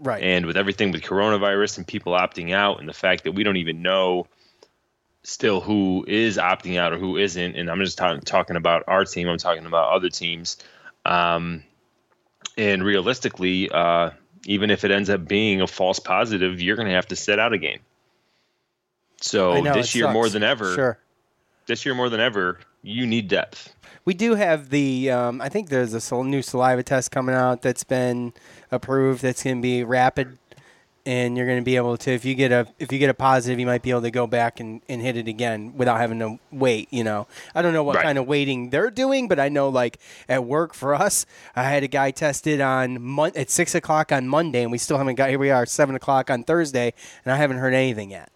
Right. 0.00 0.22
And 0.22 0.46
with 0.46 0.56
everything 0.56 0.92
with 0.92 1.02
coronavirus 1.02 1.78
and 1.78 1.86
people 1.86 2.14
opting 2.14 2.52
out, 2.52 2.80
and 2.80 2.88
the 2.88 2.94
fact 2.94 3.24
that 3.24 3.32
we 3.32 3.44
don't 3.44 3.58
even 3.58 3.82
know 3.82 4.26
still 5.22 5.60
who 5.60 6.04
is 6.08 6.38
opting 6.38 6.78
out 6.78 6.94
or 6.94 6.98
who 6.98 7.18
isn't, 7.18 7.54
and 7.54 7.70
I'm 7.70 7.78
just 7.80 7.98
talking 7.98 8.22
talking 8.22 8.56
about 8.56 8.84
our 8.88 9.04
team. 9.04 9.28
I'm 9.28 9.36
talking 9.38 9.66
about 9.66 9.92
other 9.92 10.08
teams. 10.08 10.56
Um, 11.04 11.64
and 12.56 12.82
realistically, 12.82 13.70
uh, 13.70 14.10
even 14.46 14.70
if 14.70 14.84
it 14.84 14.90
ends 14.90 15.10
up 15.10 15.28
being 15.28 15.60
a 15.60 15.66
false 15.66 15.98
positive, 15.98 16.62
you're 16.62 16.76
going 16.76 16.88
to 16.88 16.94
have 16.94 17.08
to 17.08 17.16
sit 17.16 17.38
out 17.38 17.52
a 17.52 17.58
game. 17.58 17.80
So 19.20 19.60
know, 19.60 19.74
this 19.74 19.94
year 19.94 20.10
more 20.12 20.28
than 20.28 20.42
ever, 20.42 20.74
Sure. 20.74 20.98
this 21.66 21.84
year 21.84 21.94
more 21.94 22.08
than 22.08 22.20
ever, 22.20 22.58
you 22.82 23.06
need 23.06 23.28
depth. 23.28 23.74
We 24.04 24.14
do 24.14 24.34
have 24.34 24.70
the. 24.70 25.10
Um, 25.10 25.40
I 25.40 25.48
think 25.50 25.68
there's 25.68 25.92
a 26.10 26.22
new 26.24 26.42
saliva 26.42 26.82
test 26.82 27.10
coming 27.10 27.34
out 27.34 27.60
that's 27.62 27.84
been 27.84 28.32
approved. 28.70 29.22
That's 29.22 29.42
going 29.42 29.56
to 29.56 29.62
be 29.62 29.84
rapid, 29.84 30.38
and 31.04 31.36
you're 31.36 31.46
going 31.46 31.58
to 31.58 31.64
be 31.64 31.76
able 31.76 31.98
to. 31.98 32.10
If 32.10 32.24
you 32.24 32.34
get 32.34 32.50
a 32.50 32.66
if 32.78 32.90
you 32.90 32.98
get 32.98 33.10
a 33.10 33.14
positive, 33.14 33.60
you 33.60 33.66
might 33.66 33.82
be 33.82 33.90
able 33.90 34.00
to 34.02 34.10
go 34.10 34.26
back 34.26 34.58
and, 34.58 34.80
and 34.88 35.02
hit 35.02 35.18
it 35.18 35.28
again 35.28 35.74
without 35.76 35.98
having 36.00 36.18
to 36.20 36.38
wait. 36.50 36.88
You 36.90 37.04
know, 37.04 37.26
I 37.54 37.60
don't 37.60 37.74
know 37.74 37.84
what 37.84 37.96
Right. 37.96 38.04
kind 38.04 38.16
of 38.18 38.26
waiting 38.26 38.70
they're 38.70 38.90
doing, 38.90 39.28
but 39.28 39.38
I 39.38 39.50
know 39.50 39.68
like 39.68 39.98
at 40.30 40.44
work 40.46 40.72
for 40.72 40.94
us, 40.94 41.26
I 41.54 41.64
had 41.64 41.82
a 41.82 41.88
guy 41.88 42.10
tested 42.10 42.62
on 42.62 43.02
mon- 43.02 43.32
at 43.36 43.50
six 43.50 43.74
o'clock 43.74 44.12
on 44.12 44.26
Monday, 44.28 44.62
and 44.62 44.72
we 44.72 44.78
still 44.78 44.96
haven't 44.96 45.16
got. 45.16 45.28
Here 45.28 45.38
we 45.38 45.50
are, 45.50 45.66
seven 45.66 45.94
o'clock 45.94 46.30
on 46.30 46.42
Thursday, 46.42 46.94
and 47.24 47.32
I 47.34 47.36
haven't 47.36 47.58
heard 47.58 47.74
anything 47.74 48.10
yet. 48.10 48.30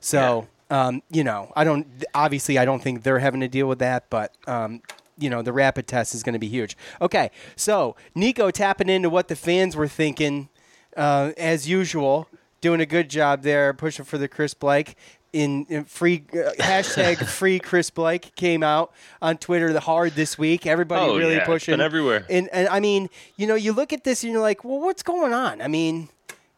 So. 0.00 0.48
Um, 0.72 1.02
you 1.10 1.24
know, 1.24 1.52
I 1.56 1.64
don't. 1.64 1.84
Obviously, 2.14 2.56
I 2.56 2.64
don't 2.64 2.80
think 2.80 3.02
they're 3.02 3.18
having 3.18 3.40
to 3.40 3.48
deal 3.48 3.66
with 3.66 3.80
that, 3.80 4.08
but 4.08 4.32
um, 4.46 4.82
you 5.18 5.28
know, 5.28 5.42
the 5.42 5.52
rapid 5.52 5.88
test 5.88 6.14
is 6.14 6.22
going 6.22 6.34
to 6.34 6.38
be 6.38 6.46
huge. 6.46 6.76
Okay, 7.02 7.32
so 7.56 7.96
Nico 8.14 8.52
tapping 8.52 8.88
into 8.88 9.10
what 9.10 9.26
the 9.26 9.34
fans 9.34 9.74
were 9.74 9.88
thinking, 9.88 10.48
uh, 10.96 11.32
as 11.36 11.68
usual. 11.68 12.28
doing 12.60 12.80
a 12.80 12.86
good 12.86 13.10
job 13.10 13.42
there, 13.42 13.74
pushing 13.74 14.04
for 14.04 14.16
the 14.16 14.28
Chris 14.28 14.54
Blake. 14.54 14.94
In, 15.32 15.66
in 15.68 15.84
free 15.86 16.24
uh, 16.34 16.50
hashtag 16.60 17.24
free 17.26 17.58
Chris 17.58 17.90
Blake 17.90 18.32
came 18.36 18.62
out 18.62 18.92
on 19.20 19.38
Twitter 19.38 19.72
the 19.72 19.80
hard 19.80 20.12
this 20.14 20.38
week. 20.38 20.66
Everybody 20.66 21.04
Oh, 21.10 21.18
really 21.18 21.32
yeah, 21.32 21.38
it's 21.38 21.46
pushing 21.46 21.80
everywhere. 21.80 22.26
And 22.30 22.48
and 22.52 22.68
I 22.68 22.78
mean, 22.78 23.08
you 23.36 23.48
know, 23.48 23.56
you 23.56 23.72
look 23.72 23.92
at 23.92 24.04
this 24.04 24.22
and 24.22 24.32
you're 24.32 24.40
like, 24.42 24.62
well, 24.62 24.78
what's 24.78 25.02
going 25.02 25.32
on? 25.32 25.60
I 25.62 25.66
mean, 25.68 26.10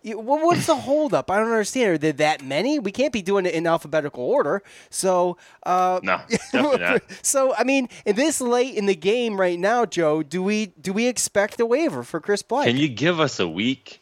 what's 0.05 0.67
the 0.67 0.77
holdup? 0.77 1.31
I 1.31 1.39
don't 1.39 1.47
understand. 1.47 1.91
Are 1.91 1.99
there 1.99 2.13
that 2.13 2.45
many? 2.45 2.79
We 2.79 2.93
can't 2.93 3.13
be 3.13 3.23
doing 3.23 3.47
it 3.47 3.55
in 3.55 3.67
alphabetical 3.67 4.25
order. 4.25 4.63
So, 4.91 5.37
uh, 5.65 6.01
No, 6.03 6.21
definitely 6.29 6.79
not. 6.79 7.03
so 7.23 7.55
I 7.55 7.65
mean, 7.65 7.89
this 8.05 8.41
late 8.41 8.75
in 8.75 8.87
the 8.87 8.95
game 8.95 9.41
right 9.41 9.59
now, 9.59 9.85
Joe, 9.87 10.23
do 10.23 10.43
we 10.43 10.67
do 10.67 10.93
we 10.93 11.07
expect 11.07 11.61
a 11.61 11.67
waiver 11.67 12.03
for 12.03 12.21
Chris 12.21 12.43
Blake? 12.43 12.67
Can 12.67 12.77
you 12.77 12.89
give 12.89 13.21
us 13.21 13.41
a 13.41 13.49
week? 13.49 14.01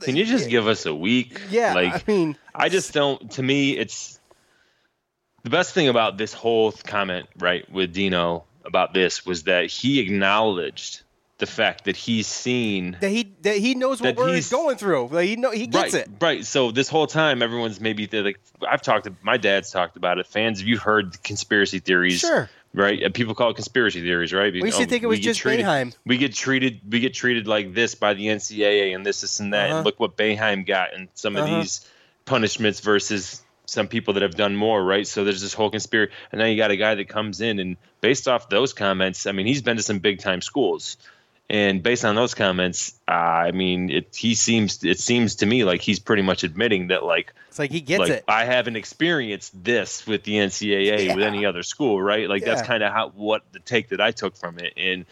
Can 0.00 0.16
you 0.16 0.24
just 0.24 0.48
give 0.48 0.66
us 0.66 0.86
a 0.86 0.94
week? 0.94 1.40
Yeah, 1.50 1.74
like 1.74 1.94
I 1.94 2.02
mean, 2.06 2.36
I 2.54 2.68
just 2.68 2.92
don't. 2.92 3.30
To 3.32 3.42
me, 3.42 3.76
it's 3.76 4.18
the 5.42 5.50
best 5.50 5.74
thing 5.74 5.88
about 5.88 6.16
this 6.16 6.32
whole 6.32 6.72
comment, 6.72 7.28
right, 7.38 7.70
with 7.70 7.92
Dino 7.92 8.44
about 8.64 8.94
this 8.94 9.26
was 9.26 9.44
that 9.44 9.66
he 9.66 10.00
acknowledged 10.00 11.02
the 11.40 11.46
fact 11.46 11.84
that 11.86 11.96
he's 11.96 12.26
seen 12.28 12.96
that 13.00 13.10
he 13.10 13.34
that 13.42 13.56
he 13.56 13.74
knows 13.74 14.00
what 14.00 14.16
we're 14.16 14.34
he's- 14.34 14.50
going 14.50 14.76
through. 14.76 15.08
Like, 15.08 15.26
he 15.26 15.34
know 15.36 15.50
he 15.50 15.66
gets 15.66 15.94
right, 15.94 16.02
it. 16.06 16.10
Right. 16.20 16.46
So 16.46 16.70
this 16.70 16.88
whole 16.88 17.06
time, 17.08 17.42
everyone's 17.42 17.80
maybe 17.80 18.06
they're 18.06 18.22
like, 18.22 18.38
I've 18.66 18.82
talked 18.82 19.06
to 19.06 19.14
my 19.22 19.36
dad's 19.36 19.70
talked 19.72 19.96
about 19.96 20.18
it. 20.18 20.26
Fans, 20.28 20.60
you've 20.60 20.68
you 20.68 20.78
heard 20.78 21.20
conspiracy 21.24 21.80
theories? 21.80 22.20
Sure. 22.20 22.48
Right. 22.72 23.12
People 23.12 23.34
call 23.34 23.50
it 23.50 23.54
conspiracy 23.54 24.00
theories, 24.00 24.32
right? 24.32 24.52
We 24.52 24.62
used 24.62 24.78
to 24.78 24.86
think 24.86 25.02
it 25.02 25.08
was 25.08 25.18
just 25.18 25.40
treated, 25.40 25.66
Boeheim. 25.66 25.96
We 26.06 26.18
get 26.18 26.32
treated. 26.34 26.80
We 26.88 27.00
get 27.00 27.14
treated 27.14 27.48
like 27.48 27.74
this 27.74 27.96
by 27.96 28.14
the 28.14 28.26
NCAA 28.28 28.94
and 28.94 29.04
this, 29.04 29.22
this, 29.22 29.40
and 29.40 29.52
that. 29.52 29.66
Uh-huh. 29.70 29.76
And 29.78 29.84
look 29.84 29.98
what 29.98 30.16
Boeheim 30.16 30.64
got 30.64 30.94
and 30.94 31.08
some 31.14 31.34
of 31.34 31.44
Uh-huh. 31.44 31.62
these 31.62 31.84
punishments 32.26 32.78
versus 32.78 33.42
some 33.66 33.88
people 33.88 34.14
that 34.14 34.22
have 34.22 34.34
done 34.36 34.54
more, 34.56 34.82
right? 34.84 35.06
So 35.06 35.24
there's 35.24 35.40
this 35.40 35.52
whole 35.54 35.70
conspiracy, 35.70 36.12
and 36.32 36.38
now 36.40 36.44
you 36.46 36.56
got 36.56 36.70
a 36.70 36.76
guy 36.76 36.94
that 36.96 37.08
comes 37.08 37.40
in 37.40 37.58
and 37.58 37.76
based 38.00 38.26
off 38.28 38.48
those 38.48 38.72
comments, 38.72 39.26
I 39.26 39.32
mean, 39.32 39.46
he's 39.46 39.62
been 39.62 39.76
to 39.76 39.82
some 39.82 39.98
big 40.00 40.18
time 40.20 40.40
schools. 40.40 40.96
And 41.50 41.82
based 41.82 42.04
on 42.04 42.14
those 42.14 42.32
comments, 42.32 42.94
uh, 43.08 43.10
I 43.10 43.50
mean, 43.50 43.90
it 43.90 44.14
he 44.14 44.36
seems 44.36 44.84
it 44.84 45.00
seems 45.00 45.34
to 45.36 45.46
me 45.46 45.64
like 45.64 45.80
he's 45.80 45.98
pretty 45.98 46.22
much 46.22 46.44
admitting 46.44 46.86
that 46.86 47.02
like 47.02 47.34
It's 47.48 47.58
like 47.58 47.72
he 47.72 47.80
gets 47.80 47.98
like 47.98 48.10
it. 48.10 48.24
I 48.28 48.44
haven't 48.44 48.76
experienced 48.76 49.64
this 49.64 50.06
with 50.06 50.22
the 50.22 50.34
NCAA 50.34 51.12
with 51.12 51.24
any 51.24 51.44
other 51.44 51.64
school, 51.64 52.00
right? 52.00 52.28
Like 52.28 52.44
that's 52.44 52.62
kind 52.62 52.84
of 52.84 52.92
how 52.92 53.08
what 53.08 53.42
the 53.50 53.58
take 53.58 53.88
that 53.88 54.00
I 54.00 54.12
took 54.12 54.36
from 54.36 54.60
it. 54.60 54.74
And 54.76 55.06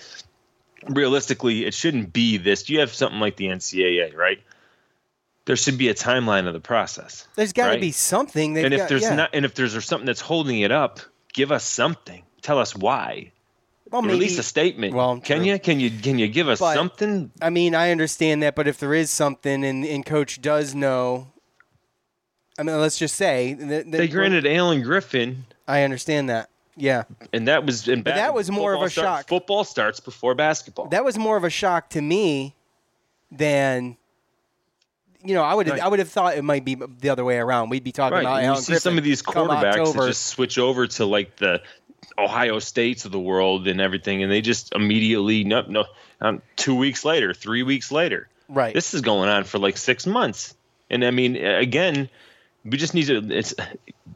realistically, 0.88 1.66
it 1.66 1.74
shouldn't 1.74 2.12
be 2.12 2.36
this. 2.36 2.70
You 2.70 2.80
have 2.80 2.94
something 2.94 3.18
like 3.18 3.34
the 3.34 3.46
NCAA, 3.46 4.14
right? 4.14 4.40
There 5.46 5.56
should 5.56 5.76
be 5.76 5.88
a 5.88 5.94
timeline 5.94 6.46
of 6.46 6.52
the 6.52 6.60
process. 6.60 7.26
There's 7.34 7.52
got 7.52 7.64
to 7.64 7.70
right? 7.70 7.80
be 7.80 7.90
something. 7.90 8.56
And 8.56 8.72
if 8.72 8.78
got- 8.78 8.88
there's 8.88 9.02
yeah. 9.02 9.14
not, 9.16 9.30
and 9.32 9.44
if 9.44 9.56
there's 9.56 9.84
something 9.84 10.06
that's 10.06 10.20
holding 10.20 10.60
it 10.60 10.70
up, 10.70 11.00
give 11.32 11.50
us 11.50 11.64
something. 11.64 12.22
Tell 12.42 12.60
us 12.60 12.76
why. 12.76 13.32
Well, 13.90 14.02
Release 14.02 14.32
maybe- 14.32 14.40
a 14.40 14.42
statement. 14.42 14.94
well, 14.94 15.18
can 15.20 15.38
true. 15.38 15.46
you? 15.46 15.58
Can 15.58 15.80
you? 15.80 15.90
Can 15.90 16.18
you 16.18 16.28
give 16.28 16.48
us 16.48 16.58
But- 16.60 16.74
something? 16.74 17.30
I 17.40 17.50
mean, 17.50 17.74
I 17.74 17.90
understand 17.90 18.42
that, 18.42 18.54
but 18.54 18.68
if 18.68 18.78
there 18.78 18.92
is 18.94 19.10
something 19.10 19.64
and, 19.64 19.84
and 19.84 20.04
coach 20.04 20.40
does 20.42 20.74
know, 20.74 21.28
I 22.58 22.64
mean, 22.64 22.78
let's 22.80 22.98
just 22.98 23.14
say 23.16 23.54
that, 23.54 23.90
that 23.90 23.96
They 23.96 24.08
granted 24.08 24.46
Alan 24.46 24.82
Griffin, 24.82 25.46
I 25.66 25.82
understand 25.82 26.28
that. 26.28 26.50
Yeah, 26.76 27.04
and 27.32 27.48
that 27.48 27.66
was 27.66 27.86
But 27.86 28.04
that 28.04 28.34
was 28.34 28.50
more 28.50 28.72
of 28.74 28.82
a 28.82 28.90
start- 28.90 29.06
shock. 29.20 29.28
Football 29.28 29.64
starts 29.64 29.98
before 30.00 30.34
basketball. 30.36 30.86
that 30.88 31.04
was 31.04 31.18
more 31.18 31.36
of 31.36 31.42
a 31.44 31.50
shock 31.50 31.88
to 31.90 32.00
me 32.02 32.54
than. 33.32 33.96
You 35.24 35.34
know, 35.34 35.42
I 35.42 35.52
would 35.52 35.66
have, 35.66 35.74
Right. 35.74 35.82
I 35.84 35.88
would 35.88 35.98
have 35.98 36.08
thought 36.08 36.36
it 36.36 36.44
might 36.44 36.64
be 36.64 36.76
the 36.76 37.08
other 37.08 37.24
way 37.24 37.38
around. 37.38 37.70
We'd 37.70 37.82
be 37.82 37.90
talking 37.90 38.14
right. 38.14 38.20
about 38.20 38.36
and 38.36 38.44
you 38.44 38.48
Alan 38.50 38.62
see 38.62 38.70
Griffin 38.74 38.80
some 38.82 38.98
of 38.98 39.02
these 39.04 39.20
quarterbacks 39.20 39.94
that 39.94 40.06
just 40.06 40.26
switch 40.26 40.58
over 40.58 40.86
to 40.86 41.04
like 41.06 41.34
the 41.36 41.60
Ohio 42.16 42.58
States 42.58 43.04
of 43.04 43.12
the 43.12 43.20
world 43.20 43.68
and 43.68 43.80
everything, 43.80 44.22
and 44.22 44.30
they 44.30 44.40
just 44.40 44.74
immediately 44.74 45.44
no 45.44 45.62
no 45.62 45.84
um, 46.20 46.42
two 46.56 46.74
weeks 46.74 47.04
later, 47.04 47.32
three 47.32 47.62
weeks 47.62 47.92
later. 47.92 48.28
Right. 48.48 48.74
This 48.74 48.94
is 48.94 49.02
going 49.02 49.28
on 49.28 49.44
for 49.44 49.58
like 49.58 49.76
six 49.76 50.06
months, 50.06 50.54
and 50.90 51.04
I 51.04 51.10
mean, 51.10 51.36
again, 51.36 52.08
we 52.64 52.76
just 52.76 52.94
need 52.94 53.06
to 53.06 53.18
it's 53.30 53.54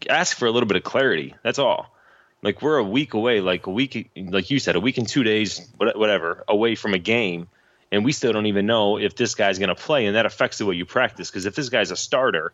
ask 0.09 0.37
for 0.37 0.47
a 0.47 0.51
little 0.51 0.67
bit 0.67 0.77
of 0.77 0.83
clarity. 0.83 1.35
That's 1.43 1.59
all. 1.59 1.95
Like 2.43 2.61
we're 2.61 2.79
a 2.79 2.85
week 2.85 3.15
away, 3.15 3.41
like 3.41 3.67
a 3.67 3.71
week, 3.71 4.11
like 4.17 4.51
you 4.51 4.59
said, 4.59 4.75
a 4.75 4.81
week 4.81 4.99
and 4.99 5.09
two 5.09 5.23
days, 5.23 5.61
whatever, 5.77 6.45
away 6.49 6.75
from 6.75 6.93
a 6.93 6.99
game, 6.99 7.47
and 7.93 8.05
we 8.05 8.11
still 8.11 8.33
don't 8.33 8.47
even 8.47 8.67
know 8.67 8.99
if 8.99 9.15
this 9.15 9.37
guy's 9.37 9.61
going 9.61 9.69
to 9.69 9.77
play, 9.77 10.07
and 10.07 10.17
that 10.17 10.27
affects 10.27 10.59
the 10.59 10.67
way 10.67 10.75
you 10.75 10.85
practice. 10.85 11.31
Because 11.31 11.47
if 11.47 11.55
this 11.55 11.69
guy's 11.69 11.93
a 11.93 11.97
starter, 11.97 12.53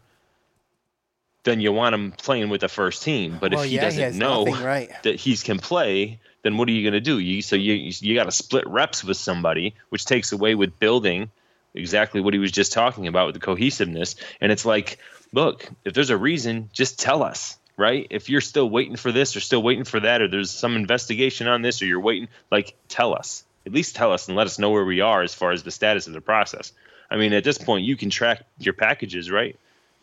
then 1.49 1.61
you 1.61 1.73
want 1.73 1.95
him 1.95 2.13
playing 2.13 2.51
with 2.51 2.61
the 2.61 2.69
first 2.69 3.03
team. 3.03 3.39
But 3.41 3.53
Well, 3.53 3.63
if 3.63 3.71
he 3.71 3.77
yeah, 3.77 3.83
doesn't 3.83 4.03
has 4.03 4.17
know 4.17 4.45
right. 4.45 4.91
that 5.03 5.17
he 5.17 5.37
can 5.37 5.59
play, 5.59 6.21
then 6.43 6.57
what 6.57 6.69
are 6.69 6.73
you 6.73 6.83
going 6.83 6.93
to 6.95 7.01
do? 7.01 7.19
You 7.19 7.43
so 7.43 7.57
you 7.57 7.93
you 8.01 8.15
got 8.15 8.25
to 8.25 8.33
split 8.33 8.67
reps 8.69 9.03
with 9.03 9.17
somebody, 9.17 9.75
which 9.89 10.05
takes 10.05 10.33
away 10.33 10.55
with 10.55 10.79
building 10.79 11.31
exactly 11.75 12.21
what 12.21 12.35
he 12.35 12.41
was 12.41 12.53
just 12.53 12.73
talking 12.73 13.07
about 13.07 13.27
with 13.27 13.35
the 13.35 13.41
cohesiveness. 13.41 14.17
And 14.41 14.53
it's 14.53 14.65
like, 14.65 14.99
look, 15.33 15.69
if 15.85 15.95
there's 15.95 16.11
a 16.11 16.17
reason, 16.17 16.71
just 16.73 16.99
tell 16.99 17.23
us. 17.23 17.57
Right? 17.77 18.09
If 18.11 18.29
you're 18.29 18.41
still 18.41 18.69
waiting 18.69 18.97
for 18.97 19.13
this 19.13 19.37
or 19.37 19.41
still 19.41 19.63
waiting 19.63 19.85
for 19.85 20.01
that, 20.01 20.21
or 20.21 20.27
there's 20.27 20.51
some 20.51 20.75
investigation 20.75 21.47
on 21.47 21.63
this, 21.63 21.81
or 21.81 21.87
you're 21.87 22.01
waiting, 22.01 22.27
like, 22.51 22.75
tell 22.89 23.15
us. 23.15 23.45
At 23.67 23.73
least 23.73 23.95
tell 23.95 24.13
us 24.13 24.27
and 24.27 24.37
let 24.37 24.49
us 24.49 24.59
know 24.59 24.71
where 24.71 24.85
we 24.85 25.01
are 25.01 25.23
as 25.23 25.33
far 25.33 25.53
as 25.53 25.63
the 25.63 25.71
status 25.71 26.09
of 26.09 26.13
the 26.13 26.21
process. 26.21 26.73
I 27.09 27.19
mean, 27.19 27.33
at 27.33 27.45
this 27.45 27.57
point, 27.57 27.85
you 27.85 27.97
can 27.97 28.11
track 28.11 28.43
your 28.59 28.75
packages, 28.75 29.31
right? 29.31 29.57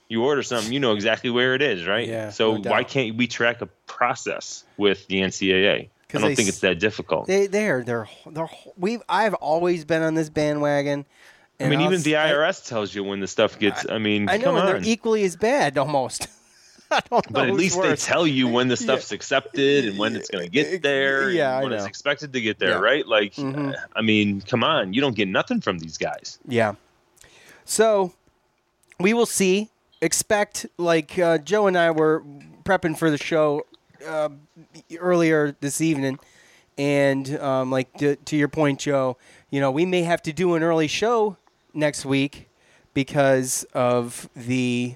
You 0.08 0.24
order 0.24 0.44
something, 0.44 0.72
you 0.72 0.80
know 0.80 0.94
exactly 0.94 1.30
where 1.32 1.56
it 1.56 1.62
is, 1.62 1.86
right? 1.88 2.08
Yeah, 2.08 2.30
So 2.30 2.58
no 2.58 2.70
why 2.70 2.84
can't 2.84 3.16
we 3.18 3.28
track 3.28 3.62
a 3.62 3.66
process 3.88 4.64
with 4.78 5.08
the 5.08 5.22
NCAA? 5.22 5.90
I 6.14 6.18
don't 6.20 6.30
they 6.30 6.36
think 6.36 6.50
it's 6.50 6.60
that 6.60 6.80
difficult. 6.80 7.28
They 7.28 7.48
they're 7.48 7.84
they're 7.84 8.08
they're 8.28 8.50
we've 8.78 9.02
I've 9.10 9.34
always 9.34 9.84
been 9.84 10.02
on 10.02 10.14
this 10.14 10.30
bandwagon. 10.30 11.06
I 11.60 11.70
mean, 11.70 11.80
I'll 11.80 11.88
even 11.88 12.04
the 12.04 12.14
IRS 12.14 12.66
tells 12.68 12.94
you 12.94 13.04
when 13.04 13.20
the 13.20 13.28
stuff 13.28 13.58
gets. 13.60 13.86
I, 13.90 13.98
mean, 13.98 14.30
I 14.30 14.38
know, 14.38 14.54
come 14.54 14.66
they're 14.66 14.82
equally 14.84 15.24
as 15.24 15.36
bad 15.36 15.78
almost. 15.78 16.28
I 16.92 17.00
don't 17.10 17.12
know 17.32 17.40
but 17.42 17.50
at 17.50 17.56
least 17.56 17.82
they 17.82 17.96
tell 17.96 18.28
you 18.28 18.48
when 18.48 18.68
the 18.68 18.78
stuff's 18.86 19.12
accepted 19.12 19.86
and 19.88 19.98
when 19.98 20.16
it's 20.16 20.30
going 20.30 20.44
to 20.44 20.50
get 20.50 20.82
there. 20.84 21.32
Yeah, 21.32 21.58
I 21.58 21.64
when 21.64 21.74
it's 21.74 21.86
expected 21.86 22.34
to 22.34 22.42
get 22.42 22.60
there, 22.60 22.70
Yeah. 22.72 22.76
right? 22.80 23.08
Like, 23.08 23.36
Mhm. 23.36 23.74
uh, 23.74 23.78
I 23.96 24.02
mean, 24.02 24.42
come 24.42 24.64
on, 24.64 24.94
you 24.94 25.02
don't 25.02 25.16
get 25.16 25.28
nothing 25.28 25.62
from 25.62 25.80
these 25.80 25.98
guys. 25.98 26.40
Yeah. 26.48 26.76
So 27.64 28.14
we 29.00 29.14
will 29.14 29.26
see. 29.26 29.70
Expect 30.06 30.68
like 30.78 31.18
uh, 31.18 31.40
Joe 31.40 31.66
and 31.66 31.76
I 31.76 31.90
were 31.90 32.24
prepping 32.64 32.96
for 32.96 33.10
the 33.10 33.18
show 33.18 33.66
uh, 34.06 34.30
earlier 35.00 35.56
this 35.62 35.82
evening, 35.82 36.20
and 36.78 37.36
um, 37.40 37.72
like 37.72 37.92
to, 37.98 38.16
to 38.16 38.38
your 38.38 38.48
point, 38.48 38.82
Joe, 38.82 39.18
you 39.50 39.60
know 39.60 39.72
we 39.72 39.84
may 39.84 40.04
have 40.04 40.22
to 40.22 40.32
do 40.32 40.54
an 40.54 40.62
early 40.62 40.88
show 40.88 41.38
next 41.74 42.06
week 42.06 42.50
because 42.94 43.66
of 43.74 44.30
the 44.36 44.96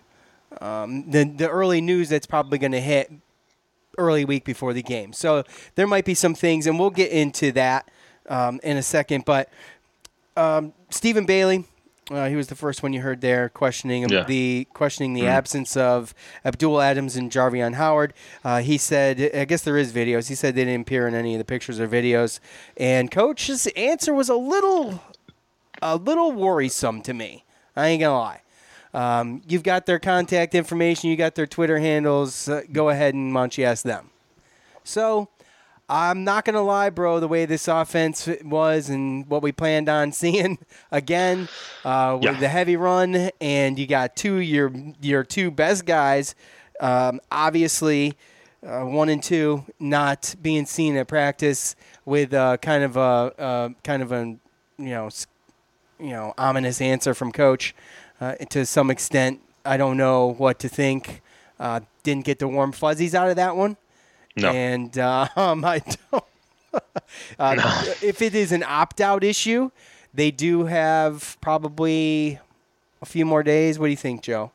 um, 0.61 1.09
the 1.09 1.23
the 1.23 1.49
early 1.49 1.81
news 1.81 2.09
that's 2.09 2.27
probably 2.27 2.59
going 2.59 2.73
to 2.73 2.79
hit 2.79 3.11
early 3.97 4.25
week 4.25 4.45
before 4.45 4.73
the 4.73 4.83
game. 4.83 5.11
So 5.11 5.43
there 5.73 5.87
might 5.87 6.05
be 6.05 6.13
some 6.13 6.35
things, 6.35 6.67
and 6.67 6.77
we'll 6.77 6.91
get 6.91 7.11
into 7.11 7.51
that 7.53 7.89
um, 8.27 8.59
in 8.61 8.77
a 8.77 8.83
second. 8.83 9.25
But 9.25 9.49
um, 10.37 10.73
Stephen 10.91 11.25
Bailey, 11.25 11.65
uh, 12.11 12.27
he 12.27 12.35
was 12.35 12.47
the 12.47 12.55
first 12.55 12.81
one 12.83 12.91
you 12.93 13.01
heard 13.01 13.21
there 13.21 13.49
questioning 13.49 14.07
Yeah. 14.09 14.23
the 14.23 14.67
questioning 14.73 15.13
the 15.13 15.21
Mhm. 15.21 15.27
absence 15.29 15.77
of 15.77 16.13
Abdul 16.43 16.81
Adams 16.81 17.15
and 17.15 17.31
Jarveon 17.31 17.75
Howard. 17.75 18.13
Uh, 18.43 18.61
he 18.61 18.77
said, 18.77 19.31
I 19.35 19.45
guess 19.45 19.61
there 19.61 19.77
is 19.77 19.91
videos. 19.91 20.27
He 20.27 20.35
said 20.35 20.55
they 20.55 20.65
didn't 20.65 20.81
appear 20.81 21.07
in 21.07 21.13
any 21.15 21.35
of 21.35 21.37
the 21.39 21.45
pictures 21.45 21.79
or 21.79 21.87
videos, 21.87 22.39
and 22.77 23.11
Coach's 23.11 23.67
answer 23.75 24.13
was 24.13 24.29
a 24.29 24.35
little, 24.35 25.01
a 25.81 25.95
little 25.97 26.31
worrisome 26.31 27.01
to 27.03 27.13
me. 27.13 27.45
I 27.75 27.87
ain't 27.87 28.01
gonna 28.01 28.17
lie. 28.17 28.41
Um, 28.91 29.41
you've 29.47 29.61
got 29.63 29.85
their 29.85 29.99
contact 29.99 30.55
information. 30.55 31.09
You 31.11 31.15
got 31.15 31.35
their 31.35 31.45
Twitter 31.45 31.77
handles. 31.77 32.49
Uh, 32.49 32.63
go 32.71 32.89
ahead 32.89 33.13
and 33.13 33.31
you 33.57 33.63
ask 33.63 33.83
them. 33.83 34.09
So 34.83 35.29
I'm 35.91 36.23
not 36.23 36.45
gonna 36.45 36.61
lie, 36.61 36.91
bro. 36.91 37.19
The 37.19 37.27
way 37.27 37.45
this 37.45 37.67
offense 37.67 38.29
was 38.43 38.89
and 38.89 39.27
what 39.27 39.41
we 39.41 39.51
planned 39.51 39.89
on 39.89 40.11
seeing 40.21 40.59
again 40.91 41.49
uh, 41.83 42.17
with 42.21 42.33
Yeah. 42.35 42.39
the 42.39 42.47
heavy 42.47 42.75
run, 42.75 43.31
and 43.41 43.79
you 43.79 43.87
got 43.87 44.15
two 44.15 44.35
your 44.35 44.71
your 45.01 45.23
two 45.23 45.49
best 45.49 45.85
guys, 45.85 46.35
um, 46.79 47.19
obviously 47.31 48.15
uh, 48.65 48.81
one 48.81 49.09
and 49.09 49.23
two 49.23 49.65
not 49.79 50.35
being 50.41 50.65
seen 50.65 50.95
at 50.95 51.07
practice 51.07 51.75
with 52.05 52.33
uh, 52.33 52.57
kind 52.57 52.83
of 52.83 52.95
a 52.95 52.99
uh, 53.39 53.69
kind 53.83 54.03
of 54.03 54.11
a 54.11 54.25
you 54.77 54.89
know 54.89 55.09
you 55.99 56.11
know 56.11 56.33
ominous 56.37 56.81
answer 56.81 57.13
from 57.15 57.31
coach 57.31 57.73
uh, 58.21 58.35
to 58.49 58.65
some 58.65 58.91
extent. 58.91 59.39
I 59.65 59.77
don't 59.77 59.97
know 59.97 60.27
what 60.37 60.59
to 60.59 60.69
think. 60.69 61.21
Uh, 61.59 61.81
didn't 62.03 62.25
get 62.25 62.39
the 62.39 62.47
warm 62.47 62.71
fuzzies 62.71 63.13
out 63.15 63.29
of 63.29 63.35
that 63.37 63.55
one. 63.55 63.75
No. 64.41 64.51
And 64.51 64.97
um, 64.97 65.29
I 65.65 65.79
don't. 66.11 66.23
uh, 67.39 67.93
If 68.01 68.21
it 68.21 68.35
is 68.35 68.51
an 68.51 68.63
opt 68.63 69.01
out 69.01 69.23
issue, 69.23 69.71
they 70.13 70.31
do 70.31 70.65
have 70.65 71.37
probably 71.41 72.39
a 73.01 73.05
few 73.05 73.25
more 73.25 73.43
days. 73.43 73.79
What 73.79 73.87
do 73.87 73.91
you 73.91 73.97
think, 73.97 74.21
Joe? 74.21 74.51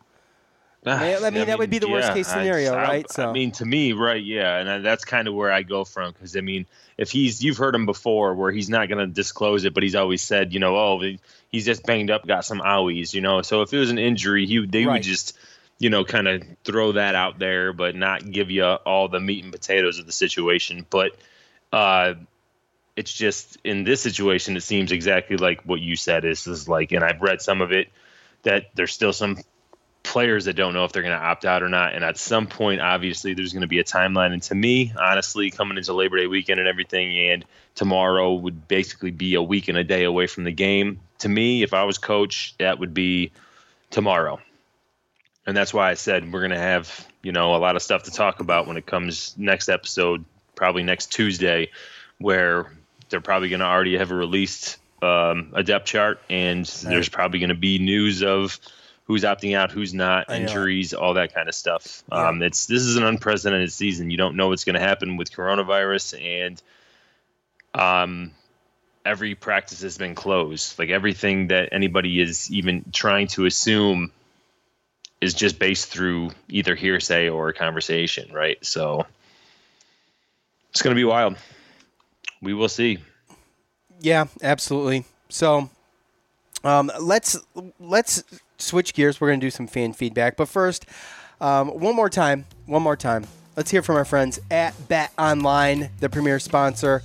I 0.87 1.31
mean, 1.31 1.43
I 1.43 1.45
that 1.47 1.59
would 1.59 1.71
be 1.71 1.79
the 1.79 1.89
worst 1.89 2.13
case 2.13 2.29
scenario, 2.29 2.75
I, 2.75 2.83
right? 2.83 3.07
I, 3.09 3.13
So 3.13 3.31
I 3.31 3.33
mean, 3.33 3.53
to 3.53 3.65
me, 3.65 3.93
right? 3.95 4.23
Yeah, 4.23 4.59
and 4.59 4.69
I, 4.69 4.79
that's 4.79 5.05
kind 5.05 5.27
of 5.29 5.35
where 5.35 5.51
I 5.51 5.63
go 5.63 5.85
from 5.85 6.13
because 6.13 6.37
I 6.37 6.41
mean, 6.43 6.67
if 6.99 7.11
he's 7.11 7.43
you've 7.43 7.57
heard 7.57 7.75
him 7.75 7.87
before, 7.87 8.35
where 8.35 8.53
he's 8.53 8.69
not 8.69 8.89
going 8.89 8.99
to 8.99 9.07
disclose 9.07 9.65
it, 9.65 9.73
but 9.73 9.83
he's 9.83 9.95
always 9.95 10.21
said, 10.23 10.53
you 10.53 10.61
know, 10.61 10.77
oh, 10.77 11.03
he's 11.49 11.65
just 11.65 11.85
banged 11.85 12.11
up, 12.11 12.27
got 12.27 12.45
some 12.45 12.61
owies, 12.61 13.15
you 13.15 13.23
know. 13.23 13.41
So 13.43 13.63
if 13.63 13.73
it 13.73 13.79
was 13.79 13.91
an 13.91 13.99
injury, 13.99 14.47
he 14.47 14.65
they 14.67 14.85
Right. 14.85 14.95
would 14.95 15.03
just, 15.03 15.37
you 15.79 15.91
know, 15.91 16.05
kind 16.05 16.29
of 16.29 16.43
throw 16.65 16.93
that 16.93 17.15
out 17.15 17.39
there, 17.39 17.73
but 17.73 17.97
not 17.97 18.31
give 18.31 18.51
you 18.51 18.65
all 18.65 19.09
the 19.09 19.21
meat 19.21 19.45
and 19.45 19.53
potatoes 19.53 19.99
of 19.99 20.07
the 20.07 20.13
situation. 20.13 20.87
But 20.89 21.17
uh, 21.73 22.15
it's 22.97 23.13
just 23.13 23.59
in 23.65 23.85
this 23.85 24.01
situation, 24.01 24.57
it 24.57 24.63
seems 24.63 24.93
exactly 24.93 25.37
like 25.37 25.63
what 25.63 25.81
you 25.81 25.97
said. 25.97 26.25
Is 26.25 26.47
is 26.47 26.69
like, 26.69 26.93
and 26.93 27.05
I've 27.05 27.21
read 27.21 27.43
some 27.43 27.61
of 27.61 27.73
it 27.73 27.89
that 28.43 28.67
there's 28.75 28.93
still 28.93 29.13
some 29.13 29.39
players 30.05 30.45
that 30.45 30.55
don't 30.55 30.75
know 30.75 30.85
if 30.85 30.93
they're 30.93 31.03
going 31.03 31.19
to 31.19 31.25
opt 31.25 31.45
out 31.45 31.63
or 31.63 31.69
not. 31.69 31.95
And 31.95 32.05
at 32.05 32.19
some 32.19 32.47
point, 32.47 32.81
obviously, 32.81 33.35
there's 33.35 33.53
going 33.53 33.63
to 33.63 33.67
be 33.67 33.81
a 33.81 33.85
timeline. 33.85 34.33
And 34.33 34.43
to 34.45 34.55
me, 34.55 34.93
honestly, 34.97 35.51
coming 35.51 35.77
into 35.77 35.93
Labor 35.93 36.19
Day 36.19 36.27
weekend 36.27 36.61
and 36.61 36.69
everything, 36.69 37.19
and 37.31 37.45
tomorrow 37.75 38.35
would 38.35 38.69
basically 38.69 39.11
be 39.11 39.35
a 39.35 39.43
week 39.43 39.69
and 39.69 39.79
a 39.79 39.83
day 39.83 40.05
away 40.05 40.27
from 40.29 40.45
the 40.45 40.53
game. 40.53 41.01
To 41.21 41.29
me, 41.29 41.63
if 41.63 41.75
I 41.75 41.85
was 41.85 41.99
coach, 41.99 42.55
that 42.59 42.79
would 42.79 42.95
be 42.95 43.33
tomorrow. 43.91 44.41
And 45.47 45.57
that's 45.57 45.75
why 45.75 45.91
I 45.91 45.95
said 45.95 46.33
we're 46.33 46.41
going 46.41 46.53
to 46.53 46.59
have, 46.59 47.07
you 47.23 47.33
know, 47.33 47.55
a 47.55 47.59
lot 47.59 47.77
of 47.77 47.83
stuff 47.83 48.05
to 48.05 48.11
talk 48.11 48.41
about 48.41 48.67
when 48.67 48.77
it 48.77 48.87
comes 48.87 49.35
next 49.37 49.69
episode, 49.69 50.25
probably 50.55 50.83
next 50.83 51.13
Tuesday, 51.13 51.71
where 52.19 52.73
they're 53.11 53.21
probably 53.21 53.49
going 53.49 53.61
to 53.61 53.67
already 53.67 53.99
have 53.99 54.11
a 54.11 54.15
released 54.15 54.79
um, 55.03 55.53
a 55.53 55.63
depth 55.63 55.87
chart, 55.87 56.21
and 56.31 56.65
there's 56.65 57.09
probably 57.09 57.39
going 57.39 57.51
to 57.51 57.55
be 57.55 57.79
news 57.79 58.23
of 58.23 58.59
who's 59.05 59.23
opting 59.23 59.55
out, 59.55 59.71
who's 59.71 59.93
not, 59.93 60.31
injuries, 60.31 60.95
all 60.95 61.15
that 61.15 61.35
kind 61.35 61.49
of 61.49 61.55
stuff. 61.55 62.03
Um, 62.11 62.43
it's 62.43 62.67
this 62.67 62.83
is 62.83 62.97
an 62.97 63.05
unprecedented 63.05 63.71
season. 63.71 64.11
You 64.11 64.17
don't 64.17 64.37
know 64.37 64.49
what's 64.49 64.65
going 64.65 64.75
to 64.75 64.81
happen 64.81 65.19
with 65.19 65.31
coronavirus, 65.31 66.25
and 66.25 66.63
um, 67.75 68.31
every 69.05 69.35
practice 69.35 69.83
has 69.83 69.99
been 69.99 70.15
closed. 70.15 70.79
Like 70.79 70.89
everything 70.89 71.49
that 71.49 71.69
anybody 71.73 72.21
is 72.21 72.51
even 72.51 72.87
trying 72.93 73.27
to 73.29 73.45
assume 73.45 74.11
is 75.25 75.35
just 75.35 75.59
based 75.59 75.89
through 75.89 76.31
either 76.49 76.75
hearsay 76.75 77.29
or 77.31 77.53
conversation, 77.53 78.31
right? 78.33 78.65
So 78.65 79.07
it's 80.71 80.83
going 80.83 80.95
to 80.95 81.01
be 81.01 81.05
wild. 81.05 81.37
We 82.43 82.53
will 82.53 82.69
see. 82.69 82.99
Yeah, 84.01 84.27
absolutely. 84.43 85.07
So, 85.31 85.71
um, 86.63 86.93
let's 87.01 87.39
let's 87.81 88.23
switch 88.59 88.93
gears. 88.93 89.21
We're 89.21 89.29
gonna 89.29 89.41
do 89.41 89.51
some 89.51 89.67
fan 89.67 89.95
feedback, 89.95 90.37
but 90.37 90.49
first, 90.49 90.85
um, 91.41 91.69
one 91.69 91.97
more 91.97 92.11
time, 92.11 92.45
one 92.67 92.83
more 92.83 92.97
time. 92.97 93.27
Let's 93.57 93.71
hear 93.71 93.83
from 93.83 93.97
our 93.97 94.05
friends 94.05 94.39
at 94.51 94.75
Bet 94.89 95.11
Online, 95.19 95.91
the 96.01 96.09
premier 96.09 96.39
sponsor 96.39 97.03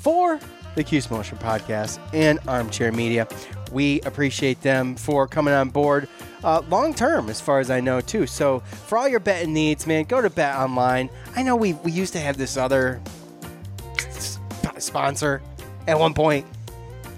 for 0.00 0.40
the 0.74 0.84
Cuse 0.84 1.10
Militia 1.10 1.36
podcast 1.36 1.98
and 2.12 2.38
Armchair 2.46 2.92
Media. 2.92 3.26
We 3.70 4.00
appreciate 4.02 4.60
them 4.62 4.96
for 4.96 5.26
coming 5.26 5.54
on 5.54 5.70
board 5.70 6.08
uh, 6.44 6.62
long 6.68 6.94
term, 6.94 7.28
as 7.28 7.40
far 7.40 7.60
as 7.60 7.70
I 7.70 7.80
know, 7.80 8.00
too. 8.00 8.26
So, 8.26 8.60
for 8.60 8.98
all 8.98 9.08
your 9.08 9.20
betting 9.20 9.52
needs, 9.52 9.86
man, 9.86 10.04
go 10.04 10.20
to 10.20 10.30
Bet 10.30 10.56
Online. 10.56 11.08
I 11.36 11.42
know 11.42 11.56
we 11.56 11.72
we 11.74 11.92
used 11.92 12.12
to 12.14 12.20
have 12.20 12.36
this 12.36 12.56
other 12.56 13.00
sp- 14.10 14.42
sponsor 14.78 15.42
at 15.86 15.98
one 15.98 16.14
point, 16.14 16.46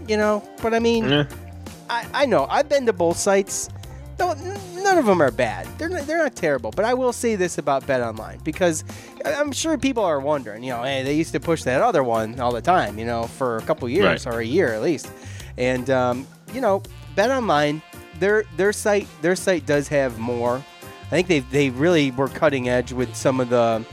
you 0.08 0.16
know, 0.16 0.46
but 0.62 0.74
I 0.74 0.78
mean. 0.78 1.26
I, 1.90 2.06
I 2.14 2.26
know. 2.26 2.46
I've 2.48 2.66
been 2.70 2.86
to 2.86 2.94
both 2.94 3.18
sites. 3.18 3.68
No, 4.18 4.32
none 4.82 4.96
of 4.96 5.04
them 5.04 5.20
are 5.20 5.30
bad. 5.30 5.66
They're 5.76 5.90
not, 5.90 6.06
they're 6.06 6.16
not 6.22 6.34
terrible. 6.34 6.70
But 6.70 6.86
I 6.86 6.94
will 6.94 7.12
say 7.12 7.36
this 7.36 7.58
about 7.58 7.86
Bet 7.86 8.00
Online 8.00 8.38
because 8.42 8.84
I'm 9.22 9.52
sure 9.52 9.76
people 9.76 10.02
are 10.02 10.18
wondering. 10.18 10.62
You 10.64 10.70
know, 10.70 10.82
hey, 10.82 11.02
they 11.02 11.14
used 11.14 11.32
to 11.32 11.40
push 11.40 11.62
that 11.64 11.82
other 11.82 12.02
one 12.02 12.40
all 12.40 12.52
the 12.52 12.62
time. 12.62 12.98
You 12.98 13.04
know, 13.04 13.24
for 13.24 13.58
a 13.58 13.62
couple 13.62 13.86
years 13.90 14.24
Right. 14.24 14.34
or 14.34 14.40
a 14.40 14.44
year 14.44 14.72
at 14.72 14.80
least. 14.80 15.10
And 15.58 15.90
um, 15.90 16.26
you 16.54 16.62
know, 16.62 16.82
Bet 17.16 17.30
Online, 17.30 17.82
their 18.20 18.44
their 18.56 18.72
site 18.72 19.06
their 19.22 19.36
site 19.36 19.66
does 19.66 19.88
have 19.88 20.18
more. 20.18 20.56
I 21.06 21.06
think 21.10 21.28
they 21.28 21.40
they 21.40 21.70
really 21.70 22.10
were 22.10 22.28
cutting 22.28 22.68
edge 22.68 22.92
with 22.92 23.14
some 23.14 23.40
of 23.40 23.48
the 23.50 23.84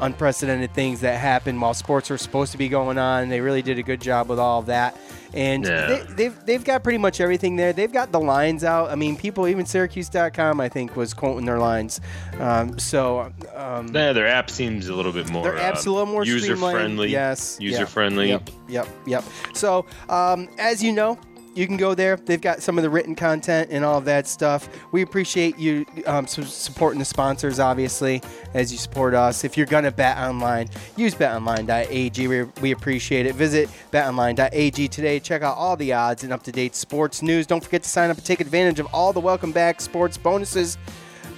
unprecedented 0.00 0.74
things 0.74 1.00
that 1.00 1.18
happened 1.20 1.60
while 1.60 1.72
sports 1.74 2.10
were 2.10 2.18
supposed 2.18 2.52
to 2.52 2.58
be 2.58 2.68
going 2.68 2.98
on. 2.98 3.28
They 3.28 3.40
really 3.40 3.62
did 3.62 3.78
a 3.78 3.82
good 3.82 4.00
job 4.00 4.28
with 4.28 4.38
all 4.38 4.58
of 4.60 4.66
that. 4.66 4.98
And 5.32 5.64
Yeah. 5.64 5.86
they, 5.86 6.02
they've 6.14 6.46
they've 6.46 6.64
got 6.64 6.82
pretty 6.82 6.98
much 6.98 7.20
everything 7.20 7.56
there. 7.56 7.72
They've 7.72 7.92
got 7.92 8.12
the 8.12 8.20
lines 8.20 8.64
out. 8.64 8.90
I 8.90 8.94
mean, 8.96 9.16
people 9.16 9.46
even 9.48 9.66
Syracuse.com 9.66 10.60
I 10.60 10.68
think 10.68 10.96
was 10.96 11.14
quoting 11.14 11.44
their 11.44 11.58
lines. 11.58 12.00
Um, 12.38 12.78
so 12.78 13.32
um, 13.54 13.88
Yeah, 13.94 14.12
their 14.12 14.26
app 14.28 14.50
seems 14.50 14.88
a 14.88 14.94
little 14.94 15.12
bit 15.12 15.28
more. 15.30 15.42
their 15.44 15.58
app's 15.58 15.86
a 15.86 15.90
uh, 15.90 15.92
little 15.92 16.06
more 16.06 16.24
user 16.24 16.44
streamlined. 16.46 16.76
friendly. 16.76 17.10
Yes, 17.10 17.56
user 17.60 17.80
yeah, 17.80 17.84
friendly. 17.84 18.28
Yep, 18.30 18.50
yep, 18.68 18.88
yep. 19.06 19.24
So 19.54 19.86
um, 20.08 20.48
as 20.58 20.82
you 20.82 20.92
know. 20.92 21.18
You 21.54 21.66
can 21.68 21.76
go 21.76 21.94
there. 21.94 22.16
They've 22.16 22.40
got 22.40 22.62
some 22.62 22.78
of 22.78 22.82
the 22.82 22.90
written 22.90 23.14
content 23.14 23.70
and 23.70 23.84
all 23.84 23.98
of 23.98 24.04
that 24.06 24.26
stuff. 24.26 24.68
We 24.90 25.02
appreciate 25.02 25.56
you 25.56 25.86
um, 26.06 26.26
supporting 26.26 26.98
the 26.98 27.04
sponsors, 27.04 27.60
obviously, 27.60 28.22
as 28.54 28.72
you 28.72 28.78
support 28.78 29.14
us. 29.14 29.44
If 29.44 29.56
you're 29.56 29.66
going 29.66 29.84
to 29.84 29.92
bet 29.92 30.18
online, 30.18 30.68
use 30.96 31.14
betonline.ag. 31.14 32.26
We, 32.26 32.42
we 32.60 32.72
appreciate 32.72 33.26
it. 33.26 33.36
Visit 33.36 33.68
betonline.ag 33.92 34.88
today. 34.88 35.20
Check 35.20 35.42
out 35.42 35.56
all 35.56 35.76
the 35.76 35.92
odds 35.92 36.24
and 36.24 36.32
up 36.32 36.42
to 36.44 36.52
date 36.52 36.74
sports 36.74 37.22
news. 37.22 37.46
Don't 37.46 37.62
forget 37.62 37.84
to 37.84 37.88
sign 37.88 38.10
up 38.10 38.16
and 38.16 38.26
take 38.26 38.40
advantage 38.40 38.80
of 38.80 38.86
all 38.92 39.12
the 39.12 39.20
welcome 39.20 39.52
back 39.52 39.80
sports 39.80 40.18
bonuses. 40.18 40.76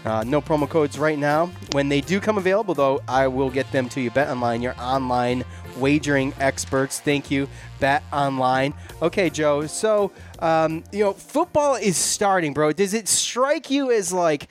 Uh, 0.07 0.23
no 0.25 0.41
promo 0.41 0.69
codes 0.69 0.99
right 0.99 1.19
now. 1.19 1.47
When 1.73 1.89
they 1.89 2.01
do 2.01 2.21
come 2.21 2.39
available, 2.39 2.75
though, 2.75 3.03
I 3.09 3.27
will 3.27 3.51
get 3.51 3.71
them 3.73 3.89
to 3.91 4.01
you. 4.01 4.11
Bet 4.13 4.29
Online, 4.29 4.63
your 4.63 4.81
online 4.81 5.45
wagering 5.77 6.35
experts. 6.41 7.01
Thank 7.01 7.31
you, 7.31 7.49
Bet 7.81 8.03
Online. 8.13 8.75
Okay, 9.03 9.31
Joe. 9.31 9.67
So, 9.67 10.13
um, 10.39 10.85
you 10.93 11.05
know, 11.05 11.13
football 11.13 11.75
is 11.75 11.97
starting, 11.97 12.53
bro. 12.53 12.73
Does 12.73 12.95
it 12.95 13.09
strike 13.09 13.71
you 13.71 13.91
as 13.91 14.13
like 14.13 14.49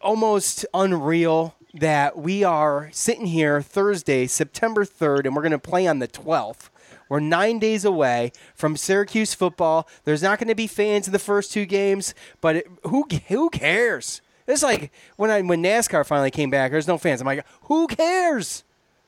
almost 0.00 0.66
unreal 0.74 1.54
that 1.74 2.18
we 2.18 2.44
are 2.44 2.88
sitting 2.92 3.26
here 3.26 3.60
Thursday, 3.60 4.26
September 4.26 4.84
3rd, 4.84 5.26
and 5.26 5.36
we're 5.36 5.42
going 5.42 5.52
to 5.52 5.58
play 5.58 5.86
on 5.86 5.98
the 5.98 6.08
12th? 6.08 6.70
We're 7.08 7.20
nine 7.20 7.58
days 7.58 7.84
away 7.84 8.32
from 8.54 8.76
Syracuse 8.76 9.34
football. 9.34 9.88
There's 10.04 10.22
not 10.22 10.38
going 10.38 10.48
to 10.48 10.54
be 10.54 10.66
fans 10.66 11.06
in 11.06 11.12
the 11.12 11.18
first 11.18 11.52
two 11.52 11.64
games, 11.66 12.14
but 12.40 12.56
it, 12.56 12.66
who 12.84 13.06
who 13.28 13.48
cares? 13.50 14.20
It's 14.46 14.62
like 14.62 14.92
when 15.16 15.30
I 15.30 15.42
when 15.42 15.62
NASCAR 15.62 16.06
finally 16.06 16.30
came 16.30 16.50
back. 16.50 16.70
There's 16.70 16.88
no 16.88 16.98
fans. 16.98 17.20
I'm 17.20 17.26
like, 17.26 17.46
who 17.62 17.86
cares? 17.86 18.64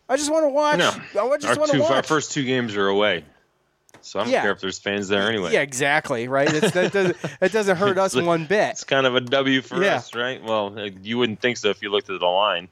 I 0.09 0.17
just 0.17 0.31
want 0.33 0.45
to 0.45 0.49
watch. 0.49 0.79
No, 0.79 1.31
I 1.33 1.37
just 1.37 1.47
our 1.49 1.57
want 1.57 1.71
to 1.71 1.77
two, 1.77 1.83
watch. 1.83 1.93
our 1.93 2.03
first 2.03 2.33
two 2.33 2.45
games 2.45 2.77
are 2.77 2.89
away, 2.89 3.25
so 4.01 4.21
I 4.21 4.25
don't 4.25 4.33
Yeah. 4.33 4.43
care 4.43 4.53
if 4.53 4.61
there's 4.61 4.79
fans 4.79 5.09
there 5.09 5.29
anyway. 5.29 5.53
Yeah, 5.53 5.61
exactly. 5.61 6.29
Right. 6.29 6.53
It's, 6.53 6.73
that 6.73 6.93
doesn't 6.93 7.17
that 7.41 7.53
doesn't 7.53 7.77
hurt 7.77 7.99
us 7.99 8.15
one 8.17 8.47
bit. 8.47 8.71
It's 8.71 8.85
kind 8.85 9.07
of 9.07 9.15
a 9.17 9.21
W 9.21 9.61
for 9.63 9.83
Yeah. 9.83 9.97
us, 9.97 10.15
right? 10.15 10.43
Well, 10.43 10.77
you 11.03 11.19
wouldn't 11.19 11.41
think 11.41 11.57
so 11.59 11.69
if 11.71 11.83
you 11.83 11.91
looked 11.91 12.09
at 12.11 12.21
the 12.21 12.27
line. 12.27 12.69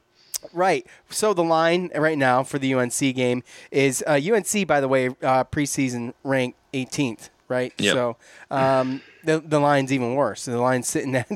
Right. 0.53 0.85
So 1.09 1.33
the 1.33 1.43
line 1.43 1.89
right 1.95 2.17
now 2.17 2.43
for 2.43 2.59
the 2.59 2.73
UNC 2.73 2.99
game 3.15 3.43
is 3.71 4.03
uh, 4.07 4.19
UNC, 4.23 4.67
by 4.67 4.79
the 4.79 4.87
way, 4.87 5.07
uh, 5.07 5.43
preseason 5.45 6.13
ranked 6.23 6.57
18th. 6.73 7.29
Right. 7.49 7.73
Yep. 7.77 7.93
So 7.93 8.17
um, 8.51 9.01
the 9.23 9.39
the 9.39 9.59
line's 9.59 9.91
even 9.93 10.15
worse. 10.15 10.45
The 10.45 10.59
line's 10.59 10.87
sitting 10.87 11.15
at 11.15 11.29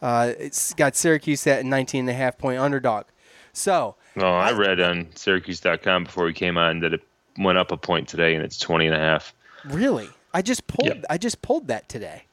uh, 0.00 0.32
it's 0.38 0.72
got 0.74 0.96
Syracuse 0.96 1.46
at 1.46 1.64
19 1.64 2.00
and 2.00 2.10
a 2.10 2.12
half 2.14 2.38
point 2.38 2.58
underdog. 2.58 3.04
So 3.52 3.96
No, 4.18 4.26
I 4.26 4.52
read 4.52 4.80
on 4.80 5.08
Syracuse.com 5.14 6.04
before 6.04 6.24
we 6.24 6.32
came 6.32 6.58
on 6.58 6.80
that 6.80 6.94
it 6.94 7.02
went 7.38 7.58
up 7.58 7.72
a 7.72 7.76
point 7.76 8.08
today, 8.08 8.34
and 8.34 8.44
it's 8.44 8.58
20 8.58 8.86
and 8.86 8.94
a 8.94 8.98
half. 8.98 9.34
really, 9.64 10.08
I 10.34 10.42
just 10.42 10.66
pulled 10.66 10.88
Yep. 10.88 11.04
I 11.10 11.18
just 11.18 11.40
pulled 11.42 11.68
that 11.68 11.88
today. 11.88 12.24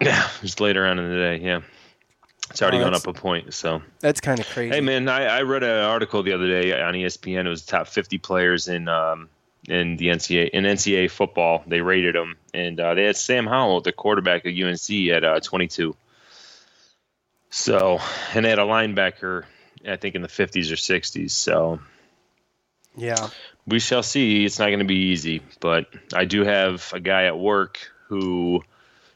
Yeah, 0.00 0.28
just 0.40 0.60
later 0.60 0.86
on 0.86 0.98
in 0.98 1.08
the 1.08 1.16
day. 1.16 1.36
Yeah, 1.38 1.60
it's 2.50 2.60
already 2.62 2.78
Oh, 2.78 2.84
gone 2.84 2.94
up 2.94 3.06
a 3.06 3.12
point. 3.12 3.54
So 3.54 3.82
That's 4.00 4.20
kind 4.20 4.40
of 4.40 4.48
crazy. 4.48 4.74
Hey 4.74 4.80
man, 4.80 5.08
I, 5.08 5.24
I 5.38 5.42
read 5.42 5.62
an 5.62 5.84
article 5.84 6.22
the 6.22 6.32
other 6.32 6.46
day 6.48 6.78
on 6.80 6.94
ESPN. 6.94 7.46
It 7.46 7.48
was 7.48 7.64
top 7.64 7.86
50 7.86 8.18
players 8.18 8.68
in 8.68 8.88
um, 8.88 9.28
in 9.68 9.96
the 9.96 10.08
NCAA 10.08 10.50
in 10.50 10.64
NCAA 10.64 11.10
football. 11.10 11.62
They 11.66 11.80
rated 11.80 12.14
them, 12.14 12.36
and 12.52 12.78
uh, 12.80 12.94
they 12.94 13.04
had 13.04 13.16
Sam 13.16 13.46
Howell, 13.46 13.82
the 13.82 13.92
quarterback 13.92 14.44
of 14.46 14.52
UNC, 14.52 14.90
at 15.12 15.24
uh, 15.24 15.40
22. 15.40 15.96
So, 17.50 18.00
and 18.34 18.44
they 18.44 18.50
had 18.50 18.58
a 18.58 18.62
linebacker, 18.62 19.44
I 19.86 19.96
think 19.96 20.14
in 20.14 20.22
the 20.22 20.28
50s 20.28 20.70
or 20.72 20.76
60s. 20.76 21.30
So 21.30 21.80
Yeah. 22.96 23.28
we 23.66 23.78
shall 23.80 24.02
see. 24.02 24.44
It's 24.44 24.58
not 24.58 24.66
going 24.66 24.78
to 24.78 24.84
be 24.84 25.10
easy, 25.10 25.42
but 25.60 25.86
I 26.12 26.24
do 26.24 26.44
have 26.44 26.90
a 26.92 27.00
guy 27.00 27.24
at 27.24 27.38
work 27.38 27.78
who 28.08 28.62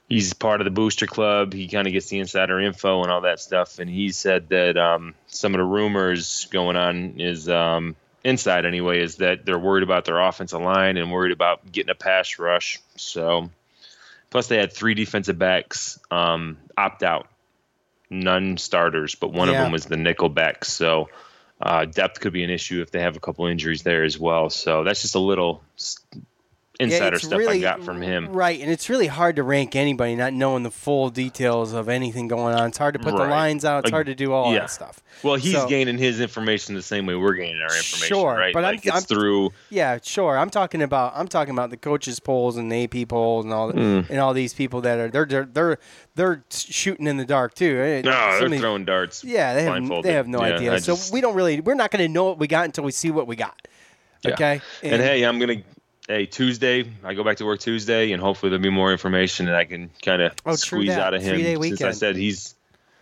he's 0.09 0.33
part 0.33 0.61
of 0.61 0.64
the 0.64 0.71
booster 0.71 1.07
club. 1.07 1.53
He 1.53 1.69
kind 1.69 1.87
of 1.87 1.93
gets 1.93 2.09
the 2.09 2.19
insider 2.19 2.61
info 2.61 3.03
and 3.03 3.11
all 3.11 3.23
that 3.23 3.41
stuff. 3.41 3.79
And 3.79 3.89
he 3.89 4.11
said 4.11 4.49
that 4.49 4.77
um, 4.77 5.14
some 5.27 5.55
of 5.55 5.59
the 5.59 5.64
rumors 5.64 6.47
going 6.51 6.77
on 6.77 7.21
is 7.21 7.49
um, 7.49 7.95
inside 8.25 8.64
anyway, 8.64 9.01
is 9.01 9.16
that 9.16 9.45
they're 9.45 9.59
worried 9.59 9.83
about 9.83 10.05
their 10.05 10.21
offensive 10.21 10.61
line 10.61 10.97
and 10.97 11.12
worried 11.12 11.33
about 11.33 11.71
getting 11.71 11.91
a 11.91 11.95
pass 11.95 12.39
rush. 12.39 12.81
So, 12.97 13.51
plus 14.31 14.49
they 14.49 14.57
had 14.57 14.73
three 14.73 14.95
defensive 14.95 15.39
backs 15.39 15.99
um, 16.11 16.59
opt 16.77 17.03
out 17.03 17.29
none 18.11 18.57
starters, 18.57 19.15
but 19.15 19.33
one 19.33 19.49
of 19.49 19.55
them 19.55 19.73
was 19.73 19.87
the 19.87 19.97
nickelback. 19.97 20.65
So 20.65 21.09
uh, 21.61 21.85
depth 21.85 22.21
could 22.21 22.33
be 22.33 22.45
an 22.45 22.51
issue 22.51 22.83
if 22.83 22.91
they 22.91 23.01
have 23.01 23.17
a 23.17 23.21
couple 23.21 23.47
injuries 23.47 23.83
there 23.83 24.05
as 24.05 24.19
well. 24.19 24.51
So 24.51 24.85
that's 24.85 25.03
just 25.03 25.15
a 25.15 25.21
little 25.21 25.63
insider 26.81 27.16
it's 27.16 27.24
stuff 27.26 27.37
I 27.39 27.43
really- 27.43 27.61
got 27.61 27.83
from 27.83 28.01
him. 28.01 28.29
Right, 28.33 28.61
and 28.61 28.70
it's 28.70 28.89
really 28.89 29.09
hard 29.09 29.35
to 29.37 29.43
rank 29.43 29.74
anybody 29.74 30.14
not 30.14 30.33
knowing 30.33 30.62
the 30.62 30.70
full 30.70 31.11
details 31.11 31.72
of 31.72 31.89
anything 31.89 32.29
going 32.29 32.55
on. 32.55 32.68
It's 32.68 32.79
hard 32.79 32.95
to 32.95 33.01
put 33.01 33.16
the 33.16 33.24
lines 33.24 33.64
out. 33.64 33.79
It's 33.81 33.87
Like, 33.87 33.93
hard 33.93 34.07
to 34.07 34.14
do 34.14 34.33
all 34.33 34.53
yeah. 34.53 34.61
that 34.61 34.70
stuff. 34.70 35.01
Well, 35.24 35.35
he's 35.35 35.55
So- 35.55 35.66
gaining 35.66 35.99
his 35.99 36.20
information 36.20 36.76
the 36.76 36.83
same 36.83 37.05
way 37.07 37.16
we're 37.16 37.35
gaining 37.35 37.57
our 37.61 37.66
information, 37.66 38.07
Sure, 38.07 38.33
right? 38.33 38.55
but 38.55 38.64
I'm- 38.64 38.74
it's 38.76 38.89
I'm- 38.89 39.03
through 39.03 39.51
Yeah, 39.70 39.99
sure. 40.03 40.39
I'm 40.39 40.51
talking 40.51 40.81
about 40.83 41.14
I'm 41.16 41.26
talking 41.26 41.53
about 41.53 41.70
the 41.70 41.76
coaches 41.76 42.20
polls 42.20 42.57
and 42.57 42.70
the 42.70 42.85
AP 42.85 43.05
polls 43.07 43.45
and 43.45 43.53
all 43.53 43.72
Mm. 43.72 44.09
and 44.09 44.20
all 44.20 44.33
these 44.33 44.55
people 44.55 44.81
that 44.83 44.99
are 44.99 45.09
they're 45.09 45.26
they're 45.26 45.49
they're, 45.53 45.79
they're 46.14 46.45
shooting 46.51 47.09
in 47.09 47.16
the 47.16 47.24
dark 47.24 47.55
too. 47.55 47.81
eh? 47.81 48.03
no, 48.05 48.11
Some 48.12 48.39
they're 48.41 48.49
these- 48.51 48.61
throwing 48.61 48.85
darts. 48.85 49.24
Yeah, 49.24 49.55
they 49.55 49.64
have 49.64 50.03
they 50.05 50.12
have 50.12 50.29
no 50.29 50.45
Yeah, 50.45 50.55
idea. 50.55 50.74
I 50.74 50.79
so 50.79 50.97
we 51.12 51.20
don't 51.20 51.35
really 51.35 51.61
we're 51.61 51.74
not 51.74 51.91
going 51.91 52.05
to 52.07 52.09
know 52.12 52.24
what 52.26 52.39
we 52.39 52.47
got 52.47 52.66
until 52.66 52.85
we 52.85 52.93
see 52.93 53.11
what 53.11 53.26
we 53.26 53.35
got. 53.35 53.66
Yeah. 54.22 54.33
Okay. 54.35 54.61
And, 54.83 55.01
hey, 55.03 55.22
I'm 55.24 55.39
gonna. 55.39 55.62
Hey, 56.09 56.25
Tuesday, 56.25 56.91
I 57.05 57.13
go 57.13 57.23
back 57.23 57.37
to 57.37 57.45
work 57.45 57.61
Tuesday, 57.61 58.13
and 58.13 58.23
hopefully 58.23 58.49
there'll 58.49 58.63
be 58.63 58.71
more 58.71 58.91
information 58.91 59.45
that 59.45 59.55
I 59.55 59.67
can 59.67 59.91
kind 60.03 60.23
of 60.23 60.33
Oh, 60.47 60.55
squeeze 60.55 60.89
that. 60.89 61.01
out 61.01 61.13
of 61.15 61.23
him. 61.23 61.63
Since 61.63 61.83
I 61.83 61.91
said 61.91 62.17
he's 62.17 62.55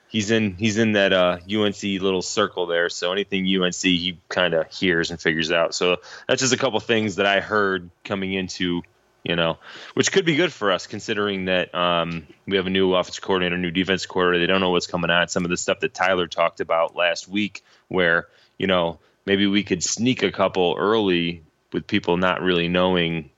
he's 0.09 0.33
in 0.33 0.57
he's 0.57 0.77
in 0.77 0.93
that 0.93 1.13
uh, 1.13 1.39
UNC 1.49 1.83
little 1.83 2.21
circle 2.21 2.67
there, 2.67 2.89
so 2.89 3.13
anything 3.13 3.47
UNC 3.47 3.77
he 3.77 4.19
kind 4.29 4.55
of 4.55 4.67
hears 4.75 5.13
and 5.13 5.21
figures 5.21 5.53
out. 5.53 5.73
So 5.73 5.99
that's 6.27 6.41
just 6.41 6.53
a 6.53 6.57
couple 6.57 6.81
things 6.81 7.15
that 7.17 7.27
I 7.27 7.39
heard 7.39 7.91
coming 8.03 8.33
into 8.33 8.83
you 9.23 9.35
know, 9.35 9.59
which 9.95 10.13
could 10.13 10.25
be 10.25 10.37
good 10.37 10.53
for 10.53 10.71
us 10.71 10.87
considering 10.87 11.47
that 11.47 11.75
um, 11.75 12.27
we 12.47 12.57
have 12.57 12.67
a 12.67 12.71
new 12.71 12.95
offensive 12.95 13.23
coordinator, 13.25 13.59
new 13.59 13.73
defense 13.73 14.07
coordinator. 14.07 14.47
They 14.47 14.53
don't 14.53 14.61
know 14.61 14.71
what's 14.71 14.87
coming 14.87 15.11
on. 15.11 15.27
Some 15.29 15.45
of 15.45 15.51
the 15.51 15.57
stuff 15.57 15.81
that 15.81 15.95
Tyler 15.95 16.29
talked 16.29 16.61
about 16.61 16.95
last 16.95 17.27
week, 17.29 17.63
where 17.89 18.27
you 18.59 18.67
know 18.67 18.99
maybe 19.27 19.47
we 19.47 19.63
could 19.65 19.83
sneak 19.83 20.23
a 20.23 20.31
couple 20.31 20.77
early 20.79 21.43
with 21.73 21.87
people 21.87 22.17
not 22.17 22.43
really 22.43 22.69
knowing 22.69 23.31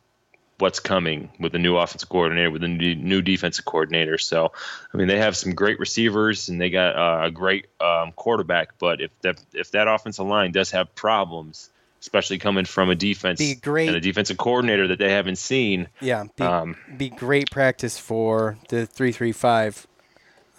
what's 0.59 0.81
coming 0.81 1.31
with 1.39 1.53
the 1.53 1.59
new 1.59 1.77
offensive 1.77 2.09
coordinator, 2.09 2.51
with 2.51 2.63
the 2.63 2.69
new 2.69 3.23
defensive 3.23 3.65
coordinator. 3.65 4.19
So, 4.19 4.53
I 4.93 4.97
mean, 4.97 5.07
they 5.07 5.19
have 5.19 5.37
some 5.37 5.55
great 5.55 5.79
receivers 5.79 6.49
and 6.49 6.61
they 6.61 6.69
got 6.69 6.97
uh, 6.97 7.27
a 7.27 7.31
great 7.31 7.67
um, 7.81 8.11
quarterback. 8.13 8.77
But 8.79 9.01
if 9.01 9.11
that 9.23 9.41
if 9.55 9.71
that 9.71 9.87
offensive 9.87 10.27
line 10.27 10.51
does 10.51 10.73
have 10.73 10.93
problems, 10.97 11.71
especially 12.01 12.39
coming 12.39 12.65
from 12.65 12.91
a 12.91 12.97
defense 12.97 13.39
Be 13.39 13.55
great- 13.55 13.87
and 13.89 13.97
a 13.97 14.01
defensive 14.01 14.37
coordinator 14.37 14.89
that 14.89 14.99
they 14.99 15.13
haven't 15.13 15.39
seen, 15.39 15.89
Yeah, 16.01 16.25
be, 16.37 16.43
Um, 16.45 16.77
be 16.97 17.09
great 17.09 17.51
practice 17.51 17.97
for 17.99 18.59
the 18.69 18.85
three 18.85 19.13
three 19.13 19.33
five 19.33 19.87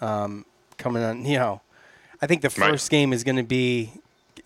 um, 0.00 0.46
coming 0.78 1.02
on. 1.02 1.26
You 1.26 1.38
know, 1.38 1.60
I 2.22 2.26
think 2.26 2.40
the 2.40 2.48
Right. 2.48 2.70
first 2.70 2.90
game 2.90 3.12
is 3.12 3.22
going 3.22 3.36
to 3.36 3.42
be. 3.42 3.92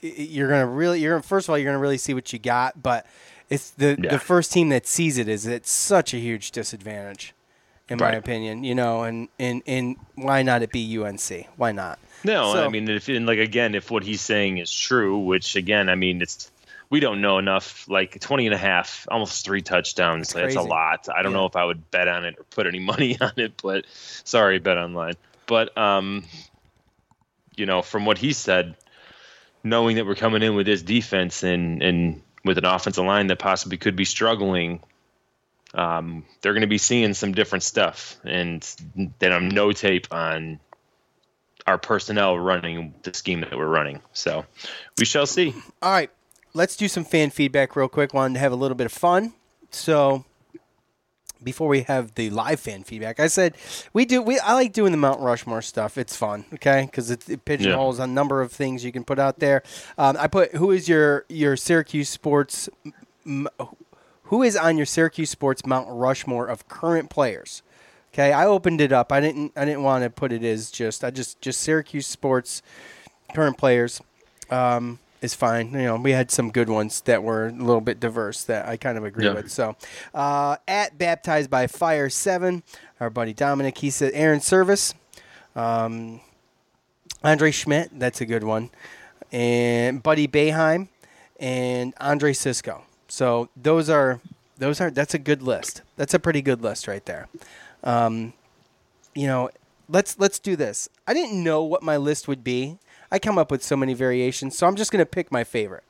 You're 0.05 0.49
going 0.49 0.61
to 0.61 0.67
really. 0.67 1.01
You're 1.01 1.13
gonna, 1.15 1.23
first 1.23 1.47
of 1.47 1.51
all, 1.51 1.59
you're 1.59 1.65
going 1.67 1.77
to 1.77 1.81
really 1.81 1.99
see 1.99 2.15
what 2.15 2.33
you 2.33 2.39
got, 2.39 2.83
but 2.83 3.07
it's 3.49 3.71
the 3.71 3.99
Yeah. 4.03 4.11
the 4.11 4.19
first 4.19 4.53
team 4.53 4.69
that 4.71 4.87
sees 4.87 5.19
it 5.19 5.29
is 5.29 5.47
at 5.47 5.67
such 5.67 6.13
a 6.13 6.19
huge 6.19 6.51
disadvantage, 6.51 7.35
in 7.89 7.99
my 7.99 8.13
opinion. 8.13 8.65
You 8.65 8.75
know, 8.75 9.03
and 9.05 9.29
and 9.39 9.63
and 9.67 9.97
why 10.15 10.43
not 10.43 10.63
it 10.63 10.71
be 10.73 10.99
UNC? 10.99 11.49
Why 11.57 11.73
not? 11.73 11.99
No, 12.23 12.53
So- 12.55 12.65
I 12.65 12.69
mean, 12.69 12.89
if 12.89 13.09
and 13.09 13.27
like 13.27 13.39
again, 13.39 13.75
if 13.75 13.91
what 13.91 14.03
he's 14.03 14.21
saying 14.21 14.59
is 14.59 14.73
true, 14.73 15.19
which 15.19 15.57
again, 15.57 15.89
I 15.89 15.95
mean, 15.95 16.21
it's 16.23 16.51
we 16.91 17.01
don't 17.01 17.21
know 17.23 17.39
enough. 17.39 17.89
Like 17.89 18.21
20 18.21 18.47
and 18.47 18.55
a 18.55 18.59
half, 18.59 19.07
almost 19.11 19.45
three 19.45 19.63
touchdowns. 19.63 20.33
That's 20.33 20.55
a 20.57 20.61
lot. 20.63 21.09
I 21.15 21.23
don't 21.23 21.33
Yeah. 21.33 21.39
know 21.39 21.47
if 21.47 21.57
I 21.57 21.65
would 21.65 21.91
bet 21.91 22.09
on 22.09 22.25
it 22.27 22.37
or 22.39 22.45
put 22.45 22.67
any 22.67 22.79
money 22.93 23.17
on 23.21 23.33
it, 23.37 23.55
but 23.63 23.87
sorry, 24.25 24.59
bet 24.59 24.77
online. 24.77 25.15
But 25.47 25.77
um, 25.79 26.25
you 27.57 27.67
know, 27.67 27.83
from 27.83 28.05
what 28.07 28.19
he 28.19 28.33
said, 28.33 28.75
knowing 29.65 29.97
that 29.97 30.07
we're 30.07 30.15
coming 30.15 30.43
in 30.43 30.55
with 30.55 30.67
this 30.67 30.83
defense 30.83 31.43
and 31.43 31.83
and 31.83 32.23
with 32.45 32.59
an 32.59 32.67
offensive 32.67 33.05
line 33.05 33.27
that 33.29 33.39
possibly 33.39 33.79
could 33.79 33.97
be 33.97 34.05
struggling, 34.05 34.81
um, 35.73 36.25
they're 36.43 36.53
going 36.53 36.61
to 36.61 36.67
be 36.67 36.79
seeing 36.79 37.15
some 37.15 37.33
different 37.33 37.63
stuff. 37.63 38.19
And 38.23 38.63
then 39.19 39.33
I'm 39.33 39.49
no 39.49 39.73
tape 39.73 40.07
on 40.13 40.61
our 41.67 41.79
personnel 41.79 42.39
running 42.39 42.95
the 43.03 43.15
scheme 43.15 43.41
that 43.41 43.57
we're 43.57 43.67
running. 43.67 44.03
So 44.13 44.45
we 44.99 45.07
shall 45.07 45.27
see. 45.27 45.55
All 45.83 45.91
right, 45.91 46.11
let's 46.53 46.77
do 46.77 46.87
some 46.87 47.05
fan 47.05 47.31
feedback 47.31 47.75
real 47.77 47.89
quick. 47.89 48.13
Wanted 48.13 48.35
to 48.35 48.41
have 48.41 48.53
a 48.53 48.57
little 48.57 48.77
bit 48.77 48.85
of 48.85 48.93
fun. 48.93 49.33
So 49.71 50.27
before 51.45 51.69
we 51.69 51.83
have 51.83 52.15
the 52.15 52.31
live 52.31 52.59
fan 52.61 52.83
feedback, 52.83 53.21
I 53.21 53.27
said 53.29 53.55
we 53.93 54.05
do. 54.05 54.23
We 54.23 54.39
I 54.39 54.55
like 54.55 54.73
doing 54.73 54.91
the 54.93 54.99
Mount 54.99 55.21
Rushmore 55.21 55.63
stuff. 55.63 55.97
It's 55.99 56.17
fun, 56.17 56.45
okay? 56.55 56.83
Because 56.91 57.11
it, 57.11 57.29
it 57.29 57.45
pigeonholes 57.45 57.99
a 57.99 58.07
number 58.07 58.41
of 58.43 58.51
things 58.51 58.85
you 58.85 58.91
can 58.93 59.05
put 59.05 59.19
out 59.19 59.39
there. 59.39 59.63
Um, 59.99 60.17
I 60.19 60.27
put 60.27 60.53
who 60.57 60.71
is 60.71 60.89
your 60.89 61.25
your 61.29 61.57
Syracuse 61.57 62.09
sports. 62.09 62.69
m- 63.27 63.49
Who 64.25 64.43
is 64.43 64.57
on 64.57 64.77
your 64.79 64.87
Syracuse 64.87 65.31
sports 65.31 65.67
Mount 65.67 65.87
Rushmore 65.91 66.47
of 66.47 66.67
current 66.67 67.11
players? 67.11 67.63
Okay, 68.13 68.33
I 68.33 68.47
opened 68.47 68.81
it 68.81 68.93
up. 68.93 69.13
I 69.13 69.21
didn't. 69.21 69.53
I 69.57 69.65
didn't 69.65 69.83
want 69.83 70.03
to 70.05 70.11
put 70.11 70.33
it 70.33 70.43
as 70.45 70.71
just. 70.71 71.05
I 71.05 71.11
just 71.11 71.41
just 71.41 71.61
Syracuse 71.61 72.07
sports 72.07 72.63
current 73.35 73.59
players 73.59 74.01
um, 74.51 74.99
is 75.25 75.35
fine. 75.35 75.73
You 75.73 75.83
know, 75.83 75.97
we 75.97 76.13
had 76.13 76.31
some 76.31 76.51
good 76.51 76.69
ones 76.69 77.01
that 77.03 77.23
were 77.23 77.47
a 77.49 77.53
little 77.53 77.81
bit 77.81 77.99
diverse 77.99 78.45
that 78.45 78.69
I 78.69 78.77
kind 78.77 78.97
of 78.99 79.05
agree 79.05 79.25
Yeah. 79.25 79.33
with. 79.35 79.51
So, 79.51 79.75
uh, 80.15 80.57
at 80.69 80.99
baptized 80.99 81.51
by 81.51 81.67
fire 81.67 82.09
seven, 82.11 82.63
our 83.01 83.11
buddy 83.11 83.33
Dominic, 83.33 83.79
he 83.79 83.91
said 83.91 84.13
Aaron 84.15 84.41
Service, 84.41 84.95
um, 85.57 86.21
Andre 87.23 87.51
Szmyt, 87.51 87.89
that's 87.95 88.21
a 88.21 88.27
good 88.27 88.45
one, 88.45 88.71
and 89.33 90.03
Buddy 90.03 90.29
Boeheim, 90.29 90.89
and 91.41 91.95
Andre 92.01 92.33
Cisco. 92.33 92.83
So 93.09 93.49
those 93.57 93.89
are 93.89 94.21
those 94.59 94.81
are 94.81 94.91
that's 94.91 95.15
a 95.15 95.19
good 95.19 95.43
list. 95.43 95.83
That's 95.97 96.15
a 96.15 96.19
pretty 96.19 96.43
good 96.43 96.63
list 96.63 96.87
right 96.87 97.05
there. 97.07 97.29
Um, 97.83 98.35
you 99.15 99.27
know, 99.27 99.51
let's 99.89 100.19
let's 100.19 100.39
do 100.39 100.55
this. 100.57 100.89
I 101.07 101.15
didn't 101.15 101.43
know 101.43 101.63
what 101.63 101.83
my 101.83 101.97
list 101.97 102.29
would 102.29 102.45
be. 102.45 102.79
I 103.15 103.21
come 103.21 103.39
up 103.39 103.49
with 103.53 103.63
so 103.63 103.77
many 103.77 103.95
variations, 103.95 104.59
so 104.59 104.67
I'm 104.67 104.75
just 104.75 104.91
gonna 104.91 105.07
pick 105.07 105.31
my 105.31 105.45
favorite 105.45 105.85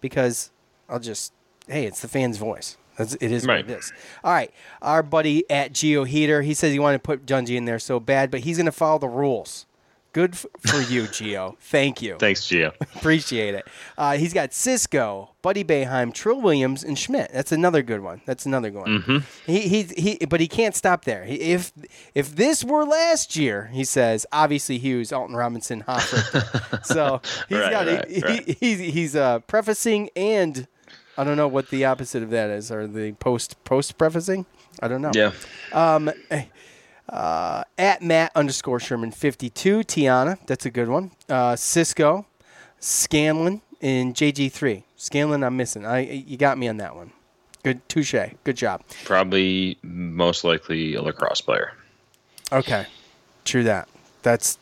because 0.00 0.52
I'll 0.88 1.00
just 1.00 1.32
hey, 1.66 1.84
it's 1.84 2.00
the 2.00 2.06
fan's 2.06 2.36
voice. 2.36 2.76
That's, 2.96 3.14
it 3.14 3.32
is 3.32 3.44
Right. 3.44 3.64
what 3.66 3.74
it 3.74 3.78
is. 3.80 3.92
All 4.22 4.32
right, 4.32 4.52
our 4.80 5.02
buddy 5.02 5.48
at 5.50 5.72
Geo 5.72 6.04
Heater, 6.04 6.42
he 6.42 6.54
says 6.54 6.72
he 6.72 6.78
wanted 6.78 6.98
to 6.98 7.02
put 7.02 7.26
Junji 7.26 7.56
in 7.56 7.64
there 7.64 7.80
so 7.80 7.98
bad, 7.98 8.30
but 8.30 8.40
he's 8.40 8.56
gonna 8.56 8.70
follow 8.70 9.00
the 9.00 9.08
rules. 9.08 9.66
Good 10.12 10.32
f- 10.34 10.46
for 10.66 10.80
you, 10.80 11.06
Geo. 11.06 11.56
Thank 11.60 12.02
you. 12.02 12.16
Thanks, 12.18 12.40
Gio. 12.42 12.72
Appreciate 12.96 13.54
it. 13.54 13.66
Uh, 13.96 14.16
he's 14.16 14.32
got 14.34 14.52
Cisco, 14.52 15.30
Buddy 15.40 15.62
Boeheim, 15.62 16.12
Trill 16.12 16.40
Williams, 16.40 16.82
and 16.82 16.96
Szmyt. 16.96 17.30
That's 17.32 17.52
another 17.52 17.82
good 17.82 18.00
one. 18.00 18.20
That's 18.26 18.44
another 18.44 18.70
good 18.70 18.80
one. 18.80 19.02
Mhm. 19.02 19.22
He, 19.46 19.60
he, 19.68 19.82
he, 20.18 20.26
but 20.26 20.40
he 20.40 20.48
can't 20.48 20.74
stop 20.74 21.04
there. 21.04 21.24
He, 21.24 21.36
if 21.36 21.72
if 22.14 22.34
this 22.34 22.64
were 22.64 22.84
last 22.84 23.36
year, 23.36 23.70
he 23.72 23.84
says, 23.84 24.26
obviously 24.32 24.78
Hughes, 24.78 25.12
Alton 25.12 25.36
Robinson, 25.36 25.80
Hofford. 25.82 26.84
so 26.84 27.20
he's 27.48 27.58
Right, 27.58 27.70
got 27.70 27.86
right, 27.86 28.08
he, 28.10 28.20
right. 28.20 28.44
He, 28.48 28.52
he's 28.54 28.78
he's 28.92 29.16
uh, 29.16 29.38
prefacing 29.40 30.10
and 30.16 30.66
I 31.16 31.24
don't 31.24 31.36
know 31.36 31.48
what 31.48 31.68
the 31.70 31.84
opposite 31.84 32.22
of 32.22 32.30
that 32.30 32.50
is, 32.50 32.72
or 32.72 32.86
the 32.86 33.12
post 33.12 33.62
post 33.64 33.96
prefacing. 33.98 34.46
I 34.82 34.88
don't 34.88 35.02
know. 35.02 35.12
Yeah. 35.14 35.32
Um, 35.72 36.10
eh, 36.30 36.44
uh, 37.10 37.64
at 37.76 38.02
Matt 38.02 38.32
underscore 38.34 38.80
Sherman 38.80 39.10
52, 39.10 39.80
Tiana, 39.80 40.38
that's 40.46 40.64
a 40.66 40.70
good 40.70 40.88
one. 40.88 41.10
Uh, 41.28 41.56
Cisco, 41.56 42.26
Scanlon, 42.78 43.60
and 43.80 44.14
JG3. 44.14 44.82
Scanlon, 44.96 45.42
I'm 45.42 45.56
missing. 45.56 45.84
I 45.86 46.00
You 46.00 46.36
got 46.36 46.58
me 46.58 46.68
on 46.68 46.76
that 46.78 46.94
one. 46.94 47.12
Good, 47.62 47.86
touche. 47.88 48.14
Good 48.44 48.56
job. 48.56 48.82
Probably 49.04 49.78
most 49.82 50.44
likely 50.44 50.94
a 50.94 51.02
lacrosse 51.02 51.40
player. 51.42 51.72
Okay, 52.52 52.86
true 53.44 53.64
that. 53.64 53.88
That's 54.22 54.58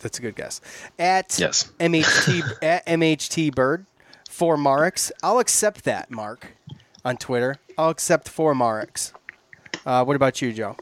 that's 0.00 0.18
a 0.18 0.22
good 0.22 0.34
guess. 0.36 0.60
At 0.98 1.38
Yes. 1.38 1.70
MHT 1.78 2.58
at 2.62 2.86
MHT 2.86 3.54
Bird 3.54 3.86
for 4.30 4.56
Mareks. 4.56 5.10
I'll 5.22 5.38
accept 5.38 5.84
that, 5.84 6.10
Mark, 6.10 6.48
on 7.04 7.16
Twitter. 7.16 7.56
I'll 7.78 7.90
accept 7.90 8.28
four 8.28 8.54
Mareks. 8.54 9.12
Uh, 9.84 10.04
what 10.04 10.16
about 10.16 10.40
you, 10.42 10.52
Joe? 10.52 10.76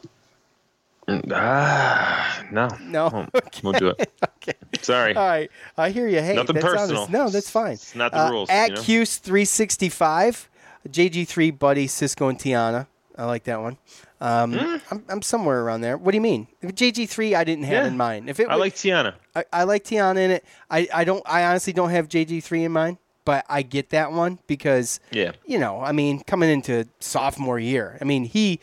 Ah, 1.07 2.43
no. 2.51 2.67
No. 2.81 3.09
Won't, 3.13 3.63
won't 3.63 3.77
do 3.79 3.89
it. 3.89 4.11
okay. 4.37 4.53
Sorry. 4.81 5.15
All 5.15 5.25
right, 5.27 5.49
I 5.77 5.89
hear 5.91 6.07
you. 6.07 6.21
Hey, 6.21 6.35
Nothing 6.35 6.55
personal. 6.57 6.97
honest. 7.03 7.11
No, 7.11 7.29
that's 7.29 7.49
fine. 7.49 7.73
It's 7.73 7.95
not 7.95 8.11
the 8.11 8.25
Uh, 8.25 8.31
rules, 8.31 8.49
At 8.49 8.69
you 8.69 8.75
know? 8.75 8.81
Cuse 8.81 9.17
three 9.17 9.45
sixty 9.45 9.89
five, 9.89 10.49
JG3 10.89 11.57
Buddy 11.57 11.87
Cisco 11.87 12.27
and 12.27 12.39
Tiana. 12.39 12.87
I 13.17 13.25
like 13.25 13.43
that 13.45 13.61
one. 13.61 13.77
Um, 14.19 14.81
I'm, 14.91 15.03
I'm 15.09 15.21
somewhere 15.21 15.61
around 15.61 15.81
there. 15.81 15.97
What 15.97 16.11
do 16.11 16.17
you 16.17 16.21
mean? 16.21 16.47
If 16.61 16.73
JG3, 16.75 17.35
I 17.35 17.43
didn't 17.43 17.65
have? 17.65 17.83
Yeah. 17.83 17.87
in 17.87 17.97
mind. 17.97 18.29
If 18.29 18.39
it, 18.39 18.47
I 18.49 18.55
like 18.55 18.73
Tiana. 18.75 19.13
I, 19.35 19.45
I 19.53 19.63
like 19.63 19.83
Tiana 19.83 20.17
in 20.17 20.31
it. 20.31 20.45
I, 20.69 20.87
I 20.93 21.03
don't. 21.03 21.21
I 21.25 21.43
honestly 21.45 21.73
don't 21.73 21.89
have 21.91 22.07
JG3 22.09 22.65
in 22.65 22.71
mind, 22.71 22.97
but 23.25 23.45
I 23.47 23.61
get 23.61 23.89
that 23.91 24.11
one 24.11 24.39
because 24.47 24.99
Yeah. 25.11 25.31
you 25.45 25.59
know, 25.59 25.79
I 25.81 25.91
mean, 25.91 26.21
coming 26.21 26.49
into 26.49 26.87
sophomore 26.99 27.59
year, 27.59 27.97
I 28.01 28.03
mean, 28.05 28.25
he 28.25 28.59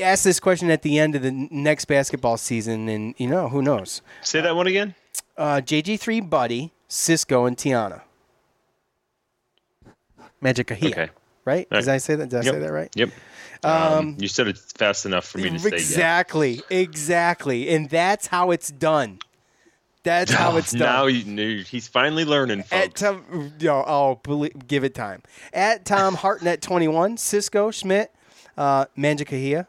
ask 0.00 0.24
this 0.24 0.40
question 0.40 0.70
at 0.70 0.82
the 0.82 0.98
end 0.98 1.14
of 1.14 1.22
the 1.22 1.30
next 1.50 1.84
basketball 1.86 2.36
season, 2.36 2.88
and 2.88 3.14
you 3.18 3.26
know 3.26 3.48
who 3.48 3.62
knows. 3.62 4.02
Say 4.22 4.40
that 4.40 4.54
one 4.56 4.66
again. 4.66 4.94
Uh, 5.36 5.56
JG3, 5.64 6.28
Buddy, 6.28 6.72
Cisco, 6.88 7.46
and 7.46 7.56
Tiana. 7.56 8.02
Mangakahia. 10.42 10.90
Okay. 10.90 11.10
Right? 11.44 11.66
All 11.72 11.80
Did. 11.80 11.88
I 11.88 11.98
say 11.98 12.14
that? 12.16 12.28
Did 12.28 12.40
I 12.40 12.42
Yep. 12.44 12.54
say 12.54 12.60
that 12.60 12.72
right? 12.72 12.90
Yep. 12.94 13.10
Um, 13.64 14.16
you 14.18 14.26
said 14.28 14.48
it 14.48 14.58
fast 14.58 15.06
enough 15.06 15.24
for 15.24 15.38
me 15.38 15.50
to 15.50 15.58
say 15.58 15.70
yes. 15.70 15.80
Exactly, 15.80 16.62
exactly, 16.68 17.68
and 17.68 17.88
that's 17.88 18.26
how 18.26 18.50
it's 18.50 18.70
done. 18.70 19.20
That's 20.02 20.32
how 20.32 20.56
it's 20.58 20.72
done. 20.72 20.80
Now 20.80 21.06
knew 21.06 21.62
he's 21.62 21.86
finally 21.86 22.24
learning, 22.24 22.64
At 22.72 22.98
folks. 22.98 23.00
Tom, 23.00 23.52
yo, 23.60 23.84
oh, 23.86 24.20
believe, 24.24 24.66
give 24.66 24.82
it 24.82 24.96
time. 24.96 25.22
At 25.52 25.84
Tom 25.84 26.14
Hartnett 26.16 26.60
twenty 26.60 26.88
one, 26.88 27.16
Cisco 27.16 27.70
Szmyt, 27.70 28.08
uh, 28.56 28.86
Mangakahia. 28.96 29.66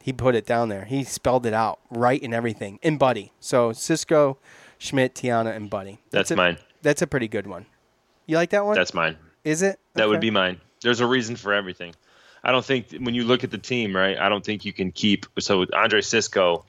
He 0.00 0.12
put 0.12 0.34
it 0.34 0.46
down 0.46 0.68
there. 0.68 0.84
He 0.84 1.04
spelled 1.04 1.44
it 1.44 1.52
out 1.52 1.80
right 1.90 2.22
and 2.22 2.32
everything. 2.32 2.78
And 2.82 2.98
Buddy. 2.98 3.32
So 3.40 3.72
Cisco, 3.72 4.38
Szmyt, 4.80 5.10
Tiana, 5.10 5.54
and 5.54 5.68
Buddy. 5.68 5.98
That's 6.10 6.30
a, 6.30 6.36
mine. 6.36 6.56
That's 6.82 7.02
a 7.02 7.06
pretty 7.06 7.28
good 7.28 7.46
one. 7.46 7.66
You 8.26 8.36
like 8.36 8.50
that 8.50 8.64
one? 8.64 8.76
That's 8.76 8.94
mine. 8.94 9.16
Is 9.44 9.62
it? 9.62 9.78
That 9.94 10.08
would 10.08 10.20
be 10.20 10.30
mine. 10.30 10.60
There's 10.82 11.00
a 11.00 11.06
reason 11.06 11.36
for 11.36 11.52
everything. 11.52 11.94
I 12.44 12.52
don't 12.52 12.64
think 12.64 12.92
when 13.00 13.14
you 13.14 13.24
look 13.24 13.44
at 13.44 13.50
the 13.50 13.58
team, 13.58 13.94
right? 13.94 14.16
I 14.18 14.28
don't 14.28 14.44
think 14.44 14.64
you 14.64 14.72
can 14.72 14.92
keep. 14.92 15.26
So 15.38 15.66
Andre 15.74 16.00
Cisco, 16.00 16.64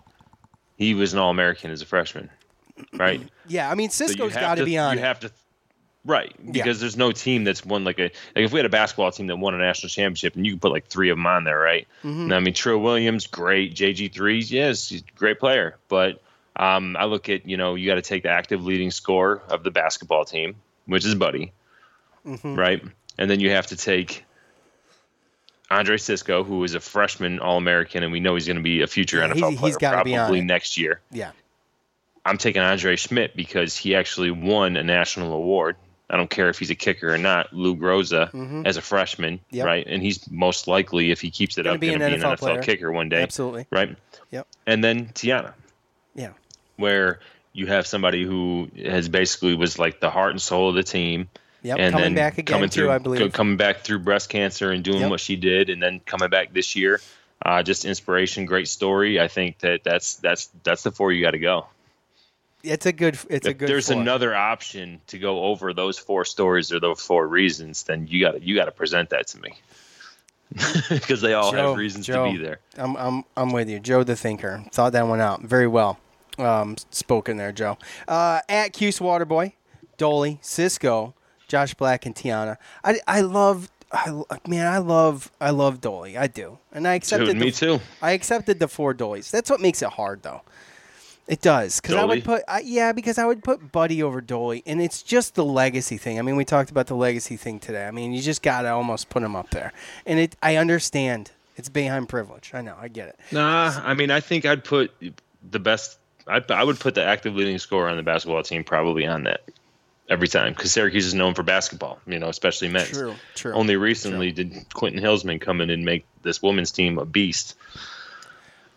he 0.78 0.94
was 0.94 1.14
an 1.14 1.20
All 1.20 1.30
American 1.30 1.72
as 1.72 1.82
a 1.82 1.86
freshman, 1.86 2.30
right? 2.94 3.22
Yeah, 3.48 3.70
I 3.70 3.76
mean 3.76 3.90
So 3.90 4.08
Cisco's 4.08 4.34
have 4.34 4.42
got 4.42 4.56
to 4.56 4.66
be 4.66 4.78
on. 4.78 4.98
You 4.98 5.04
have 5.04 5.20
to, 5.22 5.32
right? 6.10 6.34
Because 6.52 6.80
there's 6.80 6.98
no 6.98 7.12
team 7.12 7.44
that's 7.46 7.64
won 7.66 7.84
like 7.84 8.00
a 8.00 8.04
like 8.36 8.46
if 8.46 8.52
we 8.52 8.60
had 8.60 8.66
a 8.66 8.70
basketball 8.70 9.12
team 9.12 9.28
that 9.28 9.38
won 9.38 9.54
a 9.54 9.58
national 9.58 9.90
championship 9.90 10.36
and 10.36 10.46
you 10.46 10.54
can 10.54 10.60
put 10.60 10.72
like 10.72 10.88
three 10.88 11.10
of 11.10 11.18
them 11.18 11.26
on 11.28 11.44
there, 11.44 11.60
right? 11.60 11.88
Mhm. 12.04 12.34
I 12.34 12.40
mean, 12.40 12.54
Trill 12.54 12.80
Williams, 12.80 13.28
great. 13.28 13.74
JG 13.76 14.12
threes, 14.12 14.52
yes, 14.52 14.90
he's 14.90 15.02
a 15.02 15.18
great 15.18 15.40
player. 15.40 15.78
But 15.88 16.22
um, 16.56 16.98
I 16.98 17.06
look 17.06 17.30
at 17.30 17.48
you 17.48 17.56
know 17.58 17.76
you 17.76 17.88
got 17.88 17.96
to 17.96 18.02
take 18.02 18.24
the 18.24 18.30
active 18.30 18.66
leading 18.66 18.92
score 18.92 19.42
of 19.48 19.64
the 19.64 19.72
basketball 19.72 20.26
team, 20.26 20.56
which 20.88 21.06
is 21.06 21.16
Buddy, 21.16 21.54
Mhm. 22.26 22.58
right? 22.58 22.84
And 23.18 23.30
then 23.30 23.40
you 23.40 23.52
have 23.52 23.68
to 23.68 23.76
take 23.78 24.26
Andre 25.72 25.98
Cisco, 25.98 26.44
who 26.44 26.64
is 26.64 26.74
a 26.74 26.80
freshman 26.80 27.40
All 27.40 27.58
American, 27.58 28.02
and 28.04 28.12
we 28.12 28.20
know 28.20 28.34
he's 28.34 28.48
going 28.48 28.58
to 28.58 28.64
be 28.64 28.82
a 28.82 28.88
future 28.88 29.18
Yeah, 29.20 29.28
NFL 29.28 29.50
he's- 29.52 29.62
he's 29.62 29.78
player 29.78 29.96
on 29.96 30.04
probably 30.06 30.42
next 30.42 30.78
year. 30.78 31.00
Yeah. 31.12 31.32
I'm 32.26 32.38
taking 32.38 32.62
Andre 32.62 32.96
Szmyt 32.96 33.36
because 33.36 33.78
he 33.78 33.96
actually 33.96 34.32
won 34.32 34.76
a 34.78 34.84
national 34.84 35.32
award. 35.34 35.76
I 36.10 36.18
don't 36.18 36.30
care 36.30 36.50
if 36.50 36.58
he's 36.58 36.70
a 36.72 36.76
kicker 36.76 37.14
or 37.14 37.18
not. 37.18 37.54
Lou 37.54 37.76
Groza 37.76 38.32
Mhm. 38.32 38.66
as 38.66 38.78
a 38.78 38.82
freshman, 38.82 39.40
Yep. 39.52 39.66
right? 39.66 39.86
And 39.88 40.02
he's 40.02 40.30
most 40.32 40.68
likely, 40.68 41.12
if 41.12 41.22
he 41.22 41.30
keeps 41.30 41.58
it 41.58 41.64
Gonna 41.64 41.76
up, 41.76 41.82
going 41.82 41.94
to 41.94 42.00
be 42.00 42.06
an 42.06 42.20
NFL 42.22 42.38
player. 42.38 42.62
kicker 42.62 42.92
one 42.92 43.10
day. 43.10 43.22
Absolutely. 43.22 43.68
Right? 43.70 43.96
Yep. 44.32 44.48
And 44.66 44.84
then 44.84 45.08
Tiana, 45.14 45.54
Yeah. 46.16 46.32
where 46.78 47.20
you 47.54 47.68
have 47.68 47.86
somebody 47.88 48.24
who 48.24 48.70
has 48.86 49.08
basically 49.10 49.54
was 49.56 49.78
like 49.78 50.00
the 50.00 50.10
heart 50.10 50.32
and 50.32 50.42
soul 50.42 50.70
of 50.70 50.76
the 50.76 50.84
team. 50.84 51.30
Yep, 51.62 51.78
And 51.80 51.92
coming 51.94 52.04
then 52.06 52.16
back 52.16 52.38
again, 52.38 52.54
coming 52.56 52.70
too, 52.70 52.82
through, 52.82 52.92
I 52.92 52.98
believe. 53.00 53.34
Coming 53.34 53.58
back 53.58 53.82
through 53.82 54.00
breast 54.00 54.30
cancer 54.30 54.72
and 54.72 54.84
doing 54.84 55.02
Yep. 55.02 55.10
what 55.10 55.20
she 55.20 55.36
did, 55.36 55.70
and 55.70 55.84
then 55.84 56.00
coming 56.06 56.30
back 56.30 56.54
this 56.54 56.76
year. 56.76 57.02
Uh, 57.46 57.64
just 57.64 57.86
inspiration, 57.86 58.46
great 58.46 58.68
story. 58.68 59.20
I 59.20 59.28
think 59.28 59.60
that 59.60 59.84
that's 59.84 60.16
that's 60.16 60.50
that's 60.64 60.84
the 60.84 60.92
four 60.92 61.12
you 61.12 61.22
got 61.22 61.32
to 61.32 61.40
go 61.40 61.68
It's 62.64 62.86
a 62.86 62.92
good. 62.92 63.18
It's 63.30 63.48
a 63.48 63.54
good. 63.54 63.70
there's 63.70 63.88
four. 63.88 64.02
another 64.02 64.36
option 64.36 65.02
to 65.08 65.18
go 65.18 65.44
over 65.46 65.74
those 65.74 65.98
four 65.98 66.26
stories 66.26 66.72
or 66.72 66.80
those 66.80 67.02
four 67.02 67.28
reasons, 67.28 67.84
then 67.84 68.08
you 68.08 68.20
got 68.20 68.32
to 68.32 68.42
you 68.44 68.56
got 68.56 68.66
to 68.66 68.72
present 68.72 69.10
that 69.12 69.28
to 69.28 69.40
me 69.40 69.54
because 70.90 71.22
they 71.22 71.34
all 71.34 71.52
Joe- 71.52 71.70
have 71.70 71.78
reasons 71.78 72.06
Joe, 72.08 72.26
to 72.26 72.32
be 72.32 72.38
there. 72.38 72.60
I'm 72.78 72.98
I'm 72.98 73.24
I'm 73.38 73.52
with 73.52 73.70
you, 73.70 73.80
Joe 73.80 74.04
the 74.04 74.16
Thinker. 74.16 74.66
Thought 74.72 74.94
that 74.94 75.08
one 75.08 75.22
out 75.22 75.42
very 75.42 75.68
well. 75.68 76.00
Um, 76.38 76.76
spoken 76.92 77.38
there, 77.38 77.52
Joe. 77.52 77.78
Uh, 78.08 78.42
at 78.48 78.74
Cuse 78.74 79.00
Waterboy, 79.00 79.54
Dolly, 79.98 80.40
Cisco, 80.42 81.14
Josh 81.48 81.74
Black, 81.74 82.06
and 82.06 82.16
Tiana. 82.16 82.58
I 82.84 83.00
I 83.08 83.22
love. 83.22 83.70
I 83.92 84.24
man, 84.48 84.68
I 84.68 84.78
love 84.78 85.32
I 85.42 85.50
love 85.50 85.82
Dolly. 85.82 86.18
I 86.18 86.28
do, 86.28 86.60
and 86.72 86.88
I 86.88 86.94
accepted. 86.94 87.26
Dude, 87.28 87.38
the, 87.38 87.46
me 87.46 87.52
too. 87.52 87.80
I 88.02 88.12
accepted 88.12 88.60
the 88.60 88.68
four 88.68 88.94
Dollys. 88.94 89.32
That's 89.32 89.50
what 89.50 89.62
makes 89.62 89.82
it 89.82 89.90
hard, 89.90 90.24
though. 90.24 90.42
It 91.30 91.42
does 91.42 91.80
because 91.80 91.96
I 91.96 92.06
would 92.06 92.24
put 92.24 92.44
I, 92.48 92.62
yeah 92.62 92.92
because 92.92 93.20
I 93.20 93.26
would 93.26 93.44
put 93.44 93.72
Buddy 93.72 94.02
over 94.02 94.20
Dolly, 94.20 94.64
and 94.66 94.82
it's 94.82 95.04
just 95.04 95.36
the 95.36 95.46
legacy 95.46 95.98
thing. 95.98 96.18
I 96.18 96.24
mean, 96.24 96.36
we 96.36 96.44
talked 96.44 96.72
about 96.72 96.88
the 96.88 96.96
legacy 96.96 97.38
thing 97.38 97.60
today. 97.60 97.86
I 97.86 97.92
mean, 97.92 98.14
you 98.14 98.22
just 98.22 98.42
gotta 98.42 98.70
almost 98.70 99.10
put 99.10 99.22
him 99.22 99.36
up 99.36 99.52
there, 99.52 99.72
and 100.08 100.18
it. 100.18 100.36
I 100.42 100.56
understand 100.56 101.30
it's 101.56 101.70
behind 101.70 102.10
privilege. 102.10 102.52
I 102.56 102.62
know, 102.62 102.76
I 102.82 102.88
get 102.88 103.10
it. 103.10 103.20
Nah, 103.32 103.80
I 103.84 103.94
mean, 103.94 104.10
I 104.10 104.22
think 104.22 104.46
I'd 104.46 104.64
put 104.64 104.92
the 105.52 105.60
best. 105.60 106.00
I, 106.28 106.42
I 106.50 106.64
would 106.64 106.80
put 106.80 106.96
the 106.96 107.04
active 107.04 107.36
leading 107.36 107.60
scorer 107.60 107.90
on 107.90 107.98
the 107.98 108.04
basketball 108.04 108.42
team 108.42 108.64
probably 108.64 109.06
on 109.06 109.26
that 109.26 109.42
every 110.10 110.28
time 110.28 110.54
because 110.54 110.72
Syracuse 110.72 111.06
is 111.06 111.14
known 111.14 111.36
for 111.36 111.44
basketball, 111.44 112.00
you 112.08 112.18
know, 112.18 112.30
especially 112.30 112.70
men's. 112.70 112.90
True, 112.90 113.14
true, 113.36 113.54
Only 113.54 113.76
recently 113.76 114.32
did 114.32 114.66
Quentin 114.74 115.00
Hillsman 115.00 115.40
come 115.40 115.62
in 115.62 115.70
and 115.70 115.86
make 115.86 116.06
this 116.24 116.42
women's 116.42 116.72
team 116.72 116.98
a 116.98 117.06
beast. 117.06 117.56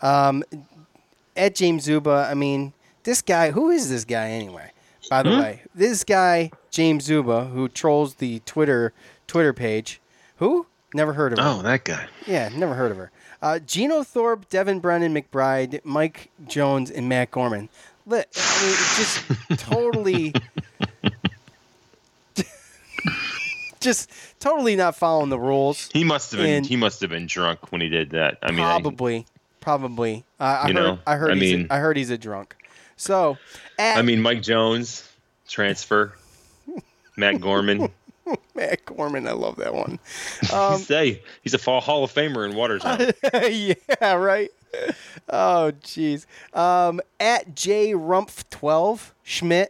Um, 0.03 0.45
at 1.37 1.55
James 1.55 1.85
Zuba, 1.85 2.29
I 2.31 2.35
mean, 2.35 2.73
this 3.05 3.23
guy. 3.23 3.51
Who 3.51 3.71
is 3.71 3.89
this 3.91 4.05
guy 4.05 4.29
anyway? 4.31 4.71
By 5.11 5.23
the 5.23 5.31
Hmm? 5.35 5.41
way, 5.41 5.63
this 5.75 6.05
guy 6.05 6.51
James 6.71 7.05
Zuba, 7.05 7.47
who 7.47 7.69
trolls 7.69 8.15
the 8.17 8.41
Twitter 8.47 8.93
Twitter 9.27 9.53
page. 9.53 10.01
Who? 10.37 10.67
Never 10.95 11.15
heard 11.15 11.33
of 11.33 11.39
him. 11.39 11.45
Oh, 11.47 11.63
that 11.63 11.85
guy. 11.85 12.07
Yeah, 12.27 12.49
never 12.55 12.75
heard 12.75 12.91
of 12.91 12.97
her. 12.99 13.11
Uh, 13.41 13.59
Gino 13.59 14.03
Thorpe, 14.05 14.49
Devin 14.51 14.79
Brennan 14.81 15.15
McBride, 15.15 15.81
Mike 15.85 16.31
Jones, 16.47 16.91
and 16.91 17.09
Matt 17.09 17.31
Gorman. 17.31 17.69
Li- 18.07 18.25
I 18.37 18.63
mean, 18.63 18.77
just 18.97 19.25
totally, 19.65 20.33
just 23.81 24.11
totally 24.39 24.77
not 24.77 24.95
following 24.97 25.31
the 25.31 25.39
rules. 25.39 25.89
He 25.93 26.05
must 26.05 26.31
have 26.33 26.41
been. 26.41 26.55
And- 26.59 26.67
he 26.67 26.77
must 26.77 27.01
have 27.01 27.11
been 27.11 27.27
drunk 27.27 27.73
when 27.73 27.81
he 27.81 27.89
did 27.89 28.11
that. 28.11 28.39
I 28.43 28.51
mean, 28.51 28.59
probably, 28.61 29.27
probably. 29.63 30.25
Uh, 30.39 30.43
I 30.65 30.69
You 30.69 30.75
heard. 30.75 30.83
know, 30.83 30.99
I 31.07 31.17
heard. 31.17 31.31
I 31.31 31.35
he's 31.37 31.55
mean- 31.57 31.67
a, 31.71 31.75
I 31.75 31.79
heard 31.79 31.97
he's 31.97 32.11
a 32.11 32.19
drunk. 32.19 32.55
So, 32.97 33.39
at 33.79 33.97
I 33.97 34.03
mean, 34.03 34.21
Mike 34.21 34.43
Jones 34.43 35.09
transfer, 35.49 36.13
Matt 37.17 37.41
Gorman. 37.41 37.89
Matt 38.55 38.85
Gorman, 38.85 39.27
I 39.27 39.33
love 39.33 39.57
that 39.57 39.75
one. 39.75 39.99
Um, 40.53 40.79
say 40.79 41.23
he's 41.43 41.55
a 41.55 41.59
fall 41.59 41.81
Hall 41.81 42.05
of 42.05 42.13
Famer 42.13 42.49
in 42.49 42.55
Watertown. 42.55 43.11
yeah, 43.51 44.13
right. 44.15 44.51
Oh, 45.29 45.73
jeez. 45.83 46.27
Um, 46.57 47.01
at 47.19 47.55
J 47.57 47.93
Rumpf 47.93 48.45
twelve 48.51 49.15
Szmyt, 49.27 49.69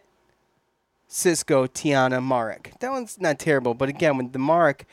Cisco, 1.08 1.66
Tiana, 1.66 2.22
Marek. 2.22 2.72
That 2.80 2.90
one's 2.90 3.20
not 3.20 3.38
terrible, 3.38 3.74
but 3.74 3.88
again, 3.88 4.16
when 4.16 4.32
the 4.32 4.38
Marek 4.38 4.86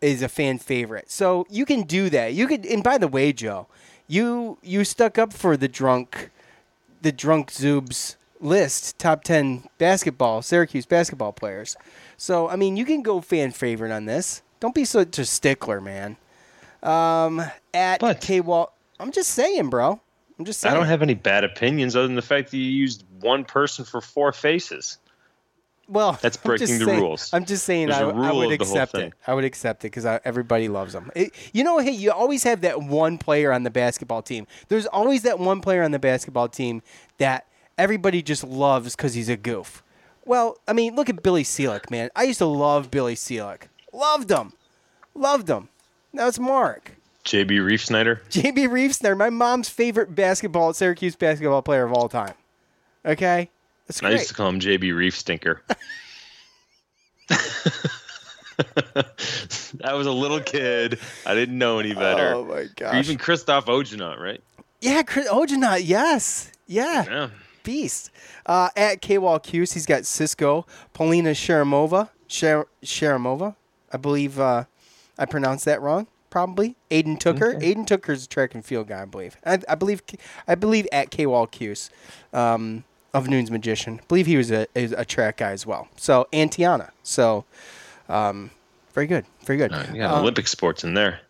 is 0.00 0.22
a 0.22 0.28
fan 0.28 0.58
favorite, 0.58 1.10
so 1.10 1.46
you 1.50 1.64
can 1.64 1.82
do 1.82 2.10
that. 2.10 2.34
You 2.34 2.46
could. 2.46 2.66
And 2.66 2.82
by 2.82 2.98
the 2.98 3.08
way, 3.08 3.32
Joe, 3.32 3.66
you 4.06 4.58
you 4.62 4.84
stuck 4.84 5.18
up 5.18 5.32
for 5.32 5.56
the 5.56 5.68
drunk, 5.68 6.30
the 7.02 7.12
drunk 7.12 7.50
Zoobs 7.50 8.16
list 8.40 8.98
top 8.98 9.24
ten 9.24 9.68
basketball 9.78 10.42
Syracuse 10.42 10.86
basketball 10.86 11.32
players. 11.32 11.76
So 12.16 12.48
I 12.48 12.56
mean, 12.56 12.76
you 12.76 12.84
can 12.84 13.02
go 13.02 13.20
fan 13.20 13.50
favorite 13.52 13.92
on 13.92 14.06
this. 14.06 14.42
Don't 14.60 14.74
be 14.74 14.84
such 14.84 15.18
a 15.18 15.24
stickler, 15.24 15.80
man. 15.80 16.16
Um, 16.82 17.42
at 17.74 18.20
K 18.20 18.40
Wall, 18.40 18.72
I'm 18.98 19.12
just 19.12 19.32
saying, 19.32 19.70
bro. 19.70 20.00
I'm 20.38 20.44
just 20.44 20.60
saying. 20.60 20.74
I 20.74 20.76
don't 20.76 20.86
have 20.86 21.02
any 21.02 21.14
bad 21.14 21.44
opinions 21.44 21.96
other 21.96 22.06
than 22.06 22.16
the 22.16 22.22
fact 22.22 22.50
that 22.50 22.58
you 22.58 22.64
used 22.64 23.04
one 23.20 23.44
person 23.44 23.84
for 23.84 24.00
four 24.00 24.32
faces. 24.32 24.98
Well, 25.88 26.18
That's 26.20 26.36
breaking 26.36 26.78
the 26.78 26.84
saying- 26.84 27.00
rules. 27.00 27.30
I'm 27.32 27.44
just 27.44 27.64
saying 27.64 27.90
I, 27.92 27.98
I, 27.98 28.00
a 28.02 28.08
I 28.08 28.28
rule 28.30 28.38
would 28.38 28.52
of 28.52 28.58
the 28.58 28.64
whole 28.64 28.74
accept 28.76 28.94
it. 28.96 29.12
I 29.26 29.34
would 29.34 29.44
accept 29.44 29.84
it 29.84 29.88
because 29.88 30.04
everybody 30.24 30.68
loves 30.68 30.92
them. 30.92 31.10
It, 31.14 31.32
you 31.52 31.62
know, 31.62 31.78
hey, 31.78 31.92
you 31.92 32.10
always 32.10 32.42
have 32.42 32.62
that 32.62 32.82
one 32.82 33.18
player 33.18 33.52
on 33.52 33.62
the 33.62 33.70
basketball 33.70 34.22
team. 34.22 34.46
There's 34.68 34.86
always 34.86 35.22
that 35.22 35.38
one 35.38 35.60
player 35.60 35.82
on 35.84 35.92
the 35.92 35.98
basketball 36.00 36.48
team 36.48 36.82
that 37.18 37.46
everybody 37.78 38.20
just 38.22 38.42
loves 38.42 38.96
because 38.96 39.14
he's 39.14 39.28
a 39.28 39.36
goof. 39.36 39.82
Well, 40.24 40.58
I 40.66 40.72
mean, 40.72 40.96
look 40.96 41.08
at 41.08 41.22
Billy 41.22 41.44
Seelick, 41.44 41.88
man. 41.88 42.10
I 42.16 42.24
used 42.24 42.38
to 42.38 42.46
love 42.46 42.90
Billy 42.90 43.14
Seelick. 43.14 43.62
Loved 43.92 44.28
him. 44.30 44.54
Loved 45.14 45.48
him. 45.48 45.68
Now 46.12 46.26
it's 46.26 46.38
Mark. 46.40 46.92
JB 47.24 47.50
Reafsnyder. 47.60 48.20
JB 48.30 48.68
Reafsnyder, 48.68 49.16
my 49.16 49.30
mom's 49.30 49.68
favorite 49.68 50.14
basketball, 50.16 50.72
Syracuse 50.74 51.14
basketball 51.14 51.62
player 51.62 51.84
of 51.84 51.92
all 51.92 52.08
time. 52.08 52.34
Okay? 53.04 53.50
That's 53.86 54.02
I 54.02 54.08
great. 54.08 54.12
used 54.18 54.28
to 54.28 54.34
call 54.34 54.48
him 54.48 54.60
JB 54.60 54.94
Reef 54.96 55.16
Stinker. 55.16 55.62
I 59.84 59.94
was 59.94 60.06
a 60.06 60.12
little 60.12 60.40
kid. 60.40 60.98
I 61.26 61.34
didn't 61.34 61.58
know 61.58 61.78
any 61.78 61.94
better. 61.94 62.34
Oh, 62.34 62.44
my 62.44 62.54
Or 62.54 62.66
gosh. 62.76 63.04
Even 63.04 63.18
Kristof 63.18 63.64
Ongenaet, 63.64 64.18
right? 64.18 64.42
Yeah, 64.80 65.02
Chris 65.02 65.28
Ojanot, 65.28 65.82
yes. 65.84 66.52
Yeah. 66.66 67.04
Yeah. 67.04 67.28
Beast. 67.64 68.10
Uh, 68.46 68.68
at 68.76 69.02
K-Wall 69.02 69.40
Cuse, 69.40 69.72
he's 69.72 69.86
got 69.86 70.06
Cisco, 70.06 70.66
Polina 70.94 71.30
Sharamova. 71.30 72.10
Shar- 72.28 72.68
Sharamova. 72.84 73.56
I 73.92 73.96
believe 73.96 74.38
uh, 74.40 74.64
I 75.18 75.24
pronounced 75.26 75.64
that 75.64 75.80
wrong. 75.80 76.06
probably. 76.30 76.76
Aiden 76.90 77.18
Tooker. 77.18 77.54
Aiden 77.60 77.86
Tooker's 77.86 78.24
a 78.24 78.28
track 78.28 78.54
and 78.54 78.64
field 78.64 78.88
guy, 78.88 79.02
I 79.02 79.04
believe. 79.04 79.36
I, 79.44 79.58
I 79.68 79.74
believe 79.74 80.02
I 80.46 80.54
believe 80.54 80.86
at 80.92 81.10
K 81.10 81.26
Wall 81.26 81.46
Cuse 81.46 81.90
um, 82.32 82.84
of 83.16 83.28
Noon's 83.28 83.50
Magician. 83.50 84.00
I 84.02 84.06
believe 84.08 84.26
he 84.26 84.36
was 84.36 84.50
a, 84.50 84.66
a 84.74 85.04
track 85.04 85.38
guy 85.38 85.52
as 85.52 85.66
well. 85.66 85.88
So 85.96 86.28
and 86.32 86.50
Tiana. 86.50 86.90
So 87.02 87.44
um, 88.08 88.50
very 88.94 89.06
good. 89.06 89.24
Very 89.44 89.58
good. 89.58 89.72
Yeah, 89.94 90.12
Um, 90.12 90.20
Olympic 90.22 90.46
sports 90.48 90.84
in 90.84 90.94
there. 90.94 91.20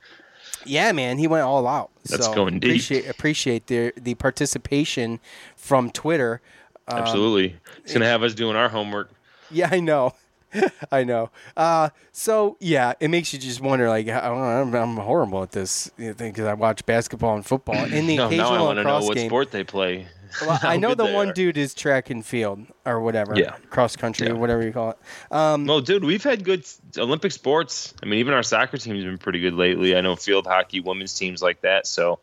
yeah, 0.65 0.93
man, 0.93 1.19
he 1.19 1.27
went 1.27 1.45
all 1.45 1.67
out. 1.67 1.91
That's 2.07 2.27
so 2.27 2.35
going 2.35 2.59
deep. 2.61 2.71
Appreciate 2.71 3.09
appreciate 3.09 3.67
the 3.67 3.93
the 3.97 4.15
participation 4.15 5.21
from 5.57 5.91
Twitter. 5.91 6.41
Um, 6.89 6.99
Absolutely. 6.99 7.57
It's 7.83 7.93
gonna 7.93 8.07
have 8.07 8.23
us 8.23 8.35
doing 8.35 8.57
our 8.57 8.69
homework. 8.69 9.11
Yeah, 9.51 9.69
I 9.71 9.81
know. 9.81 10.15
I 10.93 11.05
know. 11.05 11.31
Uh, 11.57 11.91
so 12.13 12.57
yeah, 12.61 12.93
it 13.01 13.09
makes 13.09 13.33
you 13.33 13.39
just 13.39 13.61
wonder. 13.61 13.89
Like, 13.89 14.09
I 14.09 14.21
don't 14.29 14.39
know, 14.39 14.45
I'm, 14.45 14.75
I'm 14.75 14.97
horrible 14.97 15.43
at 15.43 15.53
this 15.53 15.91
because 15.99 16.47
I 16.47 16.55
watch 16.55 16.87
basketball 16.87 17.35
and 17.35 17.45
football. 17.45 17.75
In 17.93 18.07
the 18.07 18.17
No, 18.17 18.23
now 18.23 18.23
I 18.23 18.27
occasional 18.55 18.67
want 18.67 18.77
to 18.79 18.85
know 18.85 19.01
what 19.03 19.17
game, 19.17 19.29
sport 19.29 19.51
they 19.51 19.65
play. 19.65 20.07
well, 20.43 20.59
I 20.63 20.77
know 20.77 20.95
the 20.95 21.07
one 21.07 21.31
are. 21.31 21.33
dude 21.33 21.57
is 21.57 21.75
track 21.75 22.11
and 22.11 22.25
field 22.25 22.67
or 22.85 23.01
whatever. 23.01 23.35
Yeah. 23.39 23.57
cross 23.71 23.97
country 23.97 24.27
Yeah. 24.27 24.33
or 24.35 24.37
whatever 24.37 24.63
you 24.65 24.73
call 24.73 24.91
it. 24.91 24.99
Um, 25.31 25.67
Well, 25.67 25.81
dude, 25.81 26.05
we've 26.05 26.23
had 26.25 26.45
good 26.45 26.65
Olympic 26.99 27.33
sports. 27.33 27.95
I 28.03 28.07
mean, 28.07 28.19
even 28.21 28.35
our 28.35 28.43
soccer 28.43 28.77
team's 28.79 29.05
been 29.05 29.19
pretty 29.19 29.41
good 29.41 29.55
lately. 29.55 29.97
I 29.97 30.01
know 30.01 30.17
field 30.17 30.47
hockey, 30.47 30.81
women's 30.81 31.15
teams 31.15 31.43
like 31.43 31.61
that. 31.63 31.87
So 31.87 32.19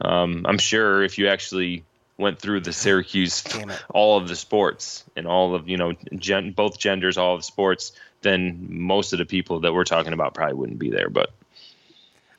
um, 0.00 0.44
I'm 0.48 0.58
sure 0.58 1.02
if 1.02 1.18
you 1.18 1.28
actually 1.28 1.84
went 2.16 2.38
through 2.38 2.60
the 2.60 2.72
Syracuse, 2.72 3.42
all 3.90 4.16
of 4.18 4.28
the 4.28 4.36
sports 4.36 5.04
and 5.16 5.26
all 5.26 5.54
of 5.54 5.68
you 5.68 5.76
know, 5.76 5.92
gen- 6.16 6.52
both 6.52 6.78
genders, 6.78 7.18
all 7.18 7.34
of 7.34 7.40
the 7.40 7.44
sports, 7.44 7.92
then 8.22 8.66
most 8.70 9.12
of 9.12 9.18
the 9.18 9.24
people 9.26 9.60
that 9.60 9.72
we're 9.74 9.84
talking 9.84 10.12
about 10.12 10.32
probably 10.34 10.54
wouldn't 10.54 10.78
be 10.78 10.90
there. 10.90 11.10
But 11.10 11.30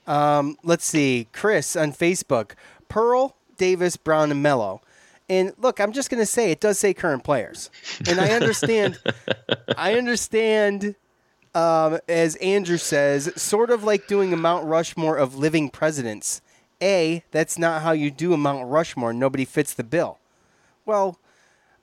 Um, 0.08 0.58
let's 0.64 0.86
see. 0.86 1.28
Chris 1.34 1.76
on 1.76 1.92
Facebook. 1.92 2.52
Pearl, 2.90 3.36
Davis, 3.58 3.98
Brown, 3.98 4.32
and 4.32 4.42
Mello. 4.44 4.82
And 5.28 5.54
look, 5.58 5.80
I'm 5.80 5.92
just 5.92 6.10
gonna 6.10 6.26
say 6.26 6.52
it 6.52 6.60
does 6.60 6.78
say 6.78 6.94
current 6.94 7.24
players. 7.24 7.70
And 8.08 8.20
I 8.20 8.32
understand 8.32 9.00
I 9.78 9.96
understand 9.96 10.96
um, 11.56 12.00
as 12.10 12.36
Andrew 12.38 12.78
says, 12.78 13.32
sort 13.42 13.72
of 13.72 13.84
like 13.84 14.08
doing 14.08 14.34
a 14.34 14.38
Mount 14.38 14.66
Rushmore 14.66 15.18
of 15.18 15.36
living 15.38 15.70
presidents. 15.70 16.42
A, 16.82 17.24
that's 17.32 17.58
not 17.58 17.82
how 17.82 17.94
you 17.94 18.12
do 18.12 18.34
a 18.34 18.38
Mount 18.38 18.68
Rushmore. 18.68 19.14
Nobody 19.14 19.46
fits 19.46 19.74
the 19.74 19.84
bill. 19.84 20.20
Well, 20.86 21.18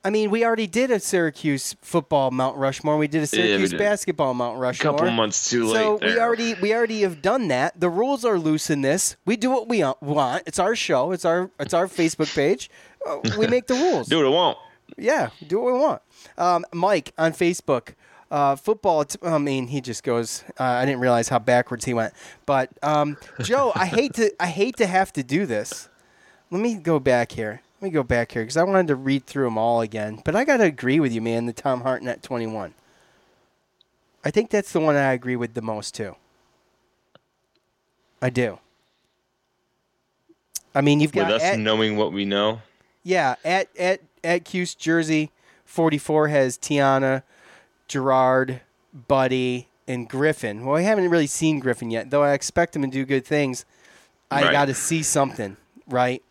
I 0.05 0.11
mean, 0.11 0.31
we 0.31 0.45
already 0.45 0.67
did 0.67 0.91
a 0.91 0.99
Syracuse 0.99 1.77
football 1.81 2.31
Mount 2.31 2.57
Rushmore. 2.57 2.99
We 2.99 3.07
did 3.07 3.23
a 3.23 3.27
Syracuse 3.27 3.71
did. 3.71 3.79
basketball 3.79 4.35
Mount 4.35 4.59
Rushmore. 4.59 4.95
A 4.95 4.99
couple 4.99 5.11
months 5.13 5.49
too 5.49 5.65
late. 5.67 5.75
So 5.75 5.95
late 5.97 6.15
we 6.15 6.21
already 6.21 6.55
we 6.55 6.75
already 6.75 7.03
have 7.03 7.23
done 7.23 7.49
that. 7.49 7.79
The 7.81 7.89
rules 7.89 8.25
are 8.25 8.39
loose 8.39 8.69
in 8.69 8.83
this. 8.83 9.17
We 9.25 9.37
do 9.37 9.51
what 9.51 9.69
we 9.69 9.85
want. 10.01 10.43
It's 10.47 10.59
our 10.59 10.75
show. 10.75 11.13
It's 11.13 11.25
our 11.25 11.51
it's 11.61 11.73
our 11.73 11.87
Facebook 11.87 12.35
page. 12.35 12.69
We 13.39 13.47
make 13.47 13.67
the 13.67 13.75
rules. 13.75 14.09
do 14.09 14.17
what 14.19 14.25
we 14.25 14.31
won't. 14.31 14.59
Yeah, 14.97 15.31
do 15.47 15.61
what 15.61 15.73
we 15.73 15.79
want. 15.79 16.03
Um, 16.39 16.65
Mike 16.73 17.13
on 17.19 17.33
Facebook. 17.33 17.95
Uh, 18.31 18.57
football. 18.57 19.05
T- 19.05 19.19
I 19.23 19.37
mean, 19.39 19.67
he 19.67 19.81
just 19.83 20.03
goes. 20.03 20.43
Uh, 20.59 20.65
I 20.65 20.87
didn't 20.87 21.01
realize 21.01 21.29
how 21.29 21.39
backwards 21.39 21.85
he 21.85 21.93
went. 21.95 22.15
But 22.47 22.71
um, 22.83 23.17
Joe, 23.41 23.73
I 23.75 23.85
hate 23.87 24.15
to. 24.15 24.31
I 24.41 24.47
hate 24.47 24.77
to 24.77 24.87
have 24.87 25.13
to 25.15 25.23
do 25.23 25.45
this. 25.47 25.89
Let 26.51 26.61
me 26.63 26.75
go 26.77 26.99
back 26.99 27.33
here. 27.33 27.61
Let 27.81 27.87
me 27.89 27.91
go 27.91 28.03
back 28.03 28.33
here 28.33 28.43
because 28.43 28.57
I 28.57 28.63
wanted 28.63 28.87
to 28.89 28.95
read 28.97 29.27
through 29.27 29.45
them 29.45 29.59
all 29.59 29.81
again. 29.83 30.23
But 30.25 30.35
I 30.37 30.45
gotta 30.45 30.65
agree 30.65 30.99
with 31.01 31.13
you, 31.13 31.21
man. 31.21 31.47
The 31.47 31.53
Tom 31.53 31.83
Hartnett 31.83 32.23
twenty 32.23 32.47
one. 32.47 32.73
I 34.25 34.31
think 34.31 34.51
that's 34.51 34.73
the 34.73 34.81
one 34.81 34.95
I 34.97 35.13
agree 35.13 35.37
with 35.37 35.53
the 35.55 35.63
most 35.63 35.95
too. 35.95 36.15
I 38.23 38.31
do. 38.31 38.59
I 40.75 40.81
mean, 40.81 41.01
you've 41.01 41.13
got 41.13 41.27
With 41.27 41.37
us 41.37 41.43
at- 41.43 41.59
knowing 41.59 41.97
what 41.97 42.13
we 42.13 42.25
know, 42.25 42.61
yeah, 43.03 43.37
at 43.45 43.69
at 43.79 44.01
at 44.25 44.45
Cuse 44.45 44.75
Jersey, 44.75 45.31
forty 45.65 45.99
four 45.99 46.29
has 46.29 46.57
Tiana, 46.59 47.23
Girard, 47.89 48.61
Buddy, 49.09 49.69
and 49.89 50.09
Griffin. 50.09 50.65
Well, 50.65 50.77
I 50.77 50.83
haven't 50.83 51.09
really 51.11 51.27
seen 51.27 51.61
Griffin 51.61 51.91
yet, 51.91 52.11
though. 52.11 52.23
I 52.23 52.33
expect 52.33 52.75
him 52.77 52.83
to 52.83 52.89
do 52.89 53.05
good 53.05 53.25
things. 53.25 53.65
I 54.31 54.45
Right. 54.45 54.53
got 54.53 54.65
to 54.67 54.75
see 54.75 55.03
something, 55.03 55.57
right? 55.89 56.23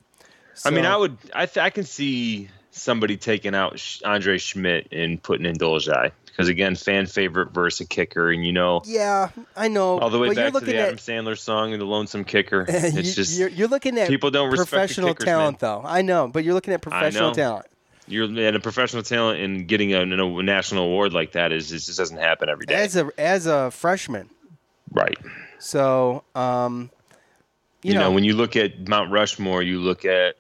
I 0.66 0.70
mean, 0.72 0.86
I 0.86 0.98
would. 0.98 1.18
I 1.34 1.46
th- 1.46 1.64
I 1.64 1.70
can 1.70 1.84
see 1.84 2.50
somebody 2.72 3.18
taking 3.18 3.54
out 3.54 3.78
Sh- 3.80 4.02
Andre 4.04 4.38
Szmyt 4.38 4.88
and 4.92 5.22
putting 5.22 5.46
in 5.46 5.56
Dolezaj 5.56 6.12
because 6.32 6.48
again, 6.48 6.76
fan 6.76 7.06
favorite 7.06 7.52
versus 7.54 7.82
a 7.82 7.86
kicker, 7.86 8.32
and 8.32 8.46
you 8.46 8.52
know, 8.54 8.82
Yeah, 8.86 9.30
I 9.56 9.68
know. 9.68 10.00
all 10.00 10.10
the 10.10 10.18
way 10.18 10.30
but 10.30 10.38
you're 10.38 10.52
back 10.52 10.60
to 10.62 10.66
the 10.66 10.78
at 10.78 10.88
Adam 10.88 10.98
Sandler 10.98 11.38
song 11.38 11.74
and 11.74 11.82
the 11.82 11.86
Lonesome 11.86 12.24
Kicker. 12.24 12.66
you- 12.70 12.74
It's 12.76 13.16
just 13.16 13.38
you're, 13.38 13.50
you're 13.50 13.68
looking 13.68 13.98
at 14.00 14.08
people 14.08 14.32
don't 14.32 14.50
professional 14.56 15.10
kickers, 15.10 15.26
talent, 15.26 15.62
man. 15.62 15.82
though. 15.82 15.88
I 15.88 16.02
know, 16.02 16.28
but 16.28 16.44
you're 16.44 16.54
looking 16.54 16.74
at 16.74 16.82
professional 16.82 17.30
know. 17.30 17.34
talent. 17.36 17.66
you're 18.08 18.40
at 18.46 18.56
a 18.56 18.60
professional 18.60 19.04
talent 19.04 19.42
and 19.42 19.68
getting 19.68 19.94
a, 19.94 20.02
a 20.02 20.44
national 20.44 20.86
award 20.86 21.14
like 21.14 21.34
that 21.34 21.52
is 21.52 21.72
it 21.72 21.80
just 21.80 21.98
doesn't 21.98 22.18
happen 22.18 22.50
every 22.50 22.66
day. 22.66 22.76
As 22.76 22.96
a 22.96 23.10
as 23.18 23.46
a 23.46 23.70
freshman, 23.72 24.30
right. 24.92 25.18
so 25.60 26.24
um, 26.36 26.90
you, 27.84 27.90
you, 27.90 27.94
know, 27.96 28.06
know, 28.06 28.12
when 28.12 28.24
you 28.24 28.36
look 28.36 28.56
at 28.56 28.88
Mount 28.88 29.12
Rushmore, 29.12 29.62
you 29.62 29.80
look 29.80 30.06
at 30.06 30.36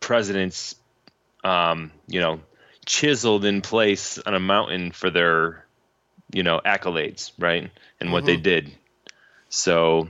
presidents, 0.00 0.74
um, 1.44 1.90
you 2.06 2.20
know, 2.20 2.40
chiseled 2.88 3.44
in 3.44 3.60
place 3.60 4.18
on 4.18 4.34
a 4.34 4.40
mountain 4.40 4.90
for 4.90 5.10
their, 5.10 5.64
you 6.32 6.42
know, 6.42 6.60
accolades, 6.64 7.30
right, 7.38 7.70
and 8.00 8.10
what 8.12 8.24
they 8.24 8.36
Mhm. 8.38 8.42
did. 8.42 8.72
So, 9.50 10.08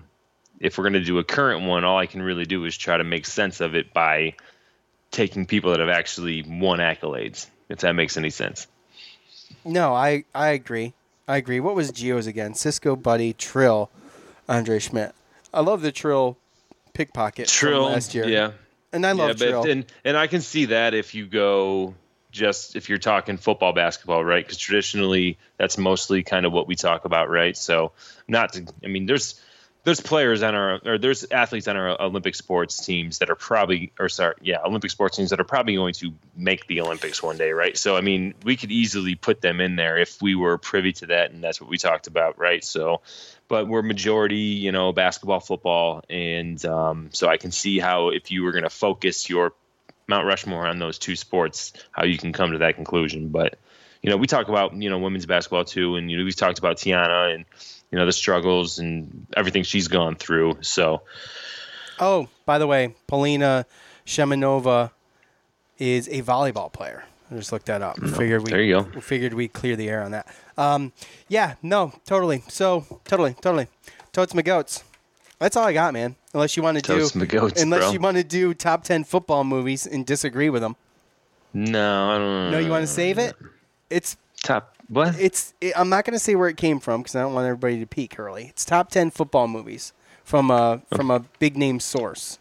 if 0.61 0.79
we're 0.79 0.85
going 0.85 0.93
to 0.95 1.05
do 1.05 1.19
a 1.19 1.25
current 1.25 1.65
one, 1.67 1.85
all 1.85 1.99
I 1.99 2.07
can 2.07 2.23
really 2.23 2.45
do 2.45 2.65
is 2.65 2.77
try 2.77 2.97
to 2.97 3.05
make 3.05 3.27
sense 3.27 3.61
of 3.61 3.75
it 3.75 3.93
by 3.93 4.35
taking 5.11 5.45
people 5.47 5.71
that 5.73 5.81
have 5.81 5.89
actually 5.89 6.43
won 6.43 6.79
accolades, 6.79 7.47
if 7.69 7.81
that 7.81 7.93
makes 7.93 8.17
any 8.17 8.31
sense. 8.31 8.67
No, 9.65 9.95
I 9.95 10.25
I 10.35 10.49
agree. 10.51 10.93
I 11.27 11.37
agree. 11.37 11.61
What 11.61 11.75
was 11.75 11.91
Geo's 11.91 12.27
again? 12.27 12.55
Cisco, 12.55 12.95
Buddy, 12.97 13.33
Trill, 13.33 13.91
Andre 14.49 14.79
Szmyt. 14.79 15.13
I 15.53 15.61
love 15.61 15.83
the 15.83 15.93
Trill 15.93 16.37
pickpocket 16.95 17.49
from 17.51 17.69
Trill 17.69 17.83
last 17.85 18.15
year. 18.15 18.29
yeah, 18.29 18.53
and 18.93 19.05
I 19.07 19.13
love 19.13 19.41
yeah, 19.41 19.49
Trill. 19.51 19.65
and 19.65 19.85
and 20.05 20.17
I 20.17 20.27
can 20.27 20.41
see 20.43 20.67
that 20.67 20.95
if 20.95 21.15
you 21.15 21.27
go 21.27 21.95
just 22.31 22.77
if 22.77 22.89
you're 22.89 22.99
talking 22.99 23.37
football, 23.37 23.73
basketball, 23.73 24.25
right? 24.25 24.45
Because 24.45 24.59
traditionally 24.59 25.39
that's 25.57 25.79
mostly 25.79 26.23
kind 26.23 26.47
of 26.47 26.53
what 26.53 26.67
we 26.67 26.77
talk 26.77 27.05
about, 27.05 27.31
right? 27.31 27.57
So 27.57 27.93
not 28.27 28.53
to, 28.55 28.67
I 28.85 28.89
mean, 28.89 29.07
there's 29.07 29.41
there's 29.85 30.01
players 30.01 30.43
on 30.43 30.55
our 30.55 30.81
or 30.85 30.99
there's 30.99 31.25
athletes 31.31 31.67
on 31.67 31.77
our 31.77 32.01
Olympic 32.03 32.35
sports 32.35 32.85
teams 32.85 33.19
that 33.19 33.31
are 33.31 33.35
probably 33.35 33.93
or 33.99 34.09
sorry, 34.09 34.35
yeah, 34.43 34.59
Olympic 34.63 34.91
sports 34.91 35.17
teams 35.17 35.31
that 35.31 35.41
are 35.41 35.45
probably 35.45 35.77
going 35.77 35.95
to 35.95 36.13
make 36.37 36.67
the 36.67 36.81
Olympics 36.83 37.23
one 37.23 37.39
day, 37.39 37.53
right? 37.53 37.77
So 37.77 37.97
I 37.97 38.03
mean, 38.03 38.35
we 38.45 38.57
could 38.57 38.71
easily 38.71 39.15
put 39.15 39.41
them 39.41 39.61
in 39.61 39.77
there 39.77 39.97
if 39.97 40.21
we 40.21 40.35
were 40.35 40.59
privy 40.59 40.93
to 40.95 41.07
that, 41.07 41.31
and 41.31 41.43
that's 41.43 41.61
what 41.61 41.71
we 41.71 41.79
talked 41.79 42.07
about, 42.07 42.39
right? 42.39 42.63
So, 42.63 43.01
but 43.47 43.67
we're 43.67 43.83
majority, 43.83 44.37
you 44.37 44.73
know, 44.73 44.93
basketball, 44.93 45.41
football, 45.41 46.05
and 46.11 46.63
um, 46.67 47.09
so 47.13 47.29
I 47.29 47.39
can 47.39 47.51
see 47.51 47.79
how 47.79 48.09
if 48.11 48.31
you 48.31 48.43
were 48.43 48.53
going 48.53 48.65
to 48.65 48.71
focus 48.71 49.31
your 49.31 49.55
Mount 50.09 50.27
Rushmore 50.27 50.67
on 50.67 50.79
those 50.79 50.99
two 50.99 51.15
sports, 51.15 51.73
how 51.93 52.05
you 52.05 52.19
can 52.19 52.33
come 52.33 52.53
to 52.53 52.59
that 52.59 52.75
conclusion. 52.75 53.29
But 53.29 53.59
you 54.03 54.11
know, 54.11 54.17
we 54.17 54.27
talk 54.27 54.49
about 54.49 54.75
you 54.75 54.89
know 54.89 54.99
women's 54.99 55.27
basketball 55.27 55.65
too, 55.65 55.97
and 55.97 56.11
you 56.11 56.17
know 56.17 56.25
we've 56.25 56.35
talked 56.35 56.59
about 56.59 56.79
Tiana 56.79 57.35
and 57.35 57.45
you 57.91 57.99
know 57.99 58.07
the 58.07 58.13
struggles 58.13 58.79
and 58.79 59.27
everything 59.37 59.63
she's 59.63 59.89
gone 59.89 60.17
through. 60.17 60.59
So 60.63 61.03
oh, 62.01 62.29
by 62.47 62.59
the 62.59 62.67
way, 62.67 62.95
Polina 63.07 63.67
Shemanova 64.07 64.91
is 65.79 66.09
a 66.09 66.23
volleyball 66.23 66.73
player. 66.73 67.05
I 67.31 67.35
just 67.35 67.53
looked 67.53 67.67
that 67.67 67.83
up. 67.83 68.01
Figured 68.01 68.45
we 68.45 68.51
there 68.51 68.63
you 68.63 68.81
go. 68.81 68.89
we 68.95 69.01
figured 69.03 69.35
we'd 69.35 69.53
clear 69.53 69.77
the 69.77 69.91
air 69.91 70.03
on 70.03 70.13
that. 70.13 70.27
Um, 70.57 70.93
yeah, 71.29 71.55
no, 71.63 71.93
totally. 72.07 72.43
So 72.49 73.01
totally, 73.05 73.35
totally. 73.35 73.67
Totes 74.13 74.33
my 74.33 74.43
goats. 74.43 74.85
That's 75.39 75.57
all 75.57 75.65
I 75.65 75.73
got, 75.73 75.93
man. 75.93 76.17
Unless 76.35 76.57
you 76.57 76.63
want 76.63 76.79
to 76.79 76.83
do 76.83 77.01
Totes 77.01 77.17
goats, 77.31 77.63
unless 77.63 77.83
bro. 77.83 77.93
you 77.93 78.01
want 78.01 78.17
to 78.17 78.25
do 78.25 78.55
top 78.55 78.85
ten 78.85 79.05
football 79.05 79.45
movies 79.45 79.87
and 79.87 80.05
disagree 80.05 80.51
with 80.51 80.63
them. 80.63 80.77
no, 81.55 82.11
I 82.11 82.19
don't. 82.19 82.27
Know. 82.27 82.51
No, 82.53 82.59
you 82.59 82.71
want 82.71 82.83
to 82.83 82.93
save 82.93 83.19
it? 83.19 83.37
It's 83.89 84.17
top 84.43 84.77
what? 84.89 85.19
It's. 85.19 85.55
It, 85.61 85.73
I'm 85.77 85.89
not 85.89 86.05
going 86.05 86.15
to 86.15 86.19
say 86.19 86.35
where 86.35 86.49
it 86.49 86.57
came 86.57 86.81
from 86.81 87.03
because 87.03 87.15
I 87.15 87.21
don't 87.21 87.35
want 87.35 87.47
everybody 87.47 87.79
to 87.81 87.87
peek 87.87 88.19
early. 88.19 88.47
It's 88.47 88.65
top 88.65 88.91
ten 88.91 89.11
football 89.11 89.47
movies 89.47 89.93
from 90.25 90.51
a 90.51 90.83
from 90.95 91.11
a 91.11 91.21
big 91.39 91.57
name 91.57 91.79
source. 91.81 92.39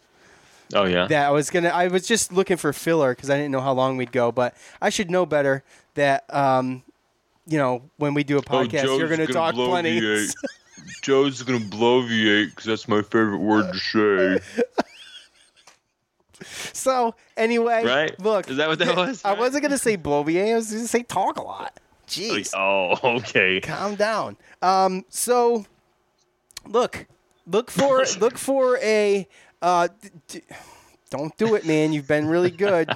Oh 0.74 0.84
yeah. 0.86 1.08
That 1.08 1.28
I 1.28 1.32
was 1.32 1.50
gonna. 1.50 1.70
I 1.70 1.88
was 1.88 2.08
just 2.08 2.34
looking 2.34 2.58
for 2.58 2.74
filler 2.74 3.16
because 3.16 3.30
I 3.30 3.38
didn't 3.38 3.52
know 3.52 3.62
how 3.62 3.74
long 3.74 3.96
we'd 3.98 4.12
go, 4.12 4.32
but 4.32 4.56
I 4.82 4.90
should 4.90 5.12
know 5.12 5.26
better 5.26 5.64
that. 5.94 6.26
Um, 6.34 6.84
you 7.50 7.58
know, 7.58 7.82
when 7.96 8.14
we 8.14 8.26
do 8.26 8.38
a 8.38 8.42
podcast, 8.42 8.84
you're 8.84 9.08
going 9.08 9.26
to 9.26 9.32
talk 9.32 9.56
plenty. 9.56 10.02
Joe's 11.02 11.42
gonna 11.44 11.60
bloviate 11.60 12.50
because 12.50 12.66
that's 12.66 12.88
my 12.88 13.02
favorite 13.02 13.38
word 13.40 13.72
to 13.74 13.80
say. 13.80 14.40
so 16.74 17.16
anyway, 17.36 17.84
Right? 17.86 18.20
Look, 18.20 18.50
Is 18.50 18.58
that 18.58 18.68
what 18.68 18.80
that 18.80 18.96
was? 18.96 19.24
I 19.26 19.34
wasn't 19.34 19.64
going 19.64 19.72
to 19.72 19.78
say 19.78 19.98
bloviate. 19.98 20.52
I 20.52 20.56
was 20.56 20.70
going 20.72 20.84
to 20.84 20.88
say 20.88 21.04
talk 21.04 21.38
a 21.38 21.42
lot. 21.42 21.80
Jeez. 22.08 22.54
Oh, 22.56 22.98
okay. 23.18 23.60
Calm 23.60 23.96
down. 23.96 24.38
Um, 24.62 25.04
so, 25.10 25.66
look, 26.68 27.06
look 27.46 27.72
for 27.72 28.06
look 28.20 28.38
for 28.38 28.78
a. 28.78 29.28
Uh, 29.62 29.88
d- 30.02 30.10
d- 30.28 30.42
don't 31.10 31.36
do 31.38 31.56
it, 31.56 31.66
man. 31.66 31.92
You've 31.94 32.08
been 32.08 32.28
really 32.28 32.52
good. 32.52 32.90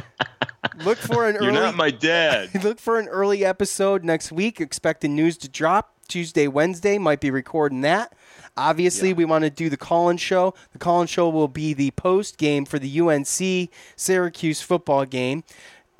look 0.84 0.98
for 0.98 1.26
an 1.28 1.34
You're 1.34 1.50
early. 1.50 1.52
not 1.60 1.74
my 1.76 1.90
dad. 1.90 2.62
look 2.62 2.78
for 2.78 2.98
an 3.00 3.08
early 3.08 3.44
episode 3.44 4.04
next 4.04 4.30
week. 4.30 4.60
Expecting 4.60 5.16
news 5.16 5.36
to 5.38 5.48
drop 5.48 5.94
Tuesday, 6.08 6.48
Wednesday. 6.48 6.98
Might 6.98 7.20
be 7.20 7.30
recording 7.30 7.82
that. 7.82 8.14
Obviously, 8.56 9.12
we 9.12 9.24
want 9.24 9.44
to 9.44 9.50
do 9.50 9.68
the 9.68 9.76
call-in 9.76 10.16
show. 10.16 10.54
The 10.72 10.78
call-in 10.78 11.06
show 11.06 11.28
will 11.28 11.46
be 11.48 11.74
the 11.74 11.92
post 11.92 12.38
game 12.38 12.64
for 12.64 12.78
the 12.78 13.00
UNC 13.00 13.70
Syracuse 13.94 14.60
football 14.60 15.04
game. 15.04 15.44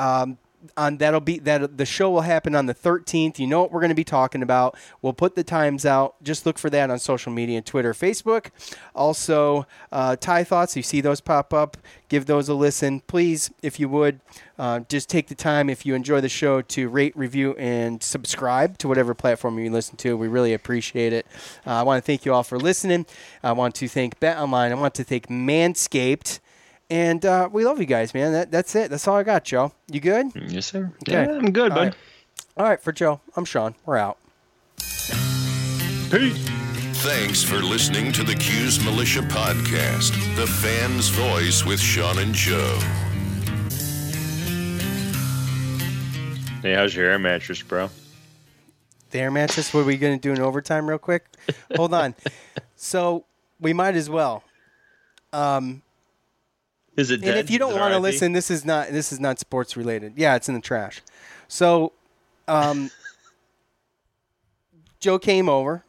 Um, 0.00 0.38
on 0.76 0.98
that'll 0.98 1.20
be 1.20 1.38
that 1.40 1.76
the 1.76 1.86
show 1.86 2.10
will 2.10 2.22
happen 2.22 2.54
on 2.54 2.66
the 2.66 2.74
13th. 2.74 3.38
You 3.38 3.46
know 3.46 3.60
what 3.60 3.72
we're 3.72 3.80
going 3.80 3.90
to 3.90 3.94
be 3.94 4.04
talking 4.04 4.42
about. 4.42 4.76
We'll 5.02 5.12
put 5.12 5.34
the 5.34 5.44
times 5.44 5.86
out. 5.86 6.22
Just 6.22 6.46
look 6.46 6.58
for 6.58 6.70
that 6.70 6.90
on 6.90 6.98
social 6.98 7.32
media, 7.32 7.62
Twitter, 7.62 7.92
Facebook. 7.92 8.48
Also, 8.94 9.66
uh, 9.92 10.16
Tie 10.16 10.44
Thoughts. 10.44 10.76
You 10.76 10.82
see 10.82 11.00
those 11.00 11.20
pop 11.20 11.54
up. 11.54 11.76
Give 12.08 12.26
those 12.26 12.48
a 12.48 12.54
listen, 12.54 13.00
please, 13.00 13.50
if 13.62 13.78
you 13.78 13.88
would. 13.88 14.20
Uh, 14.58 14.80
just 14.88 15.08
take 15.08 15.28
the 15.28 15.34
time 15.34 15.70
if 15.70 15.86
you 15.86 15.94
enjoy 15.94 16.20
the 16.20 16.28
show 16.28 16.62
to 16.62 16.88
rate, 16.88 17.16
review, 17.16 17.54
and 17.58 18.02
subscribe 18.02 18.78
to 18.78 18.88
whatever 18.88 19.14
platform 19.14 19.58
you 19.58 19.70
listen 19.70 19.96
to. 19.98 20.16
We 20.16 20.26
really 20.26 20.54
appreciate 20.54 21.12
it. 21.12 21.26
Uh, 21.66 21.72
I 21.72 21.82
want 21.82 22.02
to 22.02 22.06
thank 22.06 22.24
you 22.24 22.32
all 22.32 22.42
for 22.42 22.58
listening. 22.58 23.06
I 23.42 23.52
want 23.52 23.74
to 23.76 23.88
thank 23.88 24.18
Bet 24.20 24.38
Online. 24.38 24.72
I 24.72 24.74
want 24.74 24.94
to 24.94 25.04
thank 25.04 25.28
Manscaped. 25.28 26.40
And 26.90 27.24
uh, 27.26 27.48
we 27.52 27.64
love 27.64 27.78
you 27.80 27.86
guys, 27.86 28.14
man. 28.14 28.32
That, 28.32 28.50
that's 28.50 28.74
it. 28.74 28.90
That's 28.90 29.06
all 29.06 29.16
I 29.16 29.22
got, 29.22 29.44
Joe. 29.44 29.72
You 29.90 30.00
good? 30.00 30.26
Yes, 30.34 30.66
sir. 30.66 30.90
Okay. 31.02 31.12
Yeah, 31.12 31.30
I'm 31.30 31.52
good, 31.52 31.70
All 31.72 31.76
bud. 31.78 31.84
right. 31.84 31.94
All 32.56 32.64
right, 32.64 32.80
for 32.82 32.92
Joe, 32.92 33.20
I'm 33.36 33.44
Sean. 33.44 33.74
We're 33.84 33.98
out. 33.98 34.18
Peace. 36.10 36.48
Thanks 37.00 37.42
for 37.44 37.56
listening 37.56 38.10
to 38.12 38.24
the 38.24 38.34
Cuse 38.34 38.82
Militia 38.84 39.20
Podcast, 39.20 40.10
the 40.36 40.46
fan's 40.46 41.08
voice 41.10 41.64
with 41.64 41.78
Sean 41.78 42.18
and 42.18 42.34
Joe. 42.34 42.78
Hey, 46.62 46.74
how's 46.74 46.94
your 46.94 47.08
air 47.08 47.18
mattress, 47.20 47.62
bro? 47.62 47.88
The 49.10 49.20
air 49.20 49.30
mattress. 49.30 49.72
What 49.72 49.80
are 49.82 49.84
we 49.84 49.96
going 49.96 50.18
to 50.18 50.20
do 50.20 50.32
in 50.32 50.40
overtime, 50.40 50.88
real 50.88 50.98
quick? 50.98 51.26
Hold 51.76 51.94
on. 51.94 52.14
So 52.80 53.24
we 53.58 53.72
might 53.72 53.96
as 53.96 54.08
well. 54.08 54.44
Um, 55.32 55.82
Is 56.98 57.12
it 57.12 57.22
and 57.22 57.38
if 57.38 57.48
you 57.48 57.60
don't 57.60 57.78
want 57.78 57.94
to 57.94 58.00
listen, 58.00 58.32
this 58.32 58.50
is 58.50 58.64
not 58.64 58.88
this 58.88 59.12
is 59.12 59.20
not 59.20 59.38
sports 59.38 59.76
related. 59.76 60.14
Yeah, 60.16 60.34
it's 60.34 60.48
in 60.48 60.56
the 60.56 60.60
trash. 60.60 61.00
So, 61.46 61.92
um, 62.48 62.90
Joe 64.98 65.20
came 65.20 65.48
over. 65.48 65.84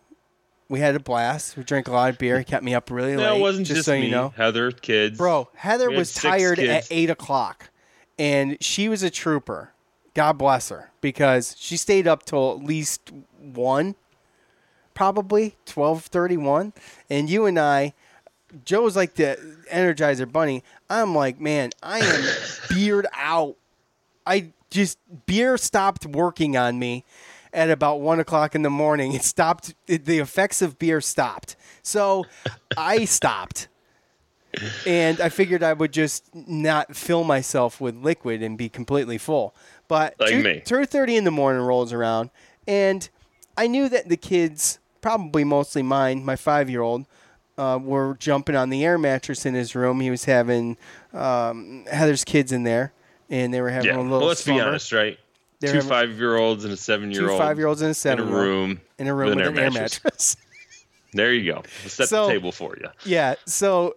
We 0.70 0.82
had 0.82 0.93
a 0.93 0.99
blast. 0.99 1.57
We 1.57 1.64
drank 1.64 1.88
a 1.88 1.91
lot 1.91 2.12
of 2.12 2.20
beer. 2.20 2.38
He 2.38 2.43
kept 2.45 2.64
me 2.64 2.76
up 2.76 2.91
really 2.91 3.18
late. 3.18 3.24
No, 3.24 3.38
it 3.38 3.39
wasn't 3.39 3.66
just, 3.66 3.86
so 3.86 3.93
me. 3.93 4.05
you 4.05 4.12
know. 4.12 4.30
Heather, 4.38 4.70
kids. 4.70 5.18
Bro, 5.18 5.49
Heather 5.55 5.89
was 5.89 6.14
tired 6.14 6.60
kids. 6.60 6.70
at 6.70 6.88
eight 6.95 7.10
o'clock, 7.10 7.72
and 8.20 8.55
she 8.62 8.88
was 8.88 9.01
a 9.01 9.10
trooper. 9.10 9.72
God 10.14 10.38
bless 10.38 10.70
her 10.70 10.91
because 11.01 11.55
she 11.57 11.76
stayed 11.76 12.07
up 12.07 12.24
till 12.24 12.51
at 12.51 12.64
least 12.64 13.12
one, 13.39 13.95
probably 14.93 15.55
twelve 15.66 16.03
thirty 16.03 16.38
one. 16.38 16.74
And 17.10 17.32
you 17.32 17.47
and 17.47 17.57
I, 17.57 17.95
Joe 18.66 18.84
was 18.84 18.95
like 18.95 19.16
the 19.16 19.38
Energizer 19.72 20.32
Bunny. 20.32 20.64
I'm 20.89 21.14
like, 21.16 21.39
man, 21.39 21.72
I 21.84 22.00
am 22.00 22.24
beard 22.70 23.08
out. 23.14 23.56
I 24.26 24.52
just 24.70 24.97
beer 25.26 25.58
stopped 25.58 26.06
working 26.06 26.58
on 26.58 26.78
me 26.80 27.04
at 27.54 27.70
about 27.70 28.02
one 28.02 28.20
o'clock 28.20 28.56
in 28.56 28.62
the 28.62 28.70
morning. 28.70 29.14
It 29.14 29.24
stopped. 29.24 29.74
It, 29.88 30.06
the 30.06 30.20
effects 30.20 30.62
of 30.62 30.78
beer 30.80 31.02
stopped. 31.02 31.56
So 31.82 32.26
I 32.78 33.06
stopped 33.06 33.68
and 34.86 35.22
I 35.22 35.30
figured 35.30 35.64
I 35.64 35.74
would 35.74 35.93
just 35.93 36.24
not 36.34 36.95
fill 36.95 37.24
myself 37.24 37.80
with 37.80 37.95
liquid 37.95 38.41
and 38.43 38.58
be 38.58 38.70
completely 38.70 39.18
full. 39.18 39.56
But 39.88 40.16
Like 40.20 40.30
two, 40.30 40.43
me. 40.43 40.62
two 40.66 40.86
thirty 40.86 41.16
in 41.16 41.24
the 41.24 41.32
morning 41.32 41.62
rolls 41.64 41.93
around, 41.93 42.30
and 42.68 43.08
I 43.58 43.68
knew 43.68 43.89
that 43.89 44.10
the 44.10 44.18
kids, 44.18 44.80
probably 45.02 45.43
mostly 45.43 45.82
mine, 45.82 46.24
my 46.24 46.36
five 46.36 46.70
year 46.70 46.82
old, 46.82 47.08
uh, 47.60 47.78
were 47.78 48.16
jumping 48.20 48.55
on 48.55 48.70
the 48.70 48.86
air 48.86 48.97
mattress 48.97 49.45
in 49.45 49.53
his 49.53 49.76
room. 49.76 49.99
He 49.99 50.10
was 50.10 50.26
having 50.26 50.78
um, 51.14 51.86
Heather's 51.91 52.24
kids 52.24 52.51
in 52.51 52.64
there, 52.64 52.93
and 53.30 53.53
they 53.53 53.62
were 53.62 53.70
having 53.70 53.89
Yeah. 53.91 53.97
a 53.97 54.01
little. 54.01 54.20
Well, 54.20 54.28
let's 54.28 54.45
be 54.45 54.60
honest, 54.60 54.91
right? 54.91 55.20
They're 55.60 55.74
two 55.74 55.82
five-year-olds 55.82 56.64
and 56.64 56.74
a 56.74 56.78
seven-year-old. 56.78 57.32
Two 57.32 57.38
five-year-olds 57.38 57.82
and 57.82 57.91
a 57.91 57.93
seven-year-old 57.93 58.39
in 58.39 58.47
a 58.47 58.49
room. 58.49 58.82
in 58.97 59.07
a 59.07 59.14
room 59.14 59.36
with, 59.36 59.45
an 59.47 59.60
air 59.60 59.72
mattress. 59.72 60.38
There 61.12 61.34
you 61.34 61.51
go. 61.51 61.64
Let's 61.84 61.95
set 61.95 62.07
So- 62.07 62.28
the 62.28 62.34
table 62.34 62.51
for 62.51 62.78
you. 62.80 62.88
Yeah, 63.03 63.34
so 63.47 63.95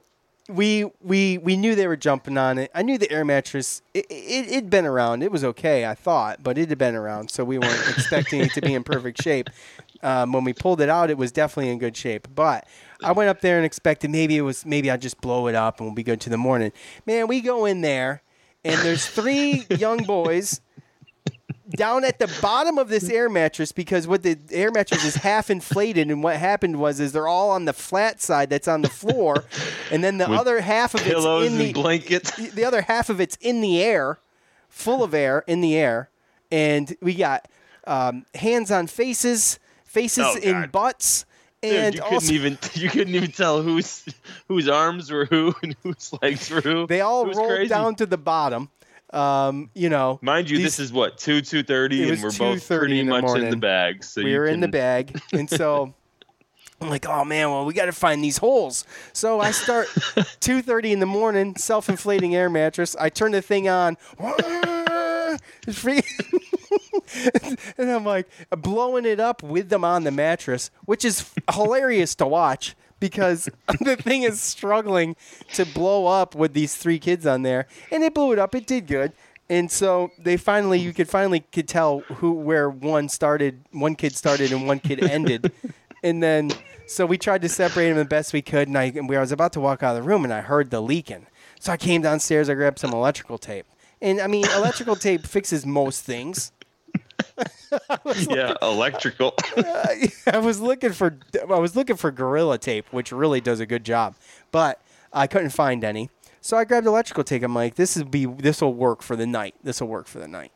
we 0.49 0.91
we 1.03 1.37
we 1.39 1.57
knew 1.57 1.75
they 1.75 1.87
were 1.87 1.97
jumping 1.97 2.39
on 2.39 2.57
it. 2.59 2.71
I 2.75 2.81
knew 2.83 2.97
the 2.97 3.11
air 3.13 3.23
mattress. 3.25 3.83
It, 3.93 4.07
it 4.09 4.49
it'd 4.49 4.71
been 4.71 4.87
around. 4.87 5.23
It 5.23 5.31
was 5.31 5.45
okay, 5.45 5.85
I 5.85 5.95
thought, 5.95 6.43
but 6.43 6.57
it 6.57 6.71
had 6.71 6.79
been 6.79 6.95
around, 6.95 7.31
so 7.31 7.45
we 7.45 7.59
weren't 7.59 7.89
expecting 7.97 8.41
it 8.41 8.53
to 8.55 8.63
be 8.63 8.73
in 8.73 8.83
perfect 8.83 9.23
shape. 9.23 9.51
Um, 10.03 10.33
when 10.33 10.43
we 10.43 10.53
pulled 10.55 10.81
it 10.81 10.89
out, 10.89 11.11
it 11.11 11.19
was 11.19 11.31
definitely 11.33 11.71
in 11.71 11.79
good 11.79 11.97
shape. 11.99 12.27
But 12.35 12.67
I 13.05 13.13
went 13.13 13.29
up 13.31 13.41
there 13.41 13.57
and 13.57 13.67
expected 13.67 14.11
maybe 14.11 14.37
it 14.37 14.43
was 14.43 14.65
maybe 14.67 14.91
I'd 14.91 15.03
just 15.03 15.21
blow 15.21 15.47
it 15.49 15.55
up 15.55 15.79
and 15.79 15.89
we'll 15.89 15.95
be 15.95 16.03
good 16.03 16.21
to 16.23 16.31
the 16.31 16.37
morning. 16.39 16.73
Man, 17.07 17.27
we 17.29 17.41
go 17.41 17.65
in 17.65 17.81
there 17.81 18.23
and 18.65 18.81
there's 18.81 19.07
three 19.07 19.65
young 19.71 19.99
boys 20.05 20.61
down 21.71 22.05
at 22.05 22.19
the 22.19 22.31
bottom 22.43 22.77
of 22.77 22.89
this 22.89 23.09
air 23.09 23.29
mattress 23.31 23.73
because 23.73 24.07
what 24.07 24.23
the 24.23 24.39
air 24.51 24.71
mattress 24.71 25.05
is 25.05 25.15
half 25.17 25.49
inflated 25.51 26.11
and 26.11 26.23
what 26.23 26.37
happened 26.37 26.79
was 26.79 27.01
is 27.01 27.13
they're 27.13 27.29
all 27.29 27.51
on 27.51 27.65
the 27.65 27.73
flat 27.73 28.21
side 28.21 28.51
that's 28.51 28.69
on 28.69 28.83
the 28.83 28.89
floor 28.91 29.45
and 29.91 30.05
then 30.05 30.19
the 30.19 30.29
With 30.29 30.39
other 30.39 30.61
half 30.61 30.95
of 30.95 31.07
it's 31.07 31.25
in 31.25 31.53
and 31.53 31.61
the 31.61 31.73
blankets. 31.73 32.37
the 32.37 32.65
other 32.65 32.83
half 32.83 33.09
of 33.09 33.21
it's 33.21 33.37
in 33.41 33.61
the 33.63 33.83
air 33.83 34.19
full 34.69 35.03
of 35.03 35.15
air 35.15 35.45
in 35.47 35.61
the 35.63 35.75
air 35.77 36.11
and 36.51 36.95
we 37.01 37.15
got 37.15 37.49
um, 37.87 38.27
hands 38.35 38.71
on 38.71 38.87
faces 38.87 39.59
faces 39.85 40.25
Oh, 40.27 40.37
in 40.43 40.53
God. 40.63 40.73
Butts 41.63 41.73
Dude, 41.73 41.85
and 41.85 41.95
you 41.95 42.03
couldn't 42.03 42.31
even 42.31 42.59
you 42.75 42.91
couldn't 42.91 43.15
even 43.15 43.31
tell 43.33 43.63
whose 43.63 44.05
whose 44.49 44.69
arms 44.69 45.11
were 45.11 45.25
who 45.27 45.55
and 45.63 45.77
whose 45.83 46.13
legs 46.21 46.51
were 46.51 46.61
who. 46.61 46.87
they 46.87 47.01
all 47.01 47.25
rolled 47.27 47.49
crazy. 47.49 47.69
down 47.69 47.95
to 47.97 48.07
the 48.07 48.19
bottom 48.19 48.69
um, 49.13 49.71
you 49.75 49.89
know 49.89 50.19
Mind 50.23 50.49
you, 50.51 50.57
these- 50.57 50.67
this 50.67 50.79
is 50.79 50.93
what 50.93 51.19
two 51.19 51.41
two 51.43 51.63
thirty, 51.63 52.09
and 52.09 52.23
we're 52.23 52.31
both 52.31 52.67
2:30 52.69 52.79
pretty 52.79 53.01
in 53.01 53.09
much 53.09 53.37
in 53.39 53.51
the 53.51 53.57
bag. 53.57 54.03
So 54.05 54.23
we 54.23 54.37
were 54.39 54.47
in 54.47 54.61
the 54.61 54.69
bag, 54.69 55.21
and 55.33 55.51
so 55.51 55.93
I'm 56.81 56.89
like, 56.89 57.07
oh 57.07 57.23
man, 57.25 57.51
well 57.51 57.67
we 57.67 57.75
got 57.75 57.85
to 57.87 57.93
find 57.93 58.25
these 58.25 58.39
holes. 58.39 58.87
So 59.13 59.39
I 59.41 59.51
start 59.51 59.89
2:30 59.89 60.93
in 60.93 61.01
the 61.01 61.07
morning, 61.07 61.57
self-inflating 61.57 62.35
air 62.35 62.49
mattress. 62.49 62.97
I 62.99 63.11
turn 63.11 63.33
the 63.33 63.43
thing 63.43 63.69
on. 63.69 63.99
It's 65.67 65.79
free. 65.79 66.03
and 67.79 67.91
I'm 67.91 68.05
like 68.05 68.29
blowing 68.51 69.05
it 69.05 69.21
up 69.21 69.43
with 69.43 69.69
them 69.69 69.85
on 69.85 70.05
the 70.05 70.11
mattress, 70.11 70.71
which 70.85 71.05
is 71.05 71.31
hilarious 71.53 72.15
to 72.17 72.27
watch 72.27 72.75
because 73.03 73.49
the 73.81 73.97
thing 73.97 74.23
is 74.23 74.41
struggling 74.41 75.17
to 75.55 75.67
blow 75.67 76.07
up 76.07 76.35
with 76.35 76.55
these 76.55 76.77
three 76.77 76.99
kids 76.99 77.27
on 77.27 77.43
there, 77.43 77.67
and 77.91 78.03
it 78.05 78.15
blew 78.15 78.33
it 78.33 78.39
up. 78.39 78.55
It 78.55 78.67
did 78.67 78.87
good. 78.87 79.13
And 79.51 79.71
so 79.71 80.11
they 80.19 80.37
finally, 80.37 80.79
you 80.79 80.95
could 80.95 81.09
finally 81.09 81.41
could 81.41 81.69
tell 81.69 82.01
who 82.01 82.33
where 82.33 82.71
one 82.71 83.09
started, 83.09 83.61
one 83.73 83.97
kid 83.97 84.17
started 84.17 84.53
and 84.53 84.67
one 84.67 84.79
kid 84.79 85.03
ended, 85.03 85.53
and 86.03 86.23
then 86.23 86.53
so 86.87 87.05
we 87.07 87.19
tried 87.19 87.43
to 87.43 87.49
separate 87.49 87.89
them 87.89 87.97
the 87.99 88.05
best 88.05 88.33
we 88.33 88.41
could. 88.41 88.69
And 88.69 88.79
I, 88.79 88.85
and 88.85 89.11
I 89.11 89.21
was 89.21 89.33
about 89.33 89.53
to 89.55 89.61
walk 89.61 89.83
out 89.83 89.97
of 89.97 90.03
the 90.03 90.09
room, 90.09 90.25
and 90.25 90.33
I 90.33 90.41
heard 90.41 90.71
the 90.71 90.81
leaking. 90.81 91.27
So 91.59 91.73
I 91.73 91.77
came 91.77 92.03
downstairs, 92.03 92.49
I 92.49 92.55
grabbed 92.55 92.79
some 92.79 92.93
electrical 92.93 93.39
tape, 93.39 93.67
and 94.03 94.21
I 94.21 94.27
mean, 94.27 94.45
electrical 94.57 94.97
tape 94.97 95.27
fixes 95.27 95.65
most 95.65 96.05
things. 96.05 96.53
yeah, 98.29 98.55
electrical. 98.61 99.35
I 99.57 100.39
was 100.39 100.61
looking 100.61 100.93
for 100.93 101.19
I 101.49 101.59
was 101.59 101.75
looking 101.75 101.97
for 101.97 102.11
Gorilla 102.11 102.59
Tape, 102.59 102.93
which 102.93 103.13
really 103.13 103.41
does 103.41 103.61
a 103.61 103.67
good 103.67 103.85
job, 103.85 104.17
but 104.51 104.83
I 105.13 105.27
couldn't 105.27 105.51
find 105.51 105.85
any. 105.85 106.11
So 106.41 106.57
I 106.57 106.65
grabbed 106.65 106.87
electrical 106.87 107.23
tape. 107.23 107.45
I'm 107.45 107.55
like, 107.55 107.77
this 107.77 107.97
is 107.97 108.03
be 108.03 108.27
this 108.27 108.61
will 108.61 108.75
work 108.75 109.03
for 109.03 109.17
the 109.17 109.27
night. 109.27 109.55
This 109.63 109.81
will 109.81 109.89
work 109.89 110.09
for 110.09 110.19
the 110.19 110.29
night. 110.29 110.53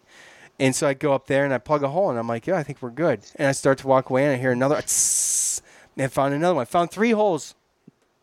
And 0.58 0.74
so 0.74 0.88
I 0.88 0.94
go 0.94 1.12
up 1.12 1.26
there 1.26 1.44
and 1.44 1.54
I 1.54 1.58
plug 1.58 1.82
a 1.82 1.88
hole, 1.88 2.10
and 2.10 2.18
I'm 2.18 2.26
like, 2.26 2.46
yeah, 2.46 2.56
I 2.56 2.62
think 2.62 2.82
we're 2.82 2.90
good. 2.90 3.20
And 3.36 3.46
I 3.46 3.52
start 3.52 3.78
to 3.78 3.86
walk 3.86 4.10
away, 4.10 4.24
and 4.24 4.32
I 4.34 4.36
hear 4.36 4.52
another. 4.52 4.80
Tss, 4.80 5.62
and 5.96 6.04
I 6.04 6.08
found 6.08 6.34
another 6.34 6.54
one. 6.54 6.62
I 6.62 6.64
found 6.64 6.90
three 6.90 7.12
holes. 7.12 7.54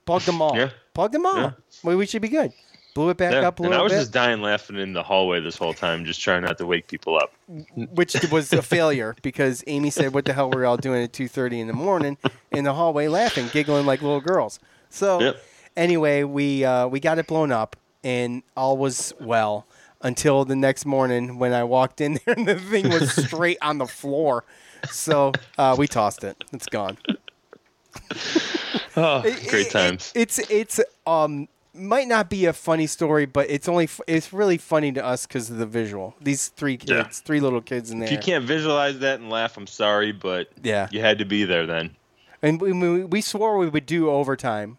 Plugged 0.05 0.25
them 0.25 0.41
all. 0.41 0.57
Yeah. 0.57 0.71
Plugged 0.93 1.13
them 1.13 1.25
all. 1.25 1.37
Yeah. 1.37 1.51
Well, 1.83 1.97
we 1.97 2.05
should 2.05 2.21
be 2.21 2.29
good. 2.29 2.51
Blew 2.93 3.09
it 3.09 3.17
back 3.17 3.31
Yeah, 3.31 3.47
up 3.47 3.59
a 3.59 3.63
and 3.63 3.71
little 3.71 3.81
I 3.81 3.83
was 3.83 3.91
bit. 3.93 3.99
just 3.99 4.11
dying 4.11 4.41
laughing 4.41 4.77
in 4.77 4.93
the 4.93 5.01
hallway 5.01 5.39
this 5.39 5.57
whole 5.57 5.73
time, 5.73 6.05
just 6.05 6.21
trying 6.21 6.43
not 6.43 6.57
to 6.59 6.65
wake 6.65 6.87
people 6.87 7.17
up. 7.17 7.33
which 7.75 8.15
was 8.31 8.53
a 8.53 8.61
failure 8.61 9.15
because 9.23 9.63
Amy 9.67 9.89
said, 9.89 10.13
"What 10.13 10.25
the 10.25 10.33
hell 10.33 10.49
were 10.51 10.59
we 10.59 10.65
all 10.65 10.77
doing 10.77 11.03
at 11.03 11.11
two 11.11 11.27
thirty 11.27 11.59
in 11.59 11.67
the 11.67 11.73
morning 11.73 12.17
in 12.51 12.63
the 12.65 12.73
hallway, 12.73 13.07
laughing, 13.07 13.49
giggling 13.49 13.85
like 13.85 14.01
little 14.03 14.21
girls?" 14.21 14.59
So 14.89 15.19
Yep. 15.21 15.43
anyway, 15.75 16.23
we 16.23 16.63
uh, 16.63 16.87
we 16.87 16.99
got 16.99 17.17
it 17.17 17.25
blown 17.25 17.51
up, 17.51 17.75
and 18.03 18.43
all 18.55 18.77
was 18.77 19.11
well 19.19 19.65
until 20.01 20.45
the 20.45 20.55
next 20.55 20.85
morning 20.85 21.39
when 21.39 21.51
I 21.53 21.63
walked 21.63 21.99
in 21.99 22.19
there 22.25 22.35
and 22.35 22.47
the 22.47 22.59
thing 22.59 22.91
was 22.91 23.11
straight 23.11 23.57
on 23.61 23.79
the 23.79 23.87
floor. 23.87 24.43
So 24.89 25.31
uh, 25.57 25.75
we 25.79 25.87
tossed 25.87 26.23
it. 26.23 26.37
It's 26.51 26.67
gone. 26.67 26.97
oh, 28.97 29.21
great 29.47 29.71
times. 29.71 30.11
It's 30.15 30.39
it's 30.49 30.79
um 31.07 31.47
might 31.73 32.07
not 32.07 32.29
be 32.29 32.45
a 32.45 32.53
funny 32.53 32.87
story, 32.87 33.25
but 33.25 33.49
it's 33.49 33.67
only 33.67 33.85
f- 33.85 34.01
it's 34.07 34.31
really 34.31 34.57
funny 34.57 34.91
to 34.91 35.03
us 35.03 35.25
because 35.25 35.49
of 35.49 35.57
the 35.57 35.65
visual. 35.65 36.15
These 36.21 36.49
three 36.49 36.77
kids, 36.77 36.91
Yeah. 36.91 37.03
three 37.25 37.39
little 37.39 37.61
kids 37.61 37.89
in 37.91 37.99
there. 37.99 38.07
If 38.07 38.11
you 38.11 38.19
can't 38.19 38.45
visualize 38.45 38.99
that 38.99 39.19
and 39.19 39.29
laugh, 39.29 39.57
I'm 39.57 39.67
sorry, 39.67 40.11
but 40.11 40.49
Yeah. 40.61 40.87
you 40.91 41.01
had 41.01 41.17
to 41.19 41.25
be 41.25 41.43
there 41.45 41.65
then. 41.65 41.95
And 42.41 42.59
we, 42.61 42.71
we, 42.73 43.03
we 43.05 43.21
swore 43.21 43.57
we 43.57 43.69
would 43.69 43.85
do 43.85 44.09
overtime, 44.09 44.77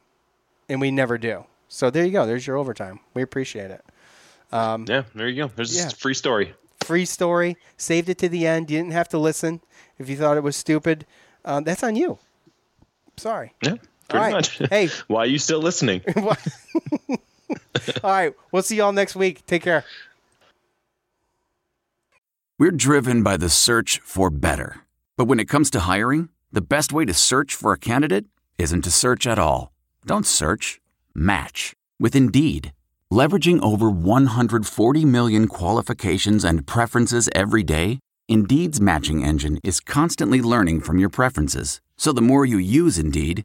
and 0.69 0.81
we 0.81 0.91
never 0.91 1.19
do. 1.19 1.47
So 1.69 1.91
there 1.91 2.05
you 2.05 2.13
go. 2.13 2.27
There's 2.27 2.47
your 2.47 2.57
overtime. 2.57 3.01
We 3.15 3.23
appreciate 3.23 3.71
it. 3.71 3.85
Um, 4.53 4.85
Yeah, 4.89 5.03
there 5.15 5.29
you 5.29 5.43
go. 5.45 5.51
There's 5.57 5.77
Yeah. 5.77 5.89
a 5.89 5.91
free 5.91 6.15
story. 6.15 6.55
free 6.85 7.07
story. 7.07 7.57
Saved 7.79 8.11
it 8.11 8.19
to 8.19 8.29
the 8.29 8.47
end. 8.47 8.71
You 8.71 8.77
didn't 8.79 8.93
have 8.93 9.09
to 9.09 9.19
listen 9.19 9.63
if 9.99 10.09
you 10.11 10.17
thought 10.17 10.37
it 10.37 10.43
was 10.43 10.55
stupid. 10.55 11.07
Um, 11.45 11.65
that's 11.65 11.83
on 11.83 11.97
you. 11.97 12.19
Sorry. 13.17 13.55
Yeah, 13.63 13.77
pretty 14.09 14.25
right. 14.25 14.33
much. 14.33 14.59
Hey. 14.71 14.89
why 15.07 15.21
are 15.21 15.27
you 15.27 15.39
still 15.39 15.61
listening? 15.61 16.03
All 18.03 18.11
right. 18.11 18.35
We'll 18.53 18.63
see 18.63 18.77
y'all 18.77 18.93
next 18.93 19.17
week. 19.17 19.45
Take 19.47 19.63
care. 19.63 19.85
We're 22.59 22.71
driven 22.71 23.23
by 23.23 23.37
the 23.37 23.51
search 23.51 24.01
for 24.05 24.31
better. 24.31 24.77
But 25.17 25.25
when 25.27 25.41
it 25.41 25.49
comes 25.49 25.71
to 25.71 25.81
hiring, 25.81 26.29
the 26.53 26.61
best 26.61 26.93
way 26.93 27.05
to 27.05 27.15
search 27.15 27.55
for 27.55 27.73
a 27.73 27.79
candidate 27.79 28.27
isn't 28.59 28.83
to 28.83 28.91
search 28.91 29.27
at 29.27 29.39
all. 29.39 29.73
Don't 30.07 30.27
search, 30.27 30.81
match 31.15 31.75
with 31.99 32.15
Indeed. 32.15 32.73
Leveraging 33.13 33.63
over 33.63 33.91
140 33.91 35.05
million 35.05 35.47
qualifications 35.47 36.45
and 36.45 36.67
preferences 36.67 37.29
every 37.35 37.63
day, 37.63 37.99
Indeed's 38.29 38.81
matching 38.81 39.25
engine 39.25 39.59
is 39.63 39.81
constantly 39.81 40.41
learning 40.41 40.81
from 40.81 40.99
your 40.99 41.11
preferences. 41.11 41.81
So 41.97 42.13
the 42.13 42.23
more 42.23 42.47
you 42.47 42.59
use 42.59 42.99
Indeed, 42.99 43.45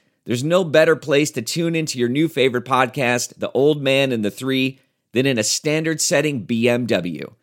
there's 0.31 0.45
no 0.45 0.63
better 0.63 0.95
place 0.95 1.29
to 1.31 1.41
tune 1.41 1.75
into 1.75 1.99
your 1.99 2.07
new 2.07 2.29
favorite 2.29 2.63
podcast, 2.63 3.35
The 3.39 3.51
Old 3.51 3.81
Man 3.81 4.13
and 4.13 4.23
the 4.23 4.31
Three, 4.31 4.79
than 5.11 5.25
in 5.25 5.37
a 5.37 5.43
standard 5.43 5.99
setting 5.99 6.45
BMW. 6.45 7.33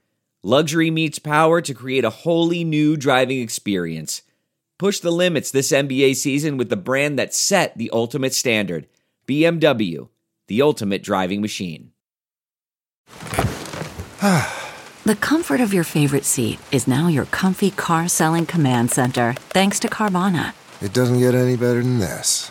Luxury 0.42 0.90
meets 0.90 1.18
power 1.18 1.60
to 1.60 1.74
create 1.74 2.06
a 2.06 2.24
wholly 2.24 2.64
new 2.64 2.96
driving 2.96 3.42
experience. 3.42 4.22
Push 4.78 5.00
the 5.00 5.10
limits 5.10 5.50
this 5.50 5.70
NBA 5.70 6.16
season 6.16 6.56
with 6.56 6.70
the 6.70 6.78
brand 6.78 7.18
that 7.18 7.34
set 7.34 7.76
the 7.76 7.90
ultimate 7.92 8.32
standard 8.32 8.86
BMW, 9.26 10.08
the 10.46 10.62
ultimate 10.62 11.02
driving 11.02 11.42
machine. 11.42 11.92
The 15.04 15.16
comfort 15.16 15.60
of 15.60 15.74
your 15.74 15.84
favorite 15.84 16.24
seat 16.24 16.58
is 16.72 16.88
now 16.88 17.08
your 17.08 17.26
comfy 17.26 17.70
car 17.70 18.08
selling 18.08 18.46
command 18.46 18.90
center, 18.90 19.34
thanks 19.50 19.78
to 19.80 19.88
Carvana. 19.88 20.54
It 20.80 20.94
doesn't 20.94 21.18
get 21.18 21.34
any 21.34 21.56
better 21.56 21.82
than 21.82 21.98
this. 21.98 22.50